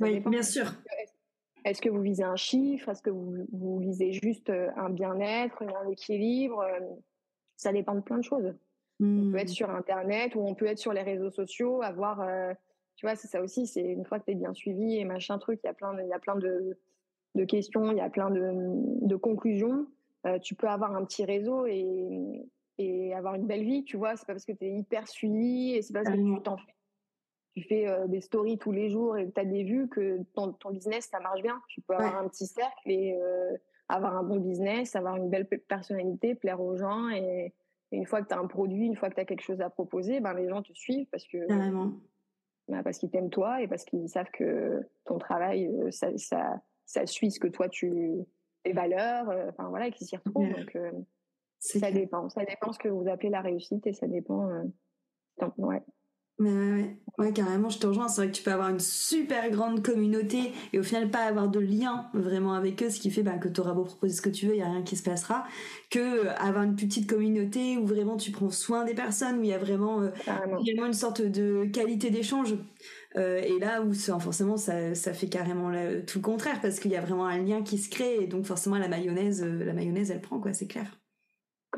oui, 0.00 0.20
bien 0.20 0.42
sûr. 0.42 0.66
Est-ce 1.64 1.82
que 1.82 1.88
vous 1.88 2.00
visez 2.00 2.24
un 2.24 2.36
chiffre? 2.36 2.88
Est-ce 2.88 3.02
que 3.02 3.10
vous, 3.10 3.78
visez 3.78 4.12
juste 4.12 4.50
euh, 4.50 4.70
un 4.76 4.90
bien-être, 4.90 5.62
un 5.62 5.88
équilibre? 5.90 6.60
Euh, 6.60 6.80
Ça 7.56 7.72
dépend 7.72 7.94
de 7.94 8.00
plein 8.00 8.18
de 8.18 8.24
choses. 8.24 8.54
On 9.00 9.30
peut 9.30 9.38
être 9.38 9.50
mmh. 9.50 9.52
sur 9.52 9.70
Internet 9.70 10.34
ou 10.34 10.40
on 10.40 10.54
peut 10.54 10.66
être 10.66 10.78
sur 10.78 10.92
les 10.92 11.02
réseaux 11.02 11.30
sociaux, 11.30 11.82
avoir, 11.82 12.20
euh, 12.20 12.52
tu 12.96 13.06
vois, 13.06 13.14
c'est 13.14 13.28
ça 13.28 13.40
aussi, 13.40 13.68
c'est 13.68 13.84
une 13.84 14.04
fois 14.04 14.18
que 14.18 14.24
tu 14.24 14.32
es 14.32 14.34
bien 14.34 14.52
suivi 14.54 14.96
et 14.96 15.04
machin 15.04 15.38
truc, 15.38 15.60
il 15.62 15.68
y 15.68 15.70
a 15.70 15.74
plein 15.74 15.94
de, 15.94 16.02
il 16.02 16.08
y 16.08 16.12
a 16.12 16.18
plein 16.18 16.34
de, 16.34 16.76
de 17.36 17.44
questions, 17.44 17.92
il 17.92 17.98
y 17.98 18.00
a 18.00 18.10
plein 18.10 18.30
de, 18.30 18.50
de 19.06 19.14
conclusions. 19.14 19.86
tu 20.42 20.56
peux 20.56 20.66
avoir 20.66 20.96
un 20.96 21.04
petit 21.04 21.24
réseau 21.24 21.66
et, 21.66 22.44
et 22.78 23.14
avoir 23.14 23.34
une 23.34 23.46
belle 23.46 23.64
vie, 23.64 23.84
tu 23.84 23.96
vois. 23.96 24.16
C'est 24.16 24.26
pas 24.26 24.32
parce 24.34 24.44
que 24.44 24.52
tu 24.52 24.64
es 24.64 24.72
hyper 24.72 25.06
suivi 25.08 25.74
et 25.74 25.82
c'est 25.82 25.92
pas 25.92 26.02
parce 26.02 26.16
que 26.16 26.36
tu 26.36 26.42
t'en 26.42 26.56
fais 26.56 26.74
tu 27.58 27.66
fais 27.66 27.88
euh, 27.88 28.06
des 28.06 28.20
stories 28.20 28.58
tous 28.58 28.72
les 28.72 28.90
jours 28.90 29.16
et 29.16 29.30
tu 29.30 29.40
as 29.40 29.44
des 29.44 29.64
vues 29.64 29.88
que 29.88 30.22
ton, 30.34 30.52
ton, 30.52 30.70
business, 30.70 31.08
ça 31.10 31.20
marche 31.20 31.42
bien. 31.42 31.60
Tu 31.68 31.80
peux 31.80 31.94
avoir 31.94 32.16
un 32.16 32.28
petit 32.28 32.46
cercle 32.46 32.90
et 32.90 33.18
euh, 33.20 33.56
avoir 33.88 34.16
un 34.16 34.22
bon 34.22 34.36
business, 34.36 34.94
avoir 34.94 35.16
une 35.16 35.28
belle 35.28 35.46
personnalité, 35.46 36.34
plaire 36.34 36.60
aux 36.60 36.76
gens. 36.76 37.08
Et, 37.10 37.54
une 37.90 38.04
fois 38.04 38.20
que 38.20 38.28
tu 38.28 38.34
as 38.34 38.38
un 38.38 38.46
produit, 38.46 38.84
une 38.84 38.96
fois 38.96 39.08
que 39.08 39.14
tu 39.14 39.20
as 39.22 39.24
quelque 39.24 39.42
chose 39.42 39.62
à 39.62 39.70
proposer, 39.70 40.20
ben, 40.20 40.34
les 40.34 40.46
gens 40.46 40.62
te 40.62 40.72
suivent 40.74 41.08
parce 41.10 41.26
que. 41.26 41.38
Ben, 42.68 42.82
parce 42.82 42.98
qu'ils 42.98 43.08
t'aiment 43.08 43.30
toi 43.30 43.62
et 43.62 43.66
parce 43.66 43.84
qu'ils 43.84 44.10
savent 44.10 44.30
que 44.30 44.86
ton 45.06 45.16
travail, 45.16 45.74
ça, 45.90 46.14
ça, 46.18 46.60
ça, 46.84 47.06
suit 47.06 47.30
ce 47.30 47.40
que 47.40 47.48
toi 47.48 47.66
tu. 47.70 48.26
tes 48.62 48.74
valeurs, 48.74 49.30
enfin 49.48 49.70
voilà, 49.70 49.86
et 49.86 49.90
qu'ils 49.90 50.06
s'y 50.06 50.18
retrouvent. 50.18 50.52
Donc, 50.52 50.76
ça 51.58 51.90
dépend. 51.90 52.28
Ça 52.28 52.44
dépend 52.44 52.72
ce 52.72 52.78
que 52.78 52.88
vous 52.88 53.08
appelez 53.08 53.30
la 53.30 53.40
réussite 53.40 53.86
et 53.86 53.92
ça 53.92 54.06
dépend. 54.06 54.48
ouais. 55.58 55.82
Ouais, 56.38 56.96
ouais, 57.18 57.32
carrément, 57.32 57.68
je 57.68 57.80
te 57.80 57.86
rejoins. 57.88 58.06
C'est 58.06 58.20
vrai 58.20 58.30
que 58.30 58.36
tu 58.36 58.44
peux 58.44 58.52
avoir 58.52 58.68
une 58.68 58.78
super 58.78 59.50
grande 59.50 59.82
communauté 59.82 60.52
et 60.72 60.78
au 60.78 60.84
final 60.84 61.10
pas 61.10 61.24
avoir 61.24 61.48
de 61.48 61.58
lien 61.58 62.08
vraiment 62.14 62.52
avec 62.52 62.80
eux, 62.80 62.90
ce 62.90 63.00
qui 63.00 63.10
fait 63.10 63.24
bah, 63.24 63.38
que 63.38 63.48
tu 63.48 63.60
auras 63.60 63.72
beau 63.72 63.82
proposer 63.82 64.14
ce 64.14 64.22
que 64.22 64.28
tu 64.28 64.46
veux, 64.46 64.54
il 64.54 64.58
y 64.58 64.62
a 64.62 64.70
rien 64.70 64.82
qui 64.82 64.96
se 64.96 65.02
passera. 65.02 65.44
Que 65.90 65.98
euh, 65.98 66.34
avoir 66.36 66.62
une 66.62 66.76
petite 66.76 67.08
communauté 67.10 67.76
où 67.76 67.86
vraiment 67.86 68.16
tu 68.16 68.30
prends 68.30 68.50
soin 68.50 68.84
des 68.84 68.94
personnes, 68.94 69.40
où 69.40 69.42
il 69.42 69.48
y 69.48 69.52
a 69.52 69.58
vraiment, 69.58 70.00
euh, 70.00 70.10
une 70.64 70.92
sorte 70.92 71.22
de 71.22 71.64
qualité 71.72 72.10
d'échange. 72.10 72.54
Euh, 73.16 73.40
et 73.42 73.58
là 73.58 73.82
où 73.82 73.92
forcément 73.92 74.56
ça, 74.56 74.94
ça 74.94 75.12
fait 75.12 75.28
carrément 75.28 75.72
tout 76.06 76.18
le 76.18 76.22
contraire 76.22 76.60
parce 76.60 76.78
qu'il 76.78 76.92
y 76.92 76.96
a 76.96 77.00
vraiment 77.00 77.26
un 77.26 77.38
lien 77.38 77.62
qui 77.62 77.78
se 77.78 77.90
crée 77.90 78.22
et 78.22 78.26
donc 78.28 78.44
forcément 78.44 78.78
la 78.78 78.86
mayonnaise, 78.86 79.42
la 79.42 79.72
mayonnaise 79.72 80.10
elle 80.10 80.20
prend 80.20 80.38
quoi, 80.38 80.52
c'est 80.52 80.66
clair 80.66 81.00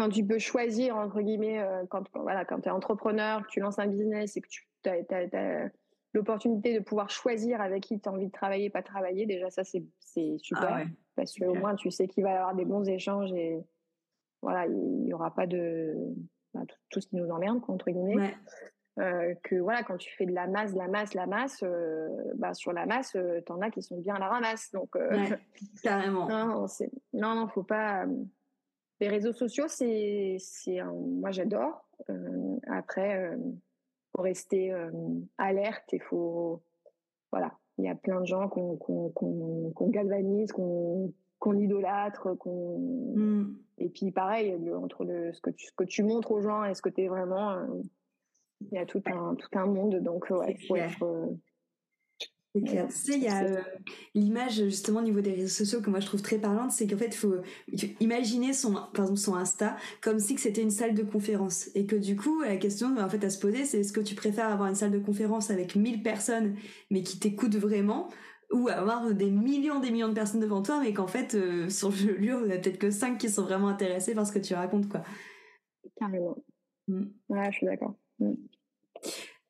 quand 0.01 0.09
tu 0.09 0.25
peux 0.25 0.39
choisir, 0.39 0.97
entre 0.97 1.21
guillemets, 1.21 1.61
euh, 1.61 1.85
quand, 1.91 2.05
voilà, 2.15 2.47
quand 2.47 2.59
tu 2.63 2.69
es 2.69 2.71
entrepreneur, 2.71 3.43
que 3.43 3.49
tu 3.49 3.61
lances 3.61 3.79
un 3.79 3.87
business 3.87 4.35
et 4.35 4.41
que 4.41 4.49
tu 4.49 4.89
as, 4.89 5.71
l'opportunité 6.15 6.73
de 6.73 6.83
pouvoir 6.83 7.11
choisir 7.11 7.61
avec 7.61 7.83
qui 7.83 8.01
tu 8.01 8.09
as 8.09 8.13
envie 8.13 8.29
de 8.29 8.33
travailler, 8.33 8.71
pas 8.71 8.83
travailler, 8.83 9.27
déjà 9.27 9.51
ça 9.51 9.63
c'est 9.63 9.85
super. 10.39 10.73
Ah 10.73 10.83
parce 11.17 11.35
qu'au 11.35 11.55
moins 11.55 11.75
tu 11.75 11.91
sais 11.91 12.09
qu'il 12.09 12.25
va 12.25 12.31
y 12.31 12.35
avoir 12.35 12.55
des 12.55 12.65
bons 12.65 12.89
échanges 12.89 13.31
et 13.35 13.63
voilà, 14.41 14.65
il 14.67 15.03
n'y 15.05 15.13
aura 15.13 15.35
pas 15.35 15.47
de 15.47 15.95
bah, 16.55 16.63
tout, 16.89 17.03
ce 17.03 17.07
qui 17.07 17.17
nous 17.17 17.31
emmerde, 17.31 17.61
entre 17.69 17.91
guillemets. 17.91 18.35
Euh, 18.99 19.35
que 19.45 19.57
voilà, 19.57 19.83
quand 19.83 19.99
tu 19.99 20.11
fais 20.17 20.25
de 20.25 20.33
la 20.33 20.47
masse, 20.47 20.73
de 20.73 20.79
la 20.79 20.89
masse, 20.89 21.13
la 21.13 21.27
masse, 21.27 21.63
euh, 21.63 22.09
bah, 22.37 22.55
sur 22.55 22.73
la 22.73 22.87
masse, 22.87 23.13
tu 23.13 23.53
en 23.53 23.61
as 23.61 23.71
qui 23.71 23.83
sont 23.83 23.99
bien 23.99 24.15
à 24.15 24.19
la 24.19 24.29
ramasse. 24.29 24.71
Donc, 24.73 24.97
carrément. 25.83 26.27
non, 26.27 26.67
non, 27.13 27.35
non, 27.35 27.49
faut 27.49 27.63
pas 27.63 28.07
les 29.01 29.09
réseaux 29.09 29.33
sociaux, 29.33 29.67
c'est, 29.69 30.37
c'est 30.39 30.81
moi 30.83 31.31
j'adore. 31.31 31.85
Euh, 32.09 32.57
après, 32.67 33.17
euh, 33.17 33.37
faut 34.15 34.23
rester 34.23 34.73
euh, 34.73 34.91
alerte 35.39 35.93
et 35.93 35.99
faut, 35.99 36.63
voilà, 37.33 37.53
il 37.79 37.85
y 37.85 37.89
a 37.89 37.95
plein 37.95 38.21
de 38.21 38.27
gens 38.27 38.49
qu'on, 38.49 38.77
qu'on, 38.77 39.89
galvanise, 39.89 40.53
qu'on, 40.53 41.13
qu'on 41.39 41.59
idolâtre, 41.59 42.37
qu'on, 42.39 42.79
mm. 43.17 43.57
et 43.79 43.89
puis 43.89 44.11
pareil 44.13 44.55
entre 44.75 45.05
le, 45.05 45.33
ce 45.33 45.41
que 45.41 45.51
tu, 45.51 45.67
ce 45.67 45.73
que 45.73 45.85
tu 45.85 46.03
montres 46.03 46.33
aux 46.33 46.43
gens 46.43 46.65
et 46.65 46.75
ce 46.75 46.83
que 46.83 46.91
tu 46.91 47.03
es 47.03 47.09
vraiment, 47.09 47.57
il 48.61 48.75
y 48.75 48.79
a 48.79 48.87
tout 48.87 49.03
un, 49.07 49.35
tout 49.35 49.59
un 49.59 49.67
monde. 49.67 49.97
Donc 49.97 50.29
ouais, 50.31 50.57
faut 50.69 50.77
être 50.77 51.33
c'est 52.55 52.63
clair. 52.63 52.89
Tu 52.89 52.97
sais, 52.97 53.13
il 53.17 53.23
y 53.23 53.29
a 53.29 53.45
euh, 53.45 53.61
l'image 54.15 54.55
justement 54.55 55.01
au 55.01 55.03
niveau 55.05 55.21
des 55.21 55.33
réseaux 55.33 55.65
sociaux 55.65 55.81
que 55.81 55.89
moi 55.89 56.01
je 56.01 56.07
trouve 56.07 56.23
très 56.23 56.39
parlante, 56.39 56.73
c'est 56.73 56.87
qu'en 56.87 56.97
fait, 56.97 57.07
il 57.07 57.15
faut 57.15 57.37
imaginer 58.01 58.53
son, 58.53 58.73
par 58.73 59.05
exemple, 59.05 59.19
son 59.19 59.35
Insta 59.37 59.77
comme 60.01 60.19
si 60.19 60.37
c'était 60.37 60.63
une 60.63 60.71
salle 60.71 60.95
de 60.95 61.05
conférence 61.05 61.71
et 61.75 61.87
que 61.87 61.95
du 61.95 62.17
coup, 62.17 62.43
la 62.43 62.57
question 62.57 62.97
en 62.99 63.09
fait 63.09 63.23
à 63.25 63.31
se 63.31 63.39
poser, 63.39 63.65
c'est 63.65 63.81
est-ce 63.81 63.93
que 63.93 64.01
tu 64.01 64.17
préfères 64.17 64.49
avoir 64.49 64.69
une 64.69 64.75
salle 64.75 64.91
de 64.91 64.99
conférence 64.99 65.51
avec 65.51 65.77
1000 65.77 66.03
personnes 66.03 66.57
mais 66.91 67.03
qui 67.03 67.21
t'écoutent 67.21 67.57
vraiment 67.57 68.09
ou 68.53 68.69
avoir 68.69 69.15
des 69.15 69.31
millions 69.31 69.79
des 69.79 69.93
millions 69.93 70.09
de 70.09 70.15
personnes 70.15 70.41
devant 70.41 70.61
toi 70.63 70.81
mais 70.83 70.93
qu'en 70.93 71.07
fait 71.07 71.37
euh, 71.37 71.69
sur 71.69 71.91
le 71.91 72.17
lieu 72.17 72.37
il 72.43 72.49
n'y 72.49 72.53
a 72.53 72.59
peut-être 72.59 72.79
que 72.81 72.91
5 72.91 73.17
qui 73.17 73.31
sont 73.31 73.45
vraiment 73.45 73.69
intéressés 73.69 74.13
par 74.13 74.27
ce 74.27 74.33
que 74.33 74.41
tu 74.41 74.55
racontes 74.55 74.89
quoi. 74.89 75.03
Carrément. 75.97 76.37
Mm. 76.89 77.05
Ouais, 77.29 77.53
je 77.53 77.59
suis 77.59 77.67
d'accord. 77.67 77.95
Mm. 78.19 78.33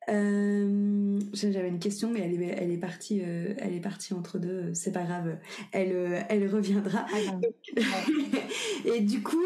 Euh, 0.09 1.19
j'avais 1.33 1.69
une 1.69 1.79
question, 1.79 2.11
mais 2.11 2.21
elle 2.21 2.41
est, 2.41 2.55
elle 2.57 2.71
est 2.71 2.77
partie, 2.77 3.21
euh, 3.21 3.53
elle 3.57 3.73
est 3.73 3.81
partie 3.81 4.13
entre 4.13 4.39
deux. 4.39 4.73
C'est 4.73 4.91
pas 4.91 5.03
grave, 5.03 5.37
elle, 5.71 5.91
euh, 5.93 6.21
elle 6.29 6.47
reviendra. 6.47 7.05
Ah, 7.13 7.39
et 8.85 9.01
du 9.01 9.21
coup, 9.21 9.43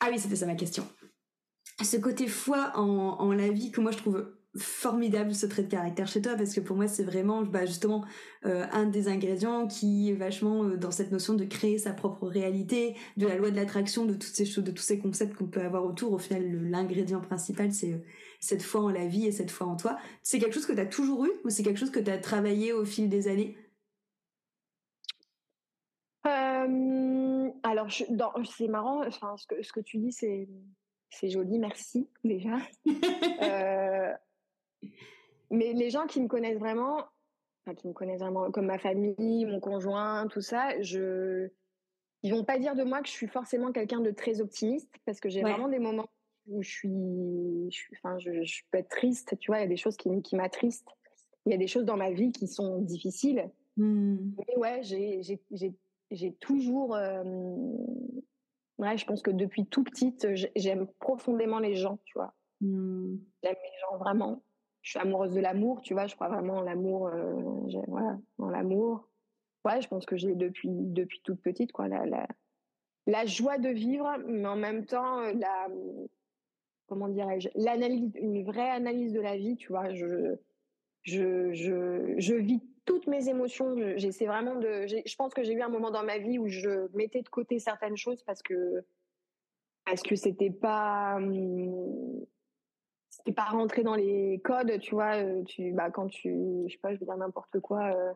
ah 0.00 0.08
oui, 0.10 0.18
c'était 0.18 0.36
ça 0.36 0.46
ma 0.46 0.54
question. 0.54 0.86
Ce 1.82 1.96
côté 1.96 2.26
foi 2.26 2.72
en, 2.74 3.16
en 3.18 3.32
la 3.32 3.50
vie 3.50 3.70
que 3.70 3.80
moi 3.80 3.90
je 3.90 3.98
trouve 3.98 4.26
formidable 4.56 5.34
ce 5.34 5.46
trait 5.46 5.62
de 5.62 5.68
caractère 5.68 6.06
chez 6.06 6.22
toi 6.22 6.34
parce 6.36 6.54
que 6.54 6.60
pour 6.60 6.76
moi 6.76 6.86
c'est 6.86 7.02
vraiment 7.02 7.42
bah, 7.42 7.66
justement 7.66 8.04
euh, 8.46 8.64
un 8.72 8.86
des 8.86 9.08
ingrédients 9.08 9.66
qui 9.66 10.10
est 10.10 10.14
vachement 10.14 10.64
euh, 10.64 10.76
dans 10.76 10.92
cette 10.92 11.10
notion 11.10 11.34
de 11.34 11.44
créer 11.44 11.78
sa 11.78 11.92
propre 11.92 12.28
réalité, 12.28 12.94
de 13.16 13.26
la 13.26 13.36
loi 13.36 13.50
de 13.50 13.56
l'attraction, 13.56 14.04
de 14.04 14.14
toutes 14.14 14.34
ces 14.34 14.46
choses, 14.46 14.62
de 14.62 14.70
tous 14.70 14.82
ces 14.82 14.98
concepts 14.98 15.34
qu'on 15.34 15.46
peut 15.46 15.62
avoir 15.62 15.84
autour. 15.84 16.12
Au 16.12 16.18
final, 16.18 16.44
l'ingrédient 16.70 17.20
principal 17.20 17.72
c'est 17.72 17.94
euh, 17.94 17.98
cette 18.44 18.62
foi 18.62 18.82
en 18.82 18.90
la 18.90 19.06
vie 19.06 19.26
et 19.26 19.32
cette 19.32 19.50
foi 19.50 19.66
en 19.66 19.76
toi. 19.76 19.98
C'est 20.22 20.38
quelque 20.38 20.52
chose 20.52 20.66
que 20.66 20.72
tu 20.72 20.80
as 20.80 20.86
toujours 20.86 21.24
eu 21.24 21.32
ou 21.44 21.50
c'est 21.50 21.62
quelque 21.62 21.80
chose 21.80 21.90
que 21.90 22.00
tu 22.00 22.10
as 22.10 22.18
travaillé 22.18 22.72
au 22.72 22.84
fil 22.84 23.08
des 23.08 23.28
années? 23.28 23.56
Alors 27.62 27.88
c'est 27.90 28.68
marrant, 28.68 29.04
enfin, 29.06 29.36
ce, 29.36 29.46
que, 29.46 29.62
ce 29.62 29.72
que 29.72 29.80
tu 29.80 29.98
dis 29.98 30.12
c'est 30.12 30.48
c'est 31.10 31.28
joli, 31.28 31.58
merci 31.58 32.08
déjà. 32.24 32.58
Mais 35.50 35.72
les 35.72 35.90
gens 35.90 36.06
qui 36.06 36.20
me 36.20 36.28
connaissent 36.28 36.58
vraiment, 36.58 36.96
enfin, 37.64 37.74
qui 37.76 37.86
me 37.86 37.92
connaissent 37.92 38.20
vraiment 38.20 38.50
comme 38.50 38.66
ma 38.66 38.78
famille, 38.78 39.46
mon 39.46 39.60
conjoint, 39.60 40.26
tout 40.26 40.40
ça, 40.40 40.80
je, 40.82 41.48
ils 42.22 42.34
vont 42.34 42.44
pas 42.44 42.58
dire 42.58 42.74
de 42.74 42.82
moi 42.82 43.00
que 43.02 43.08
je 43.08 43.12
suis 43.12 43.28
forcément 43.28 43.70
quelqu'un 43.70 44.00
de 44.00 44.10
très 44.10 44.40
optimiste 44.40 44.90
parce 45.04 45.20
que 45.20 45.28
j'ai 45.28 45.42
vraiment 45.42 45.68
des 45.68 45.78
moments 45.78 46.08
où 46.46 46.62
je 46.62 46.70
suis, 46.70 47.70
je, 47.70 47.82
enfin, 47.96 48.18
je, 48.18 48.62
peux 48.70 48.78
être 48.78 48.88
triste, 48.88 49.36
tu 49.38 49.50
vois, 49.50 49.58
il 49.58 49.62
y 49.62 49.66
a 49.66 49.68
des 49.68 49.76
choses 49.76 49.96
qui, 49.96 50.22
qui 50.22 50.36
m'attristent. 50.36 50.90
Il 51.46 51.52
y 51.52 51.54
a 51.54 51.58
des 51.58 51.66
choses 51.66 51.84
dans 51.84 51.96
ma 51.96 52.10
vie 52.10 52.32
qui 52.32 52.46
sont 52.46 52.80
difficiles. 52.80 53.50
Mmh. 53.76 54.16
Mais 54.38 54.56
ouais, 54.56 54.82
j'ai 54.82 56.32
toujours. 56.34 56.94
Euh, 56.94 57.22
ouais, 58.78 58.96
je 58.96 59.04
pense 59.04 59.20
que 59.20 59.30
depuis 59.30 59.66
tout 59.66 59.84
petite, 59.84 60.26
j'aime 60.56 60.86
profondément 61.00 61.58
les 61.58 61.74
gens, 61.74 61.98
tu 62.04 62.14
vois. 62.14 62.34
Mmh. 62.60 63.16
J'aime 63.42 63.56
les 63.62 63.78
gens 63.80 63.98
vraiment 63.98 64.42
je 64.84 64.90
suis 64.90 64.98
amoureuse 64.98 65.32
de 65.32 65.40
l'amour, 65.40 65.80
tu 65.80 65.94
vois, 65.94 66.06
je 66.06 66.14
crois 66.14 66.28
vraiment 66.28 66.58
en 66.58 66.60
l'amour, 66.60 67.08
euh, 67.08 67.32
voilà, 67.88 68.18
en 68.38 68.50
l'amour. 68.50 69.08
Ouais, 69.64 69.80
je 69.80 69.88
pense 69.88 70.04
que 70.04 70.16
j'ai 70.16 70.34
depuis 70.34 70.68
depuis 70.70 71.22
toute 71.24 71.40
petite 71.40 71.72
quoi, 71.72 71.88
la, 71.88 72.04
la, 72.04 72.28
la 73.06 73.24
joie 73.24 73.56
de 73.56 73.70
vivre, 73.70 74.14
mais 74.26 74.46
en 74.46 74.56
même 74.56 74.84
temps 74.84 75.20
euh, 75.20 75.32
la 75.32 75.68
comment 76.86 77.08
dirais-je, 77.08 77.48
l'analyse, 77.54 78.12
une 78.16 78.44
vraie 78.44 78.70
analyse 78.70 79.12
de 79.12 79.20
la 79.20 79.36
vie, 79.36 79.56
tu 79.56 79.68
vois. 79.68 79.92
Je, 79.92 80.36
je, 81.02 81.52
je, 81.52 82.14
je 82.18 82.34
vis 82.34 82.62
toutes 82.84 83.06
mes 83.06 83.28
émotions. 83.28 83.74
J'essaie 83.96 84.26
vraiment 84.26 84.56
de. 84.56 84.86
Je 84.86 85.16
pense 85.16 85.34
que 85.34 85.42
j'ai 85.42 85.52
eu 85.52 85.62
un 85.62 85.68
moment 85.68 85.90
dans 85.90 86.04
ma 86.04 86.18
vie 86.18 86.38
où 86.38 86.48
je 86.48 86.88
mettais 86.96 87.22
de 87.22 87.28
côté 87.28 87.58
certaines 87.58 87.96
choses 87.96 88.22
parce 88.24 88.42
que 88.42 88.84
parce 89.84 90.02
que 90.02 90.16
c'était 90.16 90.50
pas 90.50 91.16
hum, 91.16 92.24
c'était 93.10 93.32
pas 93.32 93.44
rentré 93.44 93.82
dans 93.82 93.94
les 93.94 94.40
codes, 94.44 94.78
tu 94.80 94.94
vois. 94.94 95.16
Euh, 95.16 95.42
tu 95.44 95.72
bah 95.72 95.90
quand 95.90 96.08
tu 96.08 96.64
je 96.66 96.72
sais 96.72 96.78
pas, 96.78 96.94
je 96.94 96.98
vais 96.98 97.06
dire 97.06 97.16
n'importe 97.16 97.60
quoi, 97.60 97.94
euh, 97.94 98.12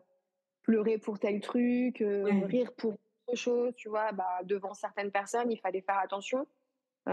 pleurer 0.63 0.97
pour 0.97 1.19
tel 1.19 1.39
truc, 1.41 2.01
euh, 2.01 2.45
rire 2.45 2.73
pour 2.73 2.93
autre 3.27 3.37
chose, 3.37 3.73
tu 3.75 3.89
vois. 3.89 4.11
Bah 4.11 4.39
devant 4.43 4.73
certaines 4.73 5.11
personnes, 5.11 5.51
il 5.51 5.59
fallait 5.59 5.81
faire 5.81 5.99
attention. 5.99 6.45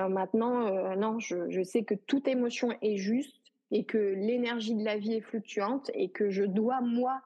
Maintenant, 0.08 0.96
non, 0.96 1.18
je, 1.18 1.50
je 1.50 1.62
sais 1.62 1.84
que 1.84 1.94
toute 1.94 2.28
émotion 2.28 2.68
est 2.82 2.96
juste 2.96 3.36
et 3.70 3.84
que 3.84 3.98
l'énergie 3.98 4.74
de 4.74 4.84
la 4.84 4.96
vie 4.96 5.14
est 5.14 5.20
fluctuante 5.20 5.90
et 5.94 6.10
que 6.10 6.30
je 6.30 6.44
dois 6.44 6.80
moi 6.80 7.20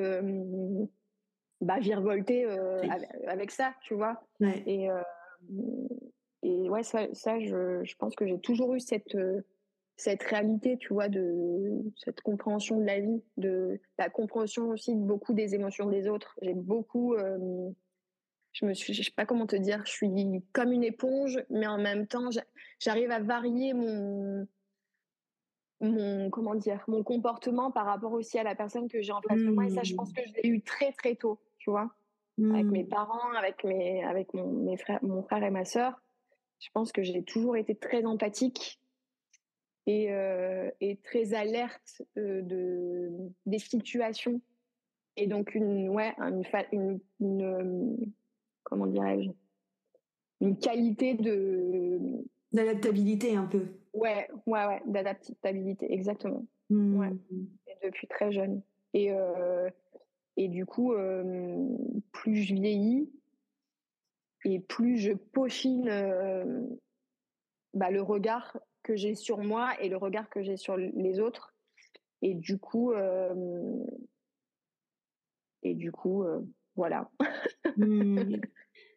euh, 0.00 0.84
bah, 1.60 1.78
virevolter 1.80 2.44
euh, 2.44 2.82
avec, 3.26 3.50
ça, 3.50 3.74
tu 3.82 3.94
vois? 3.94 4.22
Et, 4.40 4.90
euh, 4.90 5.02
et 6.42 6.70
ouais, 6.70 6.82
ça, 6.82 7.06
ça 7.12 7.40
je, 7.40 7.82
je 7.84 7.96
pense 7.96 8.14
que 8.14 8.26
j'ai 8.26 8.38
toujours 8.38 8.74
eu 8.74 8.80
cette, 8.80 9.16
cette 9.96 10.22
réalité, 10.22 10.76
tu 10.78 10.92
vois, 10.92 11.08
de 11.08 11.82
cette 11.96 12.20
compréhension 12.20 12.80
de 12.80 12.84
la 12.84 13.00
vie, 13.00 13.22
de 13.36 13.80
la 13.98 14.08
compréhension 14.08 14.68
aussi 14.68 14.94
de 14.94 15.00
beaucoup 15.00 15.34
des 15.34 15.54
émotions 15.54 15.88
des 15.88 16.08
autres. 16.08 16.38
J'ai 16.42 16.54
beaucoup, 16.54 17.16
je 18.52 18.66
me 18.66 18.74
suis, 18.74 18.92
je 18.92 19.02
sais 19.02 19.10
pas 19.10 19.26
comment 19.26 19.46
te 19.46 19.56
dire, 19.56 19.82
je 19.86 19.90
suis 19.92 20.10
comme 20.52 20.72
une 20.72 20.84
éponge, 20.84 21.42
mais 21.50 21.66
en 21.66 21.78
même 21.78 22.06
temps, 22.06 22.28
j'arrive 22.78 23.10
à 23.10 23.18
varier 23.18 23.72
mon, 23.72 24.46
mon 25.82 26.30
comment 26.30 26.54
dire 26.54 26.82
mon 26.86 27.02
comportement 27.02 27.70
par 27.70 27.86
rapport 27.86 28.12
aussi 28.12 28.38
à 28.38 28.44
la 28.44 28.54
personne 28.54 28.88
que 28.88 29.02
j'ai 29.02 29.12
en 29.12 29.20
face 29.20 29.38
de 29.38 29.50
moi 29.50 29.66
et 29.66 29.70
ça 29.70 29.82
je 29.82 29.94
pense 29.94 30.10
mmh. 30.10 30.14
que 30.14 30.22
je 30.26 30.34
l'ai 30.34 30.48
eu 30.48 30.62
très 30.62 30.92
très 30.92 31.16
tôt 31.16 31.38
tu 31.58 31.70
vois? 31.70 31.90
Avec 32.38 32.64
mes 32.66 32.84
mmh. 32.84 32.88
parents 32.88 33.32
avec 33.36 33.62
mes 33.64 34.02
avec 34.04 34.32
mon 34.32 34.46
mes 34.46 34.76
frères 34.76 35.00
mon 35.02 35.22
frère 35.22 35.42
et 35.42 35.50
ma 35.50 35.64
sœur 35.64 36.00
je 36.60 36.68
pense 36.72 36.92
que 36.92 37.02
j'ai 37.02 37.22
toujours 37.24 37.56
été 37.56 37.74
très 37.74 38.04
empathique 38.04 38.80
et 39.86 40.12
euh, 40.12 40.70
et 40.80 40.96
très 40.98 41.34
alerte 41.34 42.02
euh, 42.16 42.42
de 42.42 43.10
des 43.46 43.58
situations 43.58 44.40
et 45.16 45.26
donc 45.26 45.54
une 45.54 45.88
ouais 45.88 46.14
une, 46.20 46.44
une, 46.72 47.00
une 47.20 48.12
comment 48.72 48.86
dirais-je 48.86 49.28
une 50.40 50.58
qualité 50.58 51.14
de 51.14 51.98
d'adaptabilité 52.52 53.36
un 53.36 53.44
peu 53.44 53.66
Ouais, 53.94 54.28
ouais, 54.46 54.66
ouais, 54.66 54.82
d'adaptabilité, 54.86 55.92
exactement. 55.92 56.46
Ouais. 56.70 57.10
Mmh. 57.10 57.46
depuis 57.82 58.06
très 58.06 58.32
jeune. 58.32 58.62
Et, 58.94 59.12
euh, 59.12 59.68
et 60.36 60.48
du 60.48 60.64
coup, 60.64 60.94
euh, 60.94 61.68
plus 62.12 62.36
je 62.36 62.54
vieillis 62.54 63.10
et 64.44 64.58
plus 64.58 64.96
je 64.96 65.12
peaufine 65.12 65.88
euh, 65.88 66.66
bah, 67.74 67.90
le 67.90 68.00
regard 68.00 68.58
que 68.82 68.96
j'ai 68.96 69.14
sur 69.14 69.38
moi 69.38 69.78
et 69.80 69.90
le 69.90 69.98
regard 69.98 70.30
que 70.30 70.42
j'ai 70.42 70.56
sur 70.56 70.76
les 70.76 71.20
autres. 71.20 71.54
Et 72.22 72.34
du 72.34 72.58
coup, 72.58 72.92
et 75.62 75.74
du 75.74 75.92
coup, 75.92 76.24
voilà. 76.76 77.10
Mmh. 77.76 78.36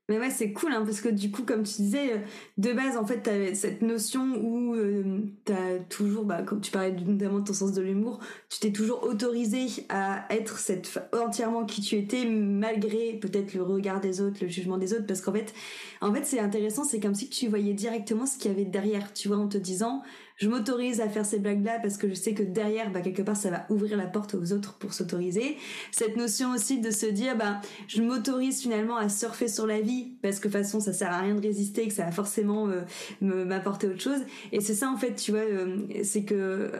Mais 0.08 0.20
ouais, 0.20 0.30
c'est 0.30 0.54
cool, 0.54 0.72
hein, 0.72 0.84
parce 0.86 1.02
que 1.02 1.10
du 1.10 1.32
coup, 1.32 1.44
comme 1.44 1.64
tu 1.64 1.82
disais, 1.82 2.14
euh, 2.14 2.18
de 2.58 2.74
base, 2.74 2.96
en 2.96 3.08
fait, 3.08 3.24
t'avais 3.24 3.56
cette 3.56 3.82
notion 3.82 4.36
où 4.40 4.76
euh, 4.76 5.22
t'as 5.46 5.80
toujours, 5.90 6.26
bah, 6.26 6.44
comme 6.44 6.62
tu 6.62 6.70
parlais 6.70 6.92
notamment 6.92 7.40
de 7.40 7.46
ton 7.46 7.54
sens 7.54 7.74
de 7.74 7.82
l'humour, 7.82 8.20
tu 8.50 8.60
t'es 8.60 8.72
toujours 8.72 9.04
autorisé 9.04 9.66
à 9.90 10.28
être 10.30 10.60
cette 10.60 11.00
entièrement 11.12 11.66
qui 11.66 11.82
tu 11.82 11.96
étais, 11.96 12.26
malgré 12.26 13.14
peut-être 13.14 13.56
le 13.56 13.64
regard 13.64 14.00
des 14.00 14.22
autres, 14.22 14.38
le 14.42 14.48
jugement 14.48 14.78
des 14.78 14.94
autres, 14.94 15.08
parce 15.08 15.22
qu'en 15.22 15.34
fait, 15.34 15.56
en 16.02 16.14
fait, 16.14 16.24
c'est 16.24 16.40
intéressant, 16.40 16.84
c'est 16.84 17.00
comme 17.00 17.16
si 17.16 17.28
tu 17.28 17.48
voyais 17.48 17.74
directement 17.74 18.28
ce 18.28 18.38
qu'il 18.38 18.52
y 18.52 18.54
avait 18.54 18.66
derrière, 18.66 19.12
tu 19.12 19.28
vois, 19.28 19.38
en 19.38 19.48
te 19.48 19.58
disant, 19.58 20.04
je 20.38 20.50
m'autorise 20.50 21.02
à 21.02 21.10
faire 21.10 21.26
ces 21.26 21.40
blagues-là 21.40 21.80
parce 21.82 21.98
que 21.98 22.10
je 22.10 22.14
sais 22.14 22.34
que 22.34 22.44
derrière, 22.44 22.92
bah, 22.92 23.02
quelque 23.02 23.22
part, 23.22 23.38
ça 23.38 23.50
va 23.50 23.66
ouvrir 23.70 23.98
la 23.98 24.08
porte 24.08 24.36
aux 24.36 24.52
autres 24.52 24.78
pour 24.78 24.94
s'autoriser. 24.94 25.58
Cette 25.92 26.18
notion 26.18 26.52
aussi 26.54 26.80
de 26.80 26.92
se 26.92 27.06
dire, 27.06 27.38
bah, 27.38 27.62
je 27.88 28.02
m'autorise 28.02 28.62
finalement 28.62 28.98
à 28.98 29.10
surfer 29.10 29.48
sur 29.48 29.66
la 29.66 29.82
vie 29.82 30.18
parce 30.22 30.40
que 30.40 30.48
de 30.48 30.54
toute 30.54 30.62
façon, 30.62 30.80
ça 30.80 30.94
sert 30.94 31.12
à 31.12 31.20
rien 31.20 31.36
de 31.36 31.42
résister, 31.42 31.88
que 31.88 31.94
ça 31.94 32.06
va 32.06 32.12
forcément 32.12 32.70
euh, 32.70 32.82
m'apporter 33.22 33.88
autre 33.88 34.02
chose. 34.02 34.22
Et 34.52 34.62
c'est 34.62 34.76
ça, 34.76 34.90
en 34.90 34.98
fait, 34.98 35.16
tu 35.16 35.32
vois, 35.32 35.42
euh, 35.42 35.88
c'est 36.04 36.24
que 36.24 36.72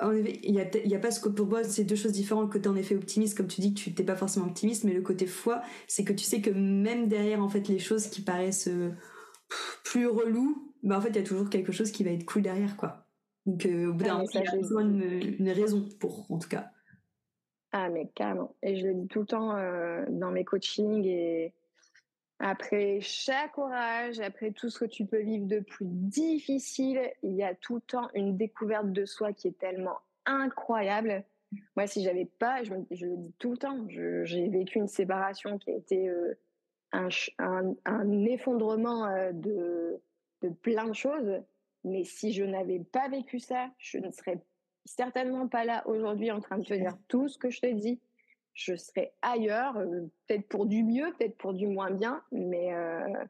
en 0.00 0.12
effet, 0.12 0.38
il 0.44 0.54
y 0.54 0.60
a, 0.60 0.66
y 0.84 0.94
a 0.94 0.98
pas 0.98 1.10
ce 1.10 1.18
que 1.20 1.28
pour 1.28 1.46
moi, 1.46 1.64
c'est 1.64 1.84
deux 1.84 1.96
choses 1.96 2.12
différentes. 2.12 2.46
Le 2.46 2.52
côté 2.52 2.68
en 2.68 2.76
effet 2.76 2.94
optimiste, 2.94 3.36
comme 3.36 3.48
tu 3.48 3.60
dis 3.60 3.74
tu 3.74 3.90
n'es 3.90 4.04
pas 4.04 4.14
forcément 4.16 4.46
optimiste, 4.46 4.84
mais 4.84 4.92
le 4.92 5.02
côté 5.02 5.26
foi, 5.26 5.60
c'est 5.88 6.04
que 6.04 6.12
tu 6.12 6.24
sais 6.24 6.40
que 6.40 6.50
même 6.50 7.08
derrière 7.08 7.42
en 7.42 7.48
fait 7.48 7.66
les 7.68 7.78
choses 7.78 8.06
qui 8.06 8.20
paraissent 8.20 8.68
euh, 8.68 8.90
plus 9.82 10.06
reloues, 10.06 10.67
bah 10.82 10.98
en 10.98 11.00
fait 11.00 11.10
il 11.10 11.16
y 11.16 11.20
a 11.20 11.22
toujours 11.22 11.50
quelque 11.50 11.72
chose 11.72 11.90
qui 11.90 12.04
va 12.04 12.10
être 12.10 12.24
cool 12.24 12.42
derrière 12.42 12.76
quoi. 12.76 13.06
Donc 13.46 13.66
au 13.66 13.92
bout 13.92 14.04
d'un 14.04 14.18
moment 14.18 14.28
il 14.32 14.40
y 14.40 14.46
a 14.46 14.56
besoin 14.56 14.84
d'une 14.84 15.50
raison 15.50 15.88
pour 15.98 16.30
en 16.30 16.38
tout 16.38 16.48
cas. 16.48 16.70
Ah 17.72 17.88
mais 17.90 18.08
carrément. 18.14 18.54
Et 18.62 18.76
je 18.76 18.86
le 18.86 18.94
dis 18.94 19.08
tout 19.08 19.20
le 19.20 19.26
temps 19.26 19.56
euh, 19.56 20.04
dans 20.08 20.30
mes 20.30 20.44
coachings 20.44 21.04
et 21.04 21.52
après 22.38 23.00
chaque 23.00 23.58
orage, 23.58 24.20
après 24.20 24.52
tout 24.52 24.70
ce 24.70 24.78
que 24.78 24.84
tu 24.84 25.04
peux 25.04 25.20
vivre 25.20 25.46
de 25.46 25.60
plus 25.60 25.86
difficile, 25.86 27.00
il 27.22 27.34
y 27.34 27.42
a 27.42 27.54
tout 27.54 27.76
le 27.76 27.80
temps 27.80 28.08
une 28.14 28.36
découverte 28.36 28.92
de 28.92 29.04
soi 29.04 29.32
qui 29.32 29.48
est 29.48 29.58
tellement 29.58 29.98
incroyable. 30.24 31.24
Moi, 31.76 31.86
si 31.86 32.04
j'avais 32.04 32.26
pas, 32.26 32.62
je, 32.62 32.74
je, 32.90 33.06
le 33.06 33.16
dis 33.16 33.34
tout 33.38 33.50
le 33.50 33.56
temps, 33.56 33.86
j'ai 33.88 34.48
vécu 34.48 34.78
une 34.78 34.88
séparation 34.88 35.58
qui 35.58 35.70
a 35.70 35.74
été 35.74 36.08
euh, 36.08 36.38
un, 36.92 37.08
un, 37.38 37.74
un, 37.86 38.24
effondrement 38.26 39.06
euh, 39.06 39.32
de, 39.32 40.00
de 40.42 40.48
plein 40.48 40.86
de 40.86 40.94
choses. 40.94 41.42
Mais 41.84 42.04
si 42.04 42.32
je 42.32 42.44
n'avais 42.44 42.80
pas 42.80 43.08
vécu 43.08 43.38
ça, 43.38 43.70
je 43.78 43.98
ne 43.98 44.10
serais 44.10 44.42
certainement 44.84 45.48
pas 45.48 45.64
là 45.64 45.86
aujourd'hui 45.86 46.30
en 46.30 46.40
train 46.40 46.58
de 46.58 46.64
te 46.64 46.74
dire 46.74 46.96
tout 47.08 47.28
ce 47.28 47.38
que 47.38 47.50
je 47.50 47.60
te 47.60 47.72
dis. 47.72 48.00
Je 48.54 48.74
serais 48.74 49.12
ailleurs, 49.22 49.76
euh, 49.76 50.10
peut-être 50.26 50.48
pour 50.48 50.66
du 50.66 50.82
mieux, 50.82 51.12
peut-être 51.16 51.36
pour 51.36 51.54
du 51.54 51.68
moins 51.68 51.92
bien, 51.92 52.22
mais 52.32 52.74
euh, 52.74 53.24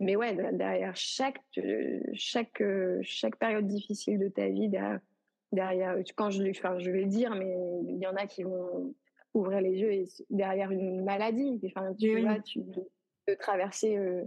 mais 0.00 0.16
ouais, 0.16 0.34
derrière 0.52 0.94
chaque 0.96 1.40
chaque 2.12 2.62
chaque 3.02 3.36
période 3.36 3.66
difficile 3.66 4.18
de 4.18 4.28
ta 4.28 4.48
vie, 4.48 4.68
derrière, 4.68 5.00
derrière 5.52 5.96
quand 6.14 6.30
je 6.30 6.42
enfin 6.50 6.78
je 6.78 6.90
vais 6.90 7.02
le 7.02 7.06
dire, 7.06 7.34
mais 7.34 7.54
il 7.88 7.98
y 7.98 8.06
en 8.06 8.16
a 8.16 8.26
qui 8.26 8.42
vont 8.42 8.94
ouvrir 9.34 9.60
les 9.60 9.78
yeux 9.78 9.92
et 9.92 10.08
derrière 10.28 10.70
une 10.70 11.04
maladie, 11.04 11.60
enfin 11.64 11.94
tu 11.94 12.20
vois, 12.20 12.40
tu 12.40 12.60
de 13.28 13.34
traverser 13.34 13.96
euh, 13.96 14.24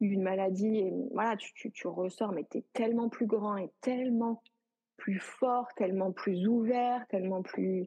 une 0.00 0.22
maladie 0.22 0.78
et 0.78 0.92
voilà, 1.12 1.36
tu, 1.36 1.52
tu, 1.54 1.70
tu 1.70 1.88
ressors, 1.88 2.32
mais 2.32 2.46
tu 2.50 2.58
es 2.58 2.64
tellement 2.72 3.08
plus 3.08 3.26
grand 3.26 3.56
et 3.56 3.70
tellement 3.80 4.42
plus 4.96 5.18
fort, 5.18 5.68
tellement 5.76 6.12
plus 6.12 6.46
ouvert, 6.46 7.06
tellement 7.08 7.42
plus. 7.42 7.86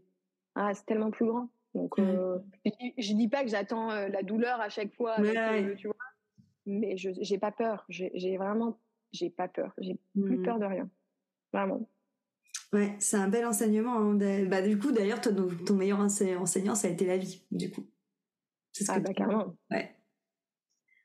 Ah, 0.55 0.74
c'est 0.74 0.86
tellement 0.86 1.12
plus 1.12 1.26
grand. 1.26 1.49
Donc, 1.74 1.97
euh, 1.99 2.39
je, 2.66 3.14
dis 3.14 3.30
pas 3.30 3.43
que 3.43 3.49
j'attends 3.49 3.91
euh, 3.91 4.09
la 4.09 4.24
douleur 4.24 4.59
à 4.59 4.70
chaque 4.70 4.93
fois, 4.93 5.16
euh, 5.20 5.76
tu 5.76 5.88
vois, 5.88 5.95
mais 6.66 6.97
je 6.97 7.12
j'ai 7.22 7.38
pas 7.38 7.51
peur. 7.51 7.86
J'ai 7.88 8.38
vraiment, 8.38 8.78
j'ai 9.14 9.30
pas 9.30 9.47
peur. 9.47 9.74
J'ai 9.78 9.97
plus 10.14 10.38
mmh. 10.38 10.43
peur 10.43 10.59
de 10.59 10.66
rien. 10.66 10.89
Vraiment. 11.53 11.88
Ouais, 12.74 12.95
c'est 12.99 13.18
un 13.18 13.28
bel 13.30 13.45
enseignement. 13.45 13.97
Hein. 13.97 14.45
Bah, 14.47 14.62
du 14.62 14.78
coup, 14.78 14.91
d'ailleurs, 14.91 15.22
ton, 15.22 15.47
ton 15.66 15.76
meilleur 15.76 15.99
enseignant, 15.99 16.76
ça 16.76 16.88
a 16.88 16.91
été 16.91 17.05
la 17.05 17.18
vie, 17.18 17.45
du 17.51 17.70
coup. 17.72 17.86
C'est 18.74 18.86
ce 18.86 18.91
ah, 18.91 18.99
bah, 18.99 19.14
carrément. 19.14 19.55
Ouais. 19.70 19.95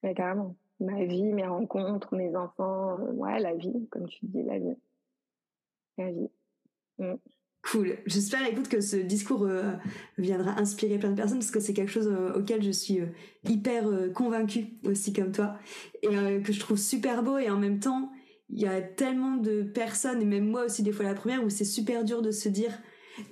Mais 0.02 0.14
carrément 0.14 0.56
ma 0.80 1.04
vie, 1.04 1.32
mes 1.32 1.46
rencontres, 1.46 2.14
mes 2.14 2.34
enfants, 2.36 2.98
euh, 3.00 3.12
ouais, 3.12 3.38
la 3.40 3.54
vie, 3.54 3.86
comme 3.90 4.06
tu 4.08 4.18
dis, 4.22 4.42
la 4.42 4.58
vie. 4.58 4.76
La 5.98 6.10
vie. 6.10 6.28
Mm. 6.98 7.14
Cool. 7.62 7.96
J'espère, 8.06 8.46
écoute, 8.46 8.68
que 8.68 8.80
ce 8.80 8.96
discours 8.96 9.42
euh, 9.42 9.72
viendra 10.18 10.52
inspirer 10.52 10.98
plein 10.98 11.10
de 11.10 11.16
personnes 11.16 11.38
parce 11.38 11.50
que 11.50 11.58
c'est 11.58 11.74
quelque 11.74 11.90
chose 11.90 12.06
euh, 12.08 12.38
auquel 12.38 12.62
je 12.62 12.70
suis 12.70 13.00
hyper 13.48 13.84
convaincue 14.14 14.66
aussi 14.84 15.12
comme 15.12 15.32
toi 15.32 15.56
et 16.02 16.42
que 16.42 16.52
je 16.52 16.60
trouve 16.60 16.76
super 16.76 17.24
beau 17.24 17.38
et 17.38 17.50
en 17.50 17.58
même 17.58 17.80
temps, 17.80 18.12
il 18.50 18.60
y 18.60 18.66
a 18.66 18.80
tellement 18.80 19.36
de 19.36 19.62
personnes 19.62 20.22
et 20.22 20.24
même 20.24 20.48
moi 20.48 20.66
aussi 20.66 20.84
des 20.84 20.92
fois 20.92 21.04
la 21.04 21.14
première 21.14 21.42
où 21.42 21.50
c'est 21.50 21.64
super 21.64 22.04
dur 22.04 22.22
de 22.22 22.30
se 22.30 22.48
dire 22.48 22.70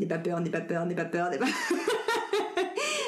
n'aie 0.01 0.07
pas 0.07 0.19
peur, 0.19 0.41
n'aie 0.41 0.51
pas 0.51 0.61
peur, 0.61 0.85
n'aie 0.87 0.97
pas 0.97 1.05
peur, 1.05 1.31
n'aie 1.31 1.39
pas 1.39 1.47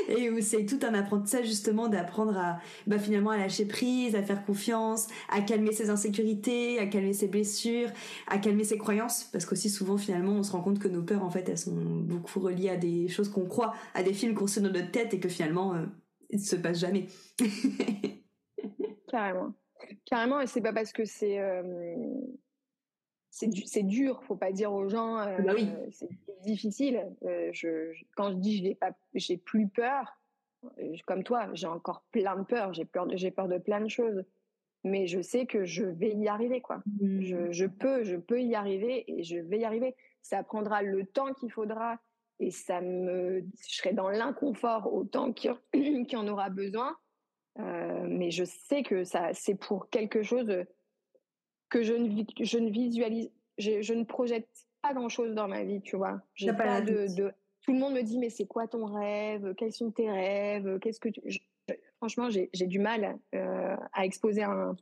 et 0.08 0.30
où 0.30 0.40
c'est 0.40 0.64
tout 0.66 0.78
un 0.82 0.94
apprentissage 0.94 1.46
justement 1.46 1.88
d'apprendre 1.88 2.36
à 2.36 2.58
bah, 2.86 2.98
finalement 2.98 3.30
à 3.30 3.38
lâcher 3.38 3.66
prise, 3.66 4.14
à 4.14 4.22
faire 4.22 4.44
confiance, 4.44 5.08
à 5.28 5.40
calmer 5.40 5.72
ses 5.72 5.90
insécurités, 5.90 6.78
à 6.78 6.86
calmer 6.86 7.12
ses 7.12 7.28
blessures, 7.28 7.88
à 8.26 8.38
calmer 8.38 8.64
ses 8.64 8.78
croyances 8.78 9.24
parce 9.24 9.44
qu'aussi 9.44 9.70
souvent 9.70 9.96
finalement 9.96 10.32
on 10.32 10.42
se 10.42 10.52
rend 10.52 10.62
compte 10.62 10.78
que 10.78 10.88
nos 10.88 11.02
peurs 11.02 11.24
en 11.24 11.30
fait 11.30 11.48
elles 11.48 11.58
sont 11.58 11.74
beaucoup 11.74 12.40
reliées 12.40 12.70
à 12.70 12.76
des 12.76 13.08
choses 13.08 13.28
qu'on 13.28 13.46
croit, 13.46 13.74
à 13.94 14.02
des 14.02 14.12
films 14.12 14.34
qu'on 14.34 14.46
se 14.46 14.60
dans 14.60 14.70
notre 14.70 14.90
tête 14.90 15.14
et 15.14 15.20
que 15.20 15.28
finalement 15.28 15.74
euh, 15.74 15.86
ne 16.32 16.38
se 16.38 16.56
passent 16.56 16.80
jamais. 16.80 17.06
Carrément. 19.08 19.54
Carrément 20.04 20.40
et 20.40 20.46
c'est 20.46 20.60
pas 20.60 20.72
parce 20.72 20.92
que 20.92 21.04
c'est 21.04 21.38
euh, 21.38 21.62
c'est 23.36 23.82
dur, 23.82 24.22
faut 24.24 24.36
pas 24.36 24.50
dire 24.50 24.72
aux 24.72 24.88
gens, 24.88 25.18
euh, 25.18 25.36
bah 25.42 25.52
oui. 25.54 25.68
c'est 25.90 26.08
difficile. 26.42 27.06
Euh, 27.24 27.50
je, 27.52 27.92
quand 28.16 28.30
je 28.30 28.36
dis 28.36 28.56
je 28.56 28.62
n'ai 28.62 28.74
pas, 28.74 28.92
j'ai 29.14 29.36
plus 29.36 29.68
peur, 29.68 30.18
comme 31.06 31.22
toi, 31.22 31.48
j'ai 31.52 31.66
encore 31.66 32.02
plein 32.12 32.36
de 32.36 32.44
peur, 32.44 32.72
j'ai 32.72 32.86
peur, 32.86 33.06
j'ai 33.14 33.30
peur 33.30 33.46
de 33.46 33.58
plein 33.58 33.80
de 33.80 33.88
choses, 33.88 34.24
mais 34.84 35.06
je 35.06 35.20
sais 35.20 35.44
que 35.44 35.66
je 35.66 35.84
vais 35.84 36.14
y 36.14 36.28
arriver, 36.28 36.62
quoi. 36.62 36.82
Mmh. 37.00 37.20
Je, 37.20 37.52
je, 37.52 37.66
peux, 37.66 38.04
je 38.04 38.16
peux 38.16 38.40
y 38.40 38.54
arriver 38.54 39.04
et 39.06 39.22
je 39.22 39.38
vais 39.38 39.58
y 39.58 39.64
arriver. 39.64 39.94
Ça 40.22 40.42
prendra 40.42 40.82
le 40.82 41.04
temps 41.04 41.34
qu'il 41.34 41.52
faudra 41.52 41.98
et 42.40 42.50
ça 42.50 42.80
me, 42.80 43.40
je 43.40 43.76
serai 43.76 43.92
dans 43.92 44.08
l'inconfort 44.08 44.92
autant 44.92 45.32
qu'il 45.32 45.54
y 45.74 46.16
en 46.16 46.28
aura 46.28 46.48
besoin. 46.50 46.96
Euh, 47.58 48.06
mais 48.08 48.30
je 48.30 48.44
sais 48.44 48.82
que 48.82 49.04
ça, 49.04 49.30
c'est 49.32 49.54
pour 49.54 49.88
quelque 49.90 50.22
chose 50.22 50.64
que 51.68 51.82
je 51.82 51.94
ne, 51.94 52.24
je 52.40 52.58
ne 52.58 52.70
visualise, 52.70 53.30
je, 53.58 53.82
je 53.82 53.94
ne 53.94 54.04
projette 54.04 54.48
pas 54.82 54.94
grand 54.94 55.08
chose 55.08 55.34
dans 55.34 55.48
ma 55.48 55.64
vie, 55.64 55.80
tu 55.80 55.96
vois. 55.96 56.20
J'ai 56.34 56.52
pas, 56.52 56.80
de, 56.80 57.14
de, 57.14 57.32
tout 57.62 57.72
le 57.72 57.78
monde 57.78 57.94
me 57.94 58.02
dit 58.02 58.18
mais 58.18 58.30
c'est 58.30 58.46
quoi 58.46 58.66
ton 58.66 58.86
rêve? 58.86 59.54
Quels 59.56 59.72
sont 59.72 59.90
tes 59.90 60.10
rêves? 60.10 60.78
Qu'est-ce 60.78 61.00
que 61.00 61.08
tu... 61.08 61.20
franchement 61.98 62.28
j'ai 62.30 62.66
du 62.66 62.78
mal 62.78 63.18
euh, 63.34 63.76
à 63.92 64.04
exposer 64.04 64.44
un, 64.44 64.76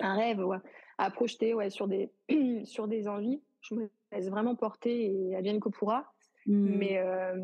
un 0.00 0.14
rêve, 0.14 0.40
ouais, 0.40 0.58
à 0.98 1.10
projeter 1.10 1.54
ouais 1.54 1.70
sur 1.70 1.88
des 1.88 2.10
sur 2.64 2.86
des 2.88 3.08
envies. 3.08 3.40
Je 3.60 3.74
me 3.74 3.90
laisse 4.12 4.28
vraiment 4.28 4.54
porter 4.54 5.06
et 5.06 5.36
advienne 5.36 5.60
que 5.60 5.68
pourra. 5.68 6.12
Mmh. 6.46 6.76
Mais 6.76 6.98
euh, 6.98 7.36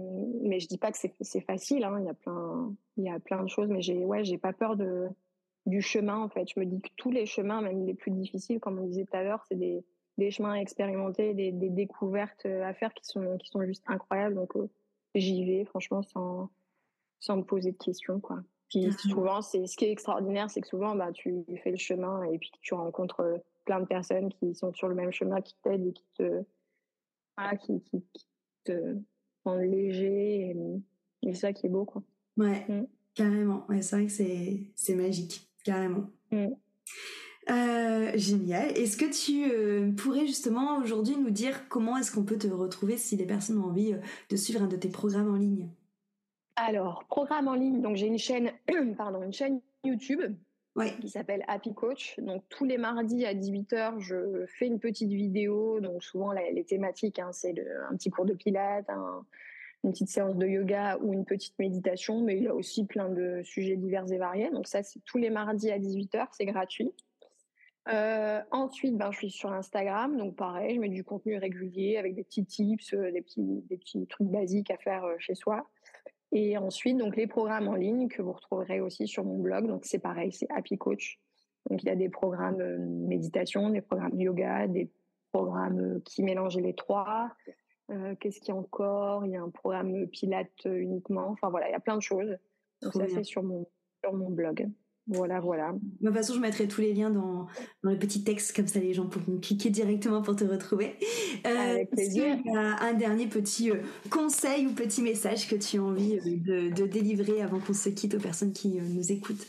mais 0.42 0.58
je 0.58 0.66
dis 0.68 0.78
pas 0.78 0.90
que 0.90 0.98
c'est 0.98 1.40
facile. 1.40 1.84
Hein. 1.84 1.98
Il 2.00 2.06
y 2.06 2.08
a 2.08 2.14
plein 2.14 2.74
il 2.96 3.04
y 3.04 3.08
a 3.08 3.18
plein 3.18 3.42
de 3.42 3.48
choses, 3.48 3.68
mais 3.68 3.80
j'ai 3.80 4.04
ouais 4.04 4.24
j'ai 4.24 4.38
pas 4.38 4.52
peur 4.52 4.76
de 4.76 5.08
du 5.68 5.82
chemin 5.82 6.16
en 6.16 6.28
fait. 6.28 6.48
Je 6.48 6.58
me 6.58 6.64
dis 6.64 6.80
que 6.80 6.88
tous 6.96 7.10
les 7.10 7.26
chemins, 7.26 7.60
même 7.60 7.86
les 7.86 7.94
plus 7.94 8.10
difficiles, 8.10 8.58
comme 8.58 8.78
on 8.78 8.86
disait 8.86 9.04
tout 9.04 9.16
à 9.16 9.22
l'heure, 9.22 9.44
c'est 9.48 9.56
des, 9.56 9.84
des 10.16 10.30
chemins 10.30 10.54
expérimentés, 10.54 11.34
des, 11.34 11.52
des 11.52 11.68
découvertes 11.68 12.46
à 12.46 12.72
faire 12.72 12.92
qui 12.94 13.04
sont 13.04 13.36
qui 13.38 13.48
sont 13.50 13.62
juste 13.64 13.84
incroyables. 13.86 14.34
Donc 14.34 14.56
euh, 14.56 14.68
j'y 15.14 15.44
vais 15.44 15.64
franchement 15.64 16.02
sans 16.02 16.50
sans 17.20 17.36
me 17.36 17.42
poser 17.42 17.72
de 17.72 17.76
questions 17.76 18.18
quoi. 18.18 18.40
Puis 18.68 18.92
souvent 18.92 19.42
c'est 19.42 19.66
ce 19.66 19.76
qui 19.76 19.84
est 19.84 19.92
extraordinaire, 19.92 20.50
c'est 20.50 20.60
que 20.60 20.68
souvent 20.68 20.94
bah 20.94 21.12
tu 21.12 21.44
fais 21.62 21.70
le 21.70 21.76
chemin 21.76 22.22
et 22.24 22.38
puis 22.38 22.50
tu 22.60 22.74
rencontres 22.74 23.40
plein 23.64 23.80
de 23.80 23.86
personnes 23.86 24.30
qui 24.30 24.54
sont 24.54 24.72
sur 24.72 24.88
le 24.88 24.94
même 24.94 25.12
chemin, 25.12 25.40
qui 25.40 25.54
t'aident 25.62 25.86
et 25.86 25.92
qui 25.92 26.06
te 26.14 26.42
voilà, 27.36 27.56
qui, 27.56 27.80
qui, 27.82 28.02
te 28.64 28.96
rendent 29.44 29.60
léger 29.60 30.50
et, 30.50 30.56
c'est 31.22 31.34
ça 31.34 31.52
qui 31.52 31.66
est 31.66 31.70
beau 31.70 31.84
quoi. 31.84 32.02
Ouais, 32.36 32.64
mm. 32.68 32.86
carrément. 33.14 33.66
Ouais, 33.68 33.82
c'est 33.82 33.96
vrai 33.96 34.06
que 34.06 34.12
c'est 34.12 34.70
c'est 34.74 34.94
magique 34.94 35.47
carrément. 35.68 36.04
Mm. 36.30 36.48
Euh, 37.50 38.12
génial. 38.14 38.76
Est-ce 38.76 38.96
que 38.96 39.04
tu 39.04 39.50
euh, 39.50 39.90
pourrais 39.92 40.26
justement 40.26 40.78
aujourd'hui 40.78 41.16
nous 41.16 41.30
dire 41.30 41.68
comment 41.68 41.96
est-ce 41.96 42.10
qu'on 42.10 42.24
peut 42.24 42.38
te 42.38 42.46
retrouver 42.46 42.96
si 42.96 43.16
les 43.16 43.26
personnes 43.26 43.58
ont 43.58 43.66
envie 43.68 43.92
euh, 43.92 43.98
de 44.30 44.36
suivre 44.36 44.62
un 44.62 44.66
de 44.66 44.76
tes 44.76 44.88
programmes 44.88 45.30
en 45.30 45.36
ligne? 45.36 45.68
Alors, 46.56 47.04
programme 47.08 47.48
en 47.48 47.54
ligne, 47.54 47.80
donc 47.80 47.96
j'ai 47.96 48.06
une 48.06 48.18
chaîne, 48.18 48.50
pardon, 48.96 49.22
une 49.22 49.32
chaîne 49.32 49.60
YouTube 49.84 50.22
qui 51.00 51.08
s'appelle 51.08 51.44
Happy 51.48 51.74
Coach. 51.74 52.18
Donc 52.20 52.44
tous 52.48 52.64
les 52.64 52.78
mardis 52.78 53.26
à 53.26 53.34
18h, 53.34 53.98
je 53.98 54.46
fais 54.46 54.66
une 54.66 54.78
petite 54.78 55.10
vidéo. 55.10 55.80
Donc 55.80 56.04
souvent 56.04 56.32
les 56.32 56.64
thématiques, 56.64 57.18
hein, 57.18 57.30
c'est 57.32 57.54
un 57.90 57.96
petit 57.96 58.10
cours 58.10 58.26
de 58.26 58.34
pilates, 58.34 58.88
un, 58.88 59.24
une 59.84 59.92
petite 59.92 60.08
séance 60.08 60.36
de 60.36 60.46
yoga 60.46 60.98
ou 61.00 61.12
une 61.12 61.24
petite 61.24 61.58
méditation, 61.58 62.20
mais 62.20 62.36
il 62.36 62.44
y 62.44 62.48
a 62.48 62.54
aussi 62.54 62.84
plein 62.84 63.08
de 63.08 63.42
sujets 63.44 63.76
divers 63.76 64.10
et 64.12 64.18
variés. 64.18 64.50
Donc 64.50 64.66
ça, 64.66 64.82
c'est 64.82 65.00
tous 65.04 65.18
les 65.18 65.30
mardis 65.30 65.70
à 65.70 65.78
18h, 65.78 66.26
c'est 66.32 66.46
gratuit. 66.46 66.92
Euh, 67.88 68.40
ensuite, 68.50 68.96
ben, 68.96 69.10
je 69.12 69.18
suis 69.18 69.30
sur 69.30 69.52
Instagram, 69.52 70.18
donc 70.18 70.36
pareil, 70.36 70.74
je 70.74 70.80
mets 70.80 70.90
du 70.90 71.04
contenu 71.04 71.38
régulier 71.38 71.96
avec 71.96 72.14
des 72.14 72.24
petits 72.24 72.44
tips, 72.44 72.92
euh, 72.92 73.10
des, 73.10 73.22
petits, 73.22 73.62
des 73.68 73.78
petits 73.78 74.06
trucs 74.06 74.28
basiques 74.28 74.70
à 74.70 74.76
faire 74.76 75.04
euh, 75.04 75.14
chez 75.18 75.34
soi. 75.34 75.66
Et 76.32 76.58
ensuite, 76.58 76.98
donc 76.98 77.16
les 77.16 77.26
programmes 77.26 77.68
en 77.68 77.74
ligne 77.74 78.08
que 78.08 78.20
vous 78.20 78.32
retrouverez 78.32 78.80
aussi 78.80 79.06
sur 79.06 79.24
mon 79.24 79.38
blog. 79.38 79.66
Donc 79.66 79.86
c'est 79.86 80.00
pareil, 80.00 80.32
c'est 80.32 80.48
Happy 80.50 80.76
Coach. 80.76 81.18
Donc 81.70 81.82
il 81.82 81.86
y 81.86 81.90
a 81.90 81.96
des 81.96 82.10
programmes 82.10 82.62
méditation, 83.06 83.70
des 83.70 83.80
programmes 83.80 84.20
yoga, 84.20 84.66
des 84.66 84.90
programmes 85.32 86.02
qui 86.02 86.22
mélangent 86.22 86.58
les 86.58 86.74
trois, 86.74 87.30
euh, 87.90 88.14
qu'est-ce 88.20 88.40
qu'il 88.40 88.48
y 88.48 88.56
a 88.56 88.60
encore? 88.60 89.24
Il 89.24 89.32
y 89.32 89.36
a 89.36 89.42
un 89.42 89.50
programme 89.50 90.06
Pilate 90.08 90.64
uniquement. 90.64 91.28
Enfin 91.28 91.50
voilà, 91.50 91.68
il 91.68 91.72
y 91.72 91.76
a 91.76 91.80
plein 91.80 91.96
de 91.96 92.02
choses. 92.02 92.36
Donc 92.82 92.92
ça, 92.92 93.06
c'est 93.08 93.24
sur 93.24 93.42
mon, 93.42 93.66
sur 94.04 94.12
mon 94.12 94.30
blog. 94.30 94.68
Voilà, 95.10 95.40
voilà. 95.40 95.72
De 95.72 96.06
toute 96.06 96.14
façon, 96.14 96.34
je 96.34 96.40
mettrai 96.40 96.68
tous 96.68 96.82
les 96.82 96.92
liens 96.92 97.08
dans, 97.08 97.46
dans 97.82 97.90
les 97.90 97.98
petits 97.98 98.24
textes, 98.24 98.54
comme 98.54 98.66
ça 98.66 98.78
les 98.78 98.92
gens 98.92 99.08
pourront 99.08 99.38
cliquer 99.38 99.70
directement 99.70 100.20
pour 100.20 100.36
te 100.36 100.44
retrouver. 100.44 100.96
Euh, 101.46 101.70
Avec 101.70 101.90
plaisir. 101.90 102.36
un 102.54 102.92
dernier 102.92 103.26
petit 103.26 103.70
euh, 103.70 103.76
conseil 104.10 104.66
ou 104.66 104.72
petit 104.72 105.00
message 105.00 105.48
que 105.48 105.56
tu 105.56 105.78
as 105.78 105.82
envie 105.82 106.18
de, 106.20 106.68
de 106.68 106.86
délivrer 106.86 107.40
avant 107.40 107.58
qu'on 107.58 107.72
se 107.72 107.88
quitte 107.88 108.14
aux 108.16 108.20
personnes 108.20 108.52
qui 108.52 108.68
nous 108.68 109.10
écoutent? 109.10 109.46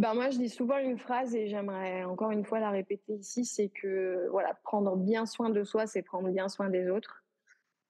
Ben 0.00 0.14
moi, 0.14 0.30
je 0.30 0.38
dis 0.38 0.48
souvent 0.48 0.78
une 0.78 0.96
phrase 0.96 1.34
et 1.34 1.46
j'aimerais 1.48 2.04
encore 2.04 2.30
une 2.30 2.46
fois 2.46 2.58
la 2.58 2.70
répéter 2.70 3.12
ici, 3.16 3.44
c'est 3.44 3.68
que 3.68 4.28
voilà, 4.30 4.54
prendre 4.62 4.96
bien 4.96 5.26
soin 5.26 5.50
de 5.50 5.62
soi, 5.62 5.86
c'est 5.86 6.00
prendre 6.00 6.30
bien 6.30 6.48
soin 6.48 6.70
des 6.70 6.88
autres. 6.88 7.22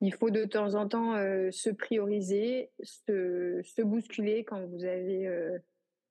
Il 0.01 0.13
faut 0.13 0.31
de 0.31 0.45
temps 0.45 0.75
en 0.75 0.89
temps 0.89 1.15
euh, 1.15 1.53
se 1.53 1.71
prioriser, 1.71 2.73
se, 2.83 3.83
bousculer 3.83 4.43
quand 4.43 4.67
vous 4.67 4.85
avez 4.85 5.29
euh, 5.29 5.57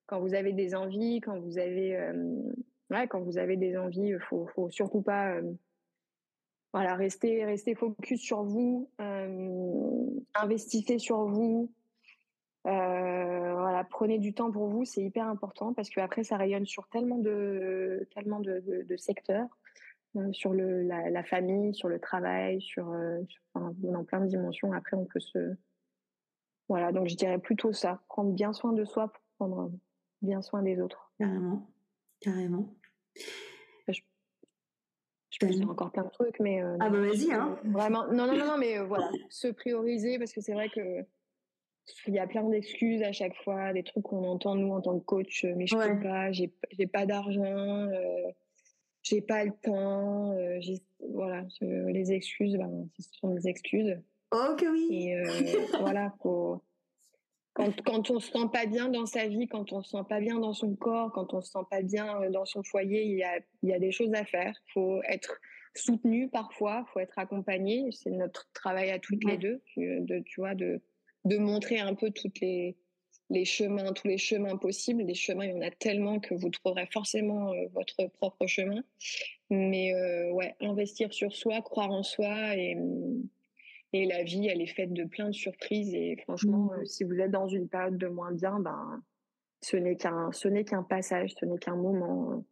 quand 0.06 0.20
vous 0.20 0.32
avez 0.32 0.54
des 0.54 0.74
envies, 0.74 1.20
quand 1.20 1.38
vous 1.38 1.58
avez 1.58 1.94
euh, 1.94 2.14
ouais, 2.88 3.06
quand 3.06 3.20
vous 3.20 3.36
avez 3.36 3.58
des 3.58 3.76
envies, 3.76 4.14
faut 4.30 4.46
faut 4.54 4.70
surtout 4.70 5.02
pas 5.02 5.38
voilà 6.72 6.94
rester 6.94 7.44
rester 7.44 7.74
focus 7.74 8.22
sur 8.22 8.42
vous, 8.42 8.88
investissez 10.34 10.98
sur 10.98 11.26
vous, 11.26 11.70
voilà, 12.64 13.84
prenez 13.88 14.18
du 14.18 14.34
temps 14.34 14.50
pour 14.50 14.68
vous, 14.68 14.84
c'est 14.84 15.02
hyper 15.02 15.26
important 15.26 15.72
parce 15.72 15.90
que 15.90 16.00
après 16.00 16.24
ça 16.24 16.36
rayonne 16.36 16.66
sur 16.66 16.88
tellement 16.88 17.18
de 17.18 18.06
tellement 18.14 18.40
de, 18.40 18.62
de, 18.86 18.96
secteurs, 18.96 19.48
euh, 20.16 20.32
sur 20.32 20.52
le 20.52 20.82
la, 20.82 21.10
la, 21.10 21.24
famille, 21.24 21.74
sur 21.74 21.88
le 21.88 21.98
travail, 21.98 22.60
sur, 22.60 22.90
euh, 22.90 23.20
dans 23.54 24.04
plein 24.04 24.20
de 24.20 24.26
dimensions. 24.26 24.72
Après 24.72 24.96
on 24.96 25.04
peut 25.04 25.20
se 25.20 25.54
voilà, 26.68 26.92
donc 26.92 27.08
je 27.08 27.16
dirais 27.16 27.38
plutôt 27.38 27.72
ça, 27.72 28.02
prendre 28.08 28.32
bien 28.32 28.52
soin 28.52 28.72
de 28.72 28.84
soi 28.84 29.08
pour 29.08 29.22
prendre 29.38 29.72
bien 30.22 30.42
soin 30.42 30.62
des 30.62 30.80
autres. 30.80 31.12
Carrément, 31.18 31.68
carrément. 32.20 32.74
Je, 33.88 34.00
je 35.30 35.46
pense 35.46 35.60
encore 35.62 35.90
plein 35.90 36.04
de 36.04 36.10
trucs, 36.10 36.38
mais 36.40 36.60
ah 36.80 36.90
bah 36.90 37.00
vas-y 37.00 37.32
hein. 37.32 37.58
Vraiment, 37.64 38.06
non 38.08 38.26
non 38.26 38.36
non 38.36 38.46
non, 38.46 38.58
mais 38.58 38.78
voilà, 38.78 39.10
se 39.30 39.48
prioriser 39.48 40.18
parce 40.18 40.32
que 40.32 40.40
c'est 40.40 40.52
vrai 40.52 40.68
que 40.68 41.04
il 42.06 42.14
y 42.14 42.18
a 42.18 42.26
plein 42.26 42.48
d'excuses 42.48 43.02
à 43.02 43.12
chaque 43.12 43.36
fois, 43.42 43.72
des 43.72 43.82
trucs 43.82 44.04
qu'on 44.04 44.24
entend 44.24 44.54
nous 44.54 44.72
en 44.72 44.80
tant 44.80 44.98
que 44.98 45.04
coach, 45.04 45.44
euh, 45.44 45.54
mais 45.56 45.66
je 45.66 45.76
peux 45.76 46.00
pas, 46.00 46.30
j'ai 46.32 46.86
pas 46.86 47.06
d'argent, 47.06 47.42
euh, 47.44 48.30
j'ai 49.02 49.20
pas 49.20 49.44
le 49.44 49.52
temps, 49.62 50.32
euh, 50.32 50.60
voilà, 51.12 51.44
les 51.60 52.12
excuses, 52.12 52.56
ben, 52.56 52.88
ce 52.98 53.18
sont 53.18 53.34
des 53.34 53.48
excuses. 53.48 53.98
Oh 54.32 54.54
que 54.56 54.66
oui. 54.70 54.88
Et 54.90 55.16
euh, 55.16 55.24
voilà, 55.80 56.14
faut, 56.22 56.62
quand 57.54 57.82
quand 57.82 58.10
on 58.10 58.20
se 58.20 58.30
sent 58.30 58.48
pas 58.52 58.66
bien 58.66 58.88
dans 58.88 59.06
sa 59.06 59.26
vie, 59.26 59.48
quand 59.48 59.72
on 59.72 59.82
se 59.82 59.90
sent 59.90 60.04
pas 60.08 60.20
bien 60.20 60.38
dans 60.38 60.52
son 60.52 60.76
corps, 60.76 61.12
quand 61.12 61.34
on 61.34 61.40
se 61.40 61.50
sent 61.50 61.66
pas 61.70 61.82
bien 61.82 62.30
dans 62.30 62.44
son 62.44 62.62
foyer, 62.62 63.04
il 63.04 63.16
y 63.16 63.24
a 63.24 63.40
il 63.62 63.70
y 63.70 63.72
a 63.72 63.78
des 63.78 63.90
choses 63.90 64.14
à 64.14 64.24
faire. 64.24 64.54
Faut 64.72 65.02
être 65.04 65.40
soutenu 65.74 66.28
parfois, 66.28 66.84
faut 66.92 67.00
être 67.00 67.18
accompagné. 67.18 67.90
C'est 67.92 68.10
notre 68.10 68.48
travail 68.52 68.90
à 68.90 68.98
toutes 68.98 69.24
les 69.24 69.36
deux, 69.36 69.62
de 69.76 70.20
tu 70.20 70.40
vois 70.40 70.54
de 70.54 70.80
de 71.24 71.36
montrer 71.36 71.78
un 71.78 71.94
peu 71.94 72.10
toutes 72.10 72.40
les, 72.40 72.76
les 73.30 73.44
chemins, 73.44 73.92
tous 73.92 74.08
les 74.08 74.18
chemins 74.18 74.56
possibles. 74.56 75.02
Les 75.04 75.14
chemins, 75.14 75.46
il 75.46 75.52
y 75.52 75.54
en 75.54 75.62
a 75.62 75.70
tellement 75.70 76.18
que 76.18 76.34
vous 76.34 76.50
trouverez 76.50 76.86
forcément 76.86 77.52
euh, 77.52 77.66
votre 77.72 78.06
propre 78.06 78.46
chemin. 78.46 78.82
Mais 79.50 79.94
euh, 79.94 80.30
ouais, 80.32 80.54
investir 80.60 81.12
sur 81.12 81.34
soi, 81.34 81.60
croire 81.62 81.90
en 81.90 82.02
soi 82.02 82.56
et, 82.56 82.76
et 83.92 84.06
la 84.06 84.22
vie, 84.22 84.48
elle 84.48 84.60
est 84.60 84.74
faite 84.74 84.92
de 84.92 85.04
plein 85.04 85.28
de 85.28 85.34
surprises. 85.34 85.94
Et 85.94 86.16
franchement, 86.24 86.66
mmh. 86.66 86.80
euh, 86.80 86.84
si 86.84 87.04
vous 87.04 87.18
êtes 87.20 87.30
dans 87.30 87.48
une 87.48 87.68
période 87.68 87.98
de 87.98 88.08
moins 88.08 88.32
bien, 88.32 88.58
ben, 88.60 89.02
ce 89.62 89.76
n'est 89.76 89.96
qu'un, 89.96 90.32
ce 90.32 90.48
n'est 90.48 90.64
qu'un 90.64 90.82
passage, 90.82 91.34
ce 91.38 91.44
n'est 91.44 91.58
qu'un 91.58 91.76
moment. 91.76 92.44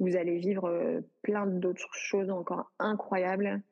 Vous 0.00 0.16
allez 0.16 0.38
vivre 0.38 1.02
plein 1.22 1.46
d'autres 1.46 1.94
choses 1.94 2.30
encore 2.30 2.72
incroyables. 2.78 3.62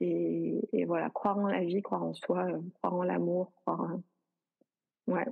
Et, 0.00 0.60
et, 0.72 0.84
voilà, 0.84 1.10
croire 1.10 1.38
en 1.38 1.48
la 1.48 1.62
vie, 1.62 1.82
croire 1.82 2.02
en 2.02 2.14
soi, 2.14 2.46
euh, 2.46 2.58
croire 2.74 2.94
en 2.94 3.02
l'amour, 3.02 3.52
croire. 3.56 3.80
En... 3.80 4.02
Ouais, 5.12 5.26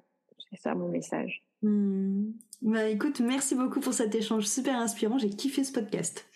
c'est 0.50 0.60
ça 0.60 0.74
mon 0.74 0.88
message. 0.88 1.42
Hmm. 1.62 2.32
Bah 2.62 2.88
écoute, 2.88 3.20
merci 3.20 3.54
beaucoup 3.54 3.80
pour 3.80 3.94
cet 3.94 4.14
échange 4.14 4.44
super 4.46 4.76
inspirant. 4.76 5.18
J'ai 5.18 5.30
kiffé 5.30 5.64
ce 5.64 5.72
podcast. 5.72 6.26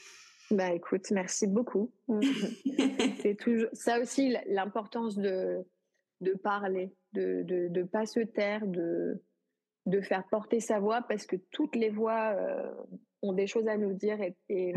Bah 0.50 0.72
écoute, 0.72 1.10
merci 1.10 1.46
beaucoup. 1.46 1.92
c'est 3.22 3.36
toujours 3.38 3.68
ça 3.72 4.00
aussi 4.00 4.36
l'importance 4.46 5.16
de 5.16 5.64
de 6.20 6.32
parler, 6.32 6.94
de 7.12 7.42
de 7.42 7.68
de 7.68 7.82
pas 7.82 8.06
se 8.06 8.20
taire, 8.20 8.66
de 8.66 9.22
de 9.86 10.00
faire 10.00 10.24
porter 10.28 10.60
sa 10.60 10.78
voix 10.78 11.02
parce 11.02 11.26
que 11.26 11.36
toutes 11.50 11.74
les 11.74 11.90
voix 11.90 12.34
euh, 12.36 12.72
ont 13.22 13.32
des 13.32 13.46
choses 13.46 13.66
à 13.66 13.76
nous 13.76 13.94
dire 13.94 14.20
et, 14.20 14.36
et 14.48 14.72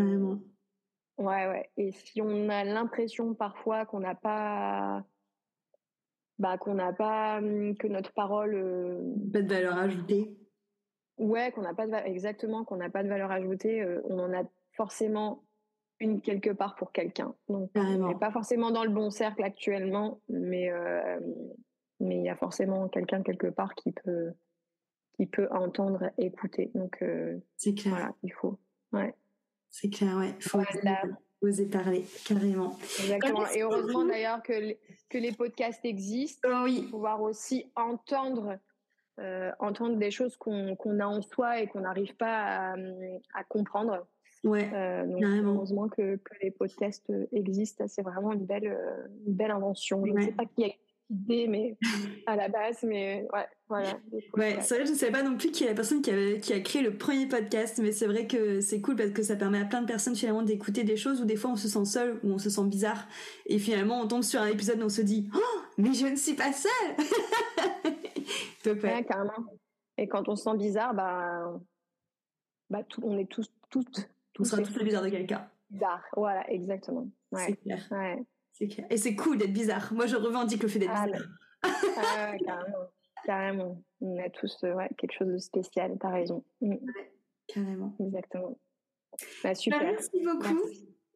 Ouais, 1.18 1.47
ouais. 1.47 1.70
Et 1.78 1.91
si 1.91 2.22
on 2.22 2.49
a 2.49 2.63
l'impression 2.63 3.34
parfois 3.34 3.86
qu'on 3.86 4.01
n'a 4.01 4.16
pas, 4.16 5.03
bah, 6.39 6.57
qu'on 6.57 6.76
n'a 6.76 6.91
pas, 6.91 7.38
hum, 7.38 7.76
que 7.78 7.88
notre 7.88 8.11
parole. 8.13 8.55
Euh, 8.55 9.13
pas 9.32 9.41
de 9.41 9.53
valeur 9.53 9.78
ajoutée. 9.78 10.36
Ouais, 11.18 11.51
qu'on 11.51 11.61
n'a 11.61 11.74
pas 11.74 11.88
de 11.88 11.93
exactement, 12.05 12.66
qu'on 12.66 12.76
n'a 12.76 12.89
pas 12.89 13.03
de 13.03 13.07
valeur 13.07 13.32
ajoutée, 13.32 13.82
euh, 13.82 14.01
on 14.05 14.20
en 14.20 14.34
a 14.34 14.43
forcément 14.74 15.45
une 16.01 16.20
quelque 16.20 16.49
part 16.49 16.76
pour 16.76 16.91
quelqu'un. 16.91 17.34
Donc, 17.47 17.72
on 17.76 18.09
n'est 18.09 18.20
pas 18.20 18.32
forcément 18.32 18.72
dans 18.72 18.84
le 18.84 18.89
bon 18.89 19.09
cercle 19.09 19.41
actuellement, 19.43 20.20
mais 20.28 20.70
euh, 20.70 21.18
mais 22.01 22.18
il 22.18 22.24
y 22.24 22.30
a 22.30 22.36
forcément 22.36 22.89
quelqu'un 22.89 23.24
quelque 23.24 23.47
part 23.47 23.74
qui 23.76 23.93
peut 23.93 24.34
qui 25.13 25.26
peut 25.26 25.47
entendre, 25.51 26.11
écouter. 26.18 26.70
Donc, 26.76 27.01
c'est 27.55 27.74
clair. 27.74 27.93
Voilà, 27.93 28.16
il 28.22 28.34
faut. 28.34 28.59
Ouais. 28.91 29.16
C'est 29.76 29.89
clair, 29.89 30.15
ouais. 30.15 30.34
Faut 30.39 30.61
oser 31.41 31.65
parler, 31.65 32.05
carrément. 32.26 32.78
Exactement. 33.01 33.45
Et 33.53 33.61
heureusement 33.61 34.05
d'ailleurs 34.05 34.41
que, 34.41 34.73
que 35.09 35.17
les 35.17 35.34
podcasts 35.34 35.84
existent 35.84 36.47
oh 36.49 36.63
oui. 36.63 36.84
pour 36.84 36.91
pouvoir 36.91 37.21
aussi 37.21 37.69
entendre, 37.76 38.57
euh, 39.19 39.51
entendre 39.59 39.97
des 39.97 40.11
choses 40.11 40.38
qu'on 40.38 40.78
a 41.01 41.05
en 41.05 41.21
soi 41.21 41.59
et 41.59 41.67
qu'on 41.67 41.82
n'arrive 41.82 42.15
pas 42.15 42.71
à, 42.71 42.76
à, 43.34 43.43
comprendre. 43.43 44.07
Ouais, 44.45 44.71
euh, 44.73 45.05
donc, 45.07 45.21
heureusement 45.23 45.89
que, 45.89 46.15
que, 46.15 46.34
les 46.41 46.51
podcasts 46.51 47.11
existent. 47.34 47.84
C'est 47.89 48.01
vraiment 48.01 48.32
une 48.32 48.45
belle, 48.45 48.67
euh, 48.67 49.07
une 49.28 49.34
belle 49.34 49.51
invention. 49.51 50.05
Je 50.05 50.13
ne 50.13 50.21
sais 50.21 50.32
pas 50.32 50.45
qui 50.45 50.63
a 50.63 50.69
idée, 51.10 51.47
mais 51.47 51.78
à 52.26 52.36
la 52.36 52.49
base, 52.49 52.84
mais 52.84 53.26
ouais, 53.34 53.47
voilà. 53.68 53.93
Ouais, 54.34 54.58
c'est 54.62 54.76
vrai, 54.76 54.86
je 54.86 54.91
ne 54.91 54.97
savais 54.97 55.12
pas 55.12 55.24
non 55.24 55.38
plus 55.38 55.51
qui 55.51 55.64
est 55.64 55.68
la 55.68 55.74
personne 55.74 56.01
qui, 56.01 56.12
avait, 56.12 56.39
qui 56.39 56.53
a 56.53 56.60
créé 56.60 56.82
le 56.82 56.97
premier 56.97 57.28
podcast, 57.28 57.80
mais 57.82 57.91
c'est 57.91 58.08
vrai 58.08 58.28
que 58.28 58.62
c'est 58.62 58.82
cool 58.82 58.95
parce 58.95 59.12
que 59.12 59.24
ça 59.24 59.36
permet 59.36 59.60
à 59.60 59.66
plein 59.66 59.82
de 59.82 59.88
personnes 59.88 60.16
finalement 60.16 60.43
d'écouter 60.43 60.84
des 60.84 60.97
choses 60.97 61.22
où 61.22 61.26
des 61.26 61.36
fois 61.36 61.51
on 61.51 61.56
se 61.56 61.68
sent 61.68 61.86
seul, 61.86 62.20
ou 62.24 62.32
on 62.32 62.38
se 62.38 62.49
sent 62.49 62.66
bizarre, 62.66 63.08
et 63.45 63.60
finalement 63.60 64.01
on 64.01 64.08
tombe 64.08 64.24
sur 64.24 64.41
un 64.41 64.47
épisode 64.47 64.82
où 64.82 64.86
on 64.86 64.89
se 64.89 65.01
dit 65.01 65.30
Oh, 65.36 65.62
mais 65.78 65.93
je 65.93 66.08
ne 66.08 66.16
suis 66.16 66.34
pas 66.34 66.51
seule 66.53 66.72
Donc, 68.66 68.84
ouais. 68.84 69.06
carrément. 69.06 69.45
Et 69.97 70.08
quand 70.08 70.28
on 70.28 70.36
se 70.36 70.43
sent 70.43 70.58
bizarre, 70.58 70.93
bah, 70.93 71.53
bah 72.70 72.84
tout, 72.84 73.01
on 73.03 73.18
est 73.18 73.30
tous, 73.30 73.51
toutes. 73.70 74.10
On 74.39 74.43
sera 74.43 74.62
tous 74.62 74.84
bizarre 74.84 75.03
de 75.03 75.10
quelqu'un. 75.10 75.47
Bizarre, 75.70 76.03
voilà, 76.16 76.49
exactement. 76.51 77.08
Ouais. 77.32 77.45
C'est 77.47 77.56
clair. 77.58 77.88
Ouais. 77.91 78.24
Et 78.62 78.97
c'est 78.97 79.16
cool 79.16 79.38
d'être 79.38 79.53
bizarre. 79.53 79.91
Moi, 79.93 80.06
je 80.06 80.16
revendique 80.16 80.64
le 80.64 80.70
fait 80.70 80.80
d'être 80.80 80.91
ah, 80.93 81.06
bizarre. 81.06 81.28
Ah, 81.64 82.34
carrément. 82.45 82.78
carrément. 83.26 83.84
On 84.01 84.18
a 84.24 84.30
tous 84.30 84.64
euh, 84.64 84.74
ouais, 84.74 84.89
quelque 84.97 85.14
chose 85.14 85.28
de 85.28 85.38
spécial, 85.38 85.97
t'as 85.99 86.10
raison. 86.10 86.43
Mm. 86.62 86.76
carrément. 87.47 87.95
Exactement. 87.99 88.58
Bah, 89.43 89.56
super. 89.56 89.80
Bah, 89.80 89.86
merci 89.91 90.22
beaucoup. 90.24 90.62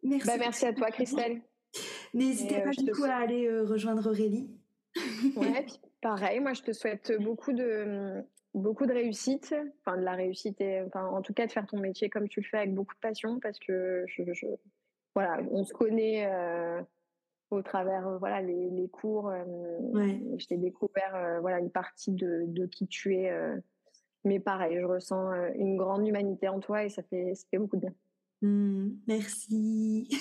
Merci. 0.03 0.27
Bah, 0.27 0.37
merci 0.37 0.65
à 0.65 0.73
toi, 0.73 0.91
Christelle. 0.91 1.41
N'hésitez 2.13 2.61
pas 2.61 2.69
euh, 2.69 2.83
du 2.83 2.91
coup 2.91 3.03
à 3.03 3.15
aller 3.15 3.45
euh, 3.45 3.63
rejoindre 3.63 4.09
Aurélie. 4.09 4.49
ouais, 5.35 5.63
puis 5.67 5.79
pareil, 6.01 6.39
moi 6.39 6.53
je 6.53 6.63
te 6.63 6.71
souhaite 6.71 7.13
beaucoup 7.21 7.53
de, 7.53 8.23
beaucoup 8.55 8.87
de 8.87 8.93
réussite, 8.93 9.53
enfin 9.81 9.95
de 9.95 10.03
la 10.03 10.13
réussite, 10.13 10.59
et, 10.61 10.81
enfin, 10.81 11.05
en 11.05 11.21
tout 11.21 11.33
cas 11.33 11.45
de 11.45 11.51
faire 11.51 11.67
ton 11.67 11.77
métier 11.77 12.09
comme 12.09 12.27
tu 12.27 12.41
le 12.41 12.47
fais 12.47 12.57
avec 12.57 12.73
beaucoup 12.73 12.95
de 12.95 12.99
passion 12.99 13.39
parce 13.39 13.59
que 13.59 14.03
je, 14.07 14.23
je 14.33 14.47
voilà, 15.13 15.43
on 15.51 15.63
se 15.63 15.73
connaît 15.73 16.25
au 17.51 17.61
travers 17.61 18.07
euh, 18.07 18.17
voilà 18.17 18.41
les, 18.41 18.69
les 18.69 18.87
cours 18.87 19.29
euh, 19.29 19.43
je 20.37 20.45
t'ai 20.45 20.57
découvert 20.57 21.15
euh, 21.15 21.39
voilà 21.39 21.59
une 21.59 21.71
partie 21.71 22.11
de, 22.11 22.43
de 22.47 22.65
qui 22.65 22.87
tu 22.87 23.15
es 23.15 23.31
mais 24.25 24.39
pareil 24.39 24.77
je 24.79 24.85
ressens 24.85 25.31
une 25.55 25.77
grande 25.77 26.07
humanité 26.07 26.47
en 26.47 26.59
toi 26.59 26.83
et 26.83 26.89
ça 26.89 27.03
fait 27.03 27.33
ça 27.35 27.45
fait 27.49 27.57
beaucoup 27.57 27.77
de 27.77 27.81
bien 27.81 27.93
mmh, 28.41 28.89
merci 29.07 30.09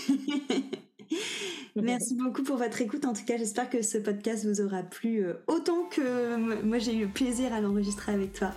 Merci 1.76 2.16
beaucoup 2.16 2.42
pour 2.42 2.56
votre 2.56 2.82
écoute. 2.82 3.04
En 3.04 3.12
tout 3.12 3.24
cas, 3.24 3.36
j'espère 3.36 3.70
que 3.70 3.82
ce 3.82 3.98
podcast 3.98 4.44
vous 4.44 4.60
aura 4.60 4.82
plu 4.82 5.24
autant 5.46 5.84
que 5.84 6.62
moi 6.62 6.78
j'ai 6.78 6.94
eu 6.96 7.06
le 7.06 7.12
plaisir 7.12 7.52
à 7.54 7.60
l'enregistrer 7.60 8.12
avec 8.12 8.32
toi. 8.32 8.50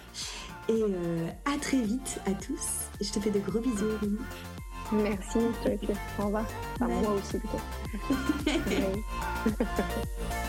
Et 0.67 0.83
à 1.45 1.57
très 1.59 1.81
vite 1.81 2.19
à 2.25 2.33
tous. 2.33 2.89
Je 2.99 3.11
te 3.11 3.19
fais 3.19 3.29
de 3.29 3.39
gros 3.39 3.59
bisous. 3.59 4.17
Merci. 4.91 5.39
Au 6.19 6.25
revoir. 6.25 6.45
Enfin, 6.75 6.87
moi 6.87 7.13
aussi 7.13 7.37
plutôt. 7.37 7.59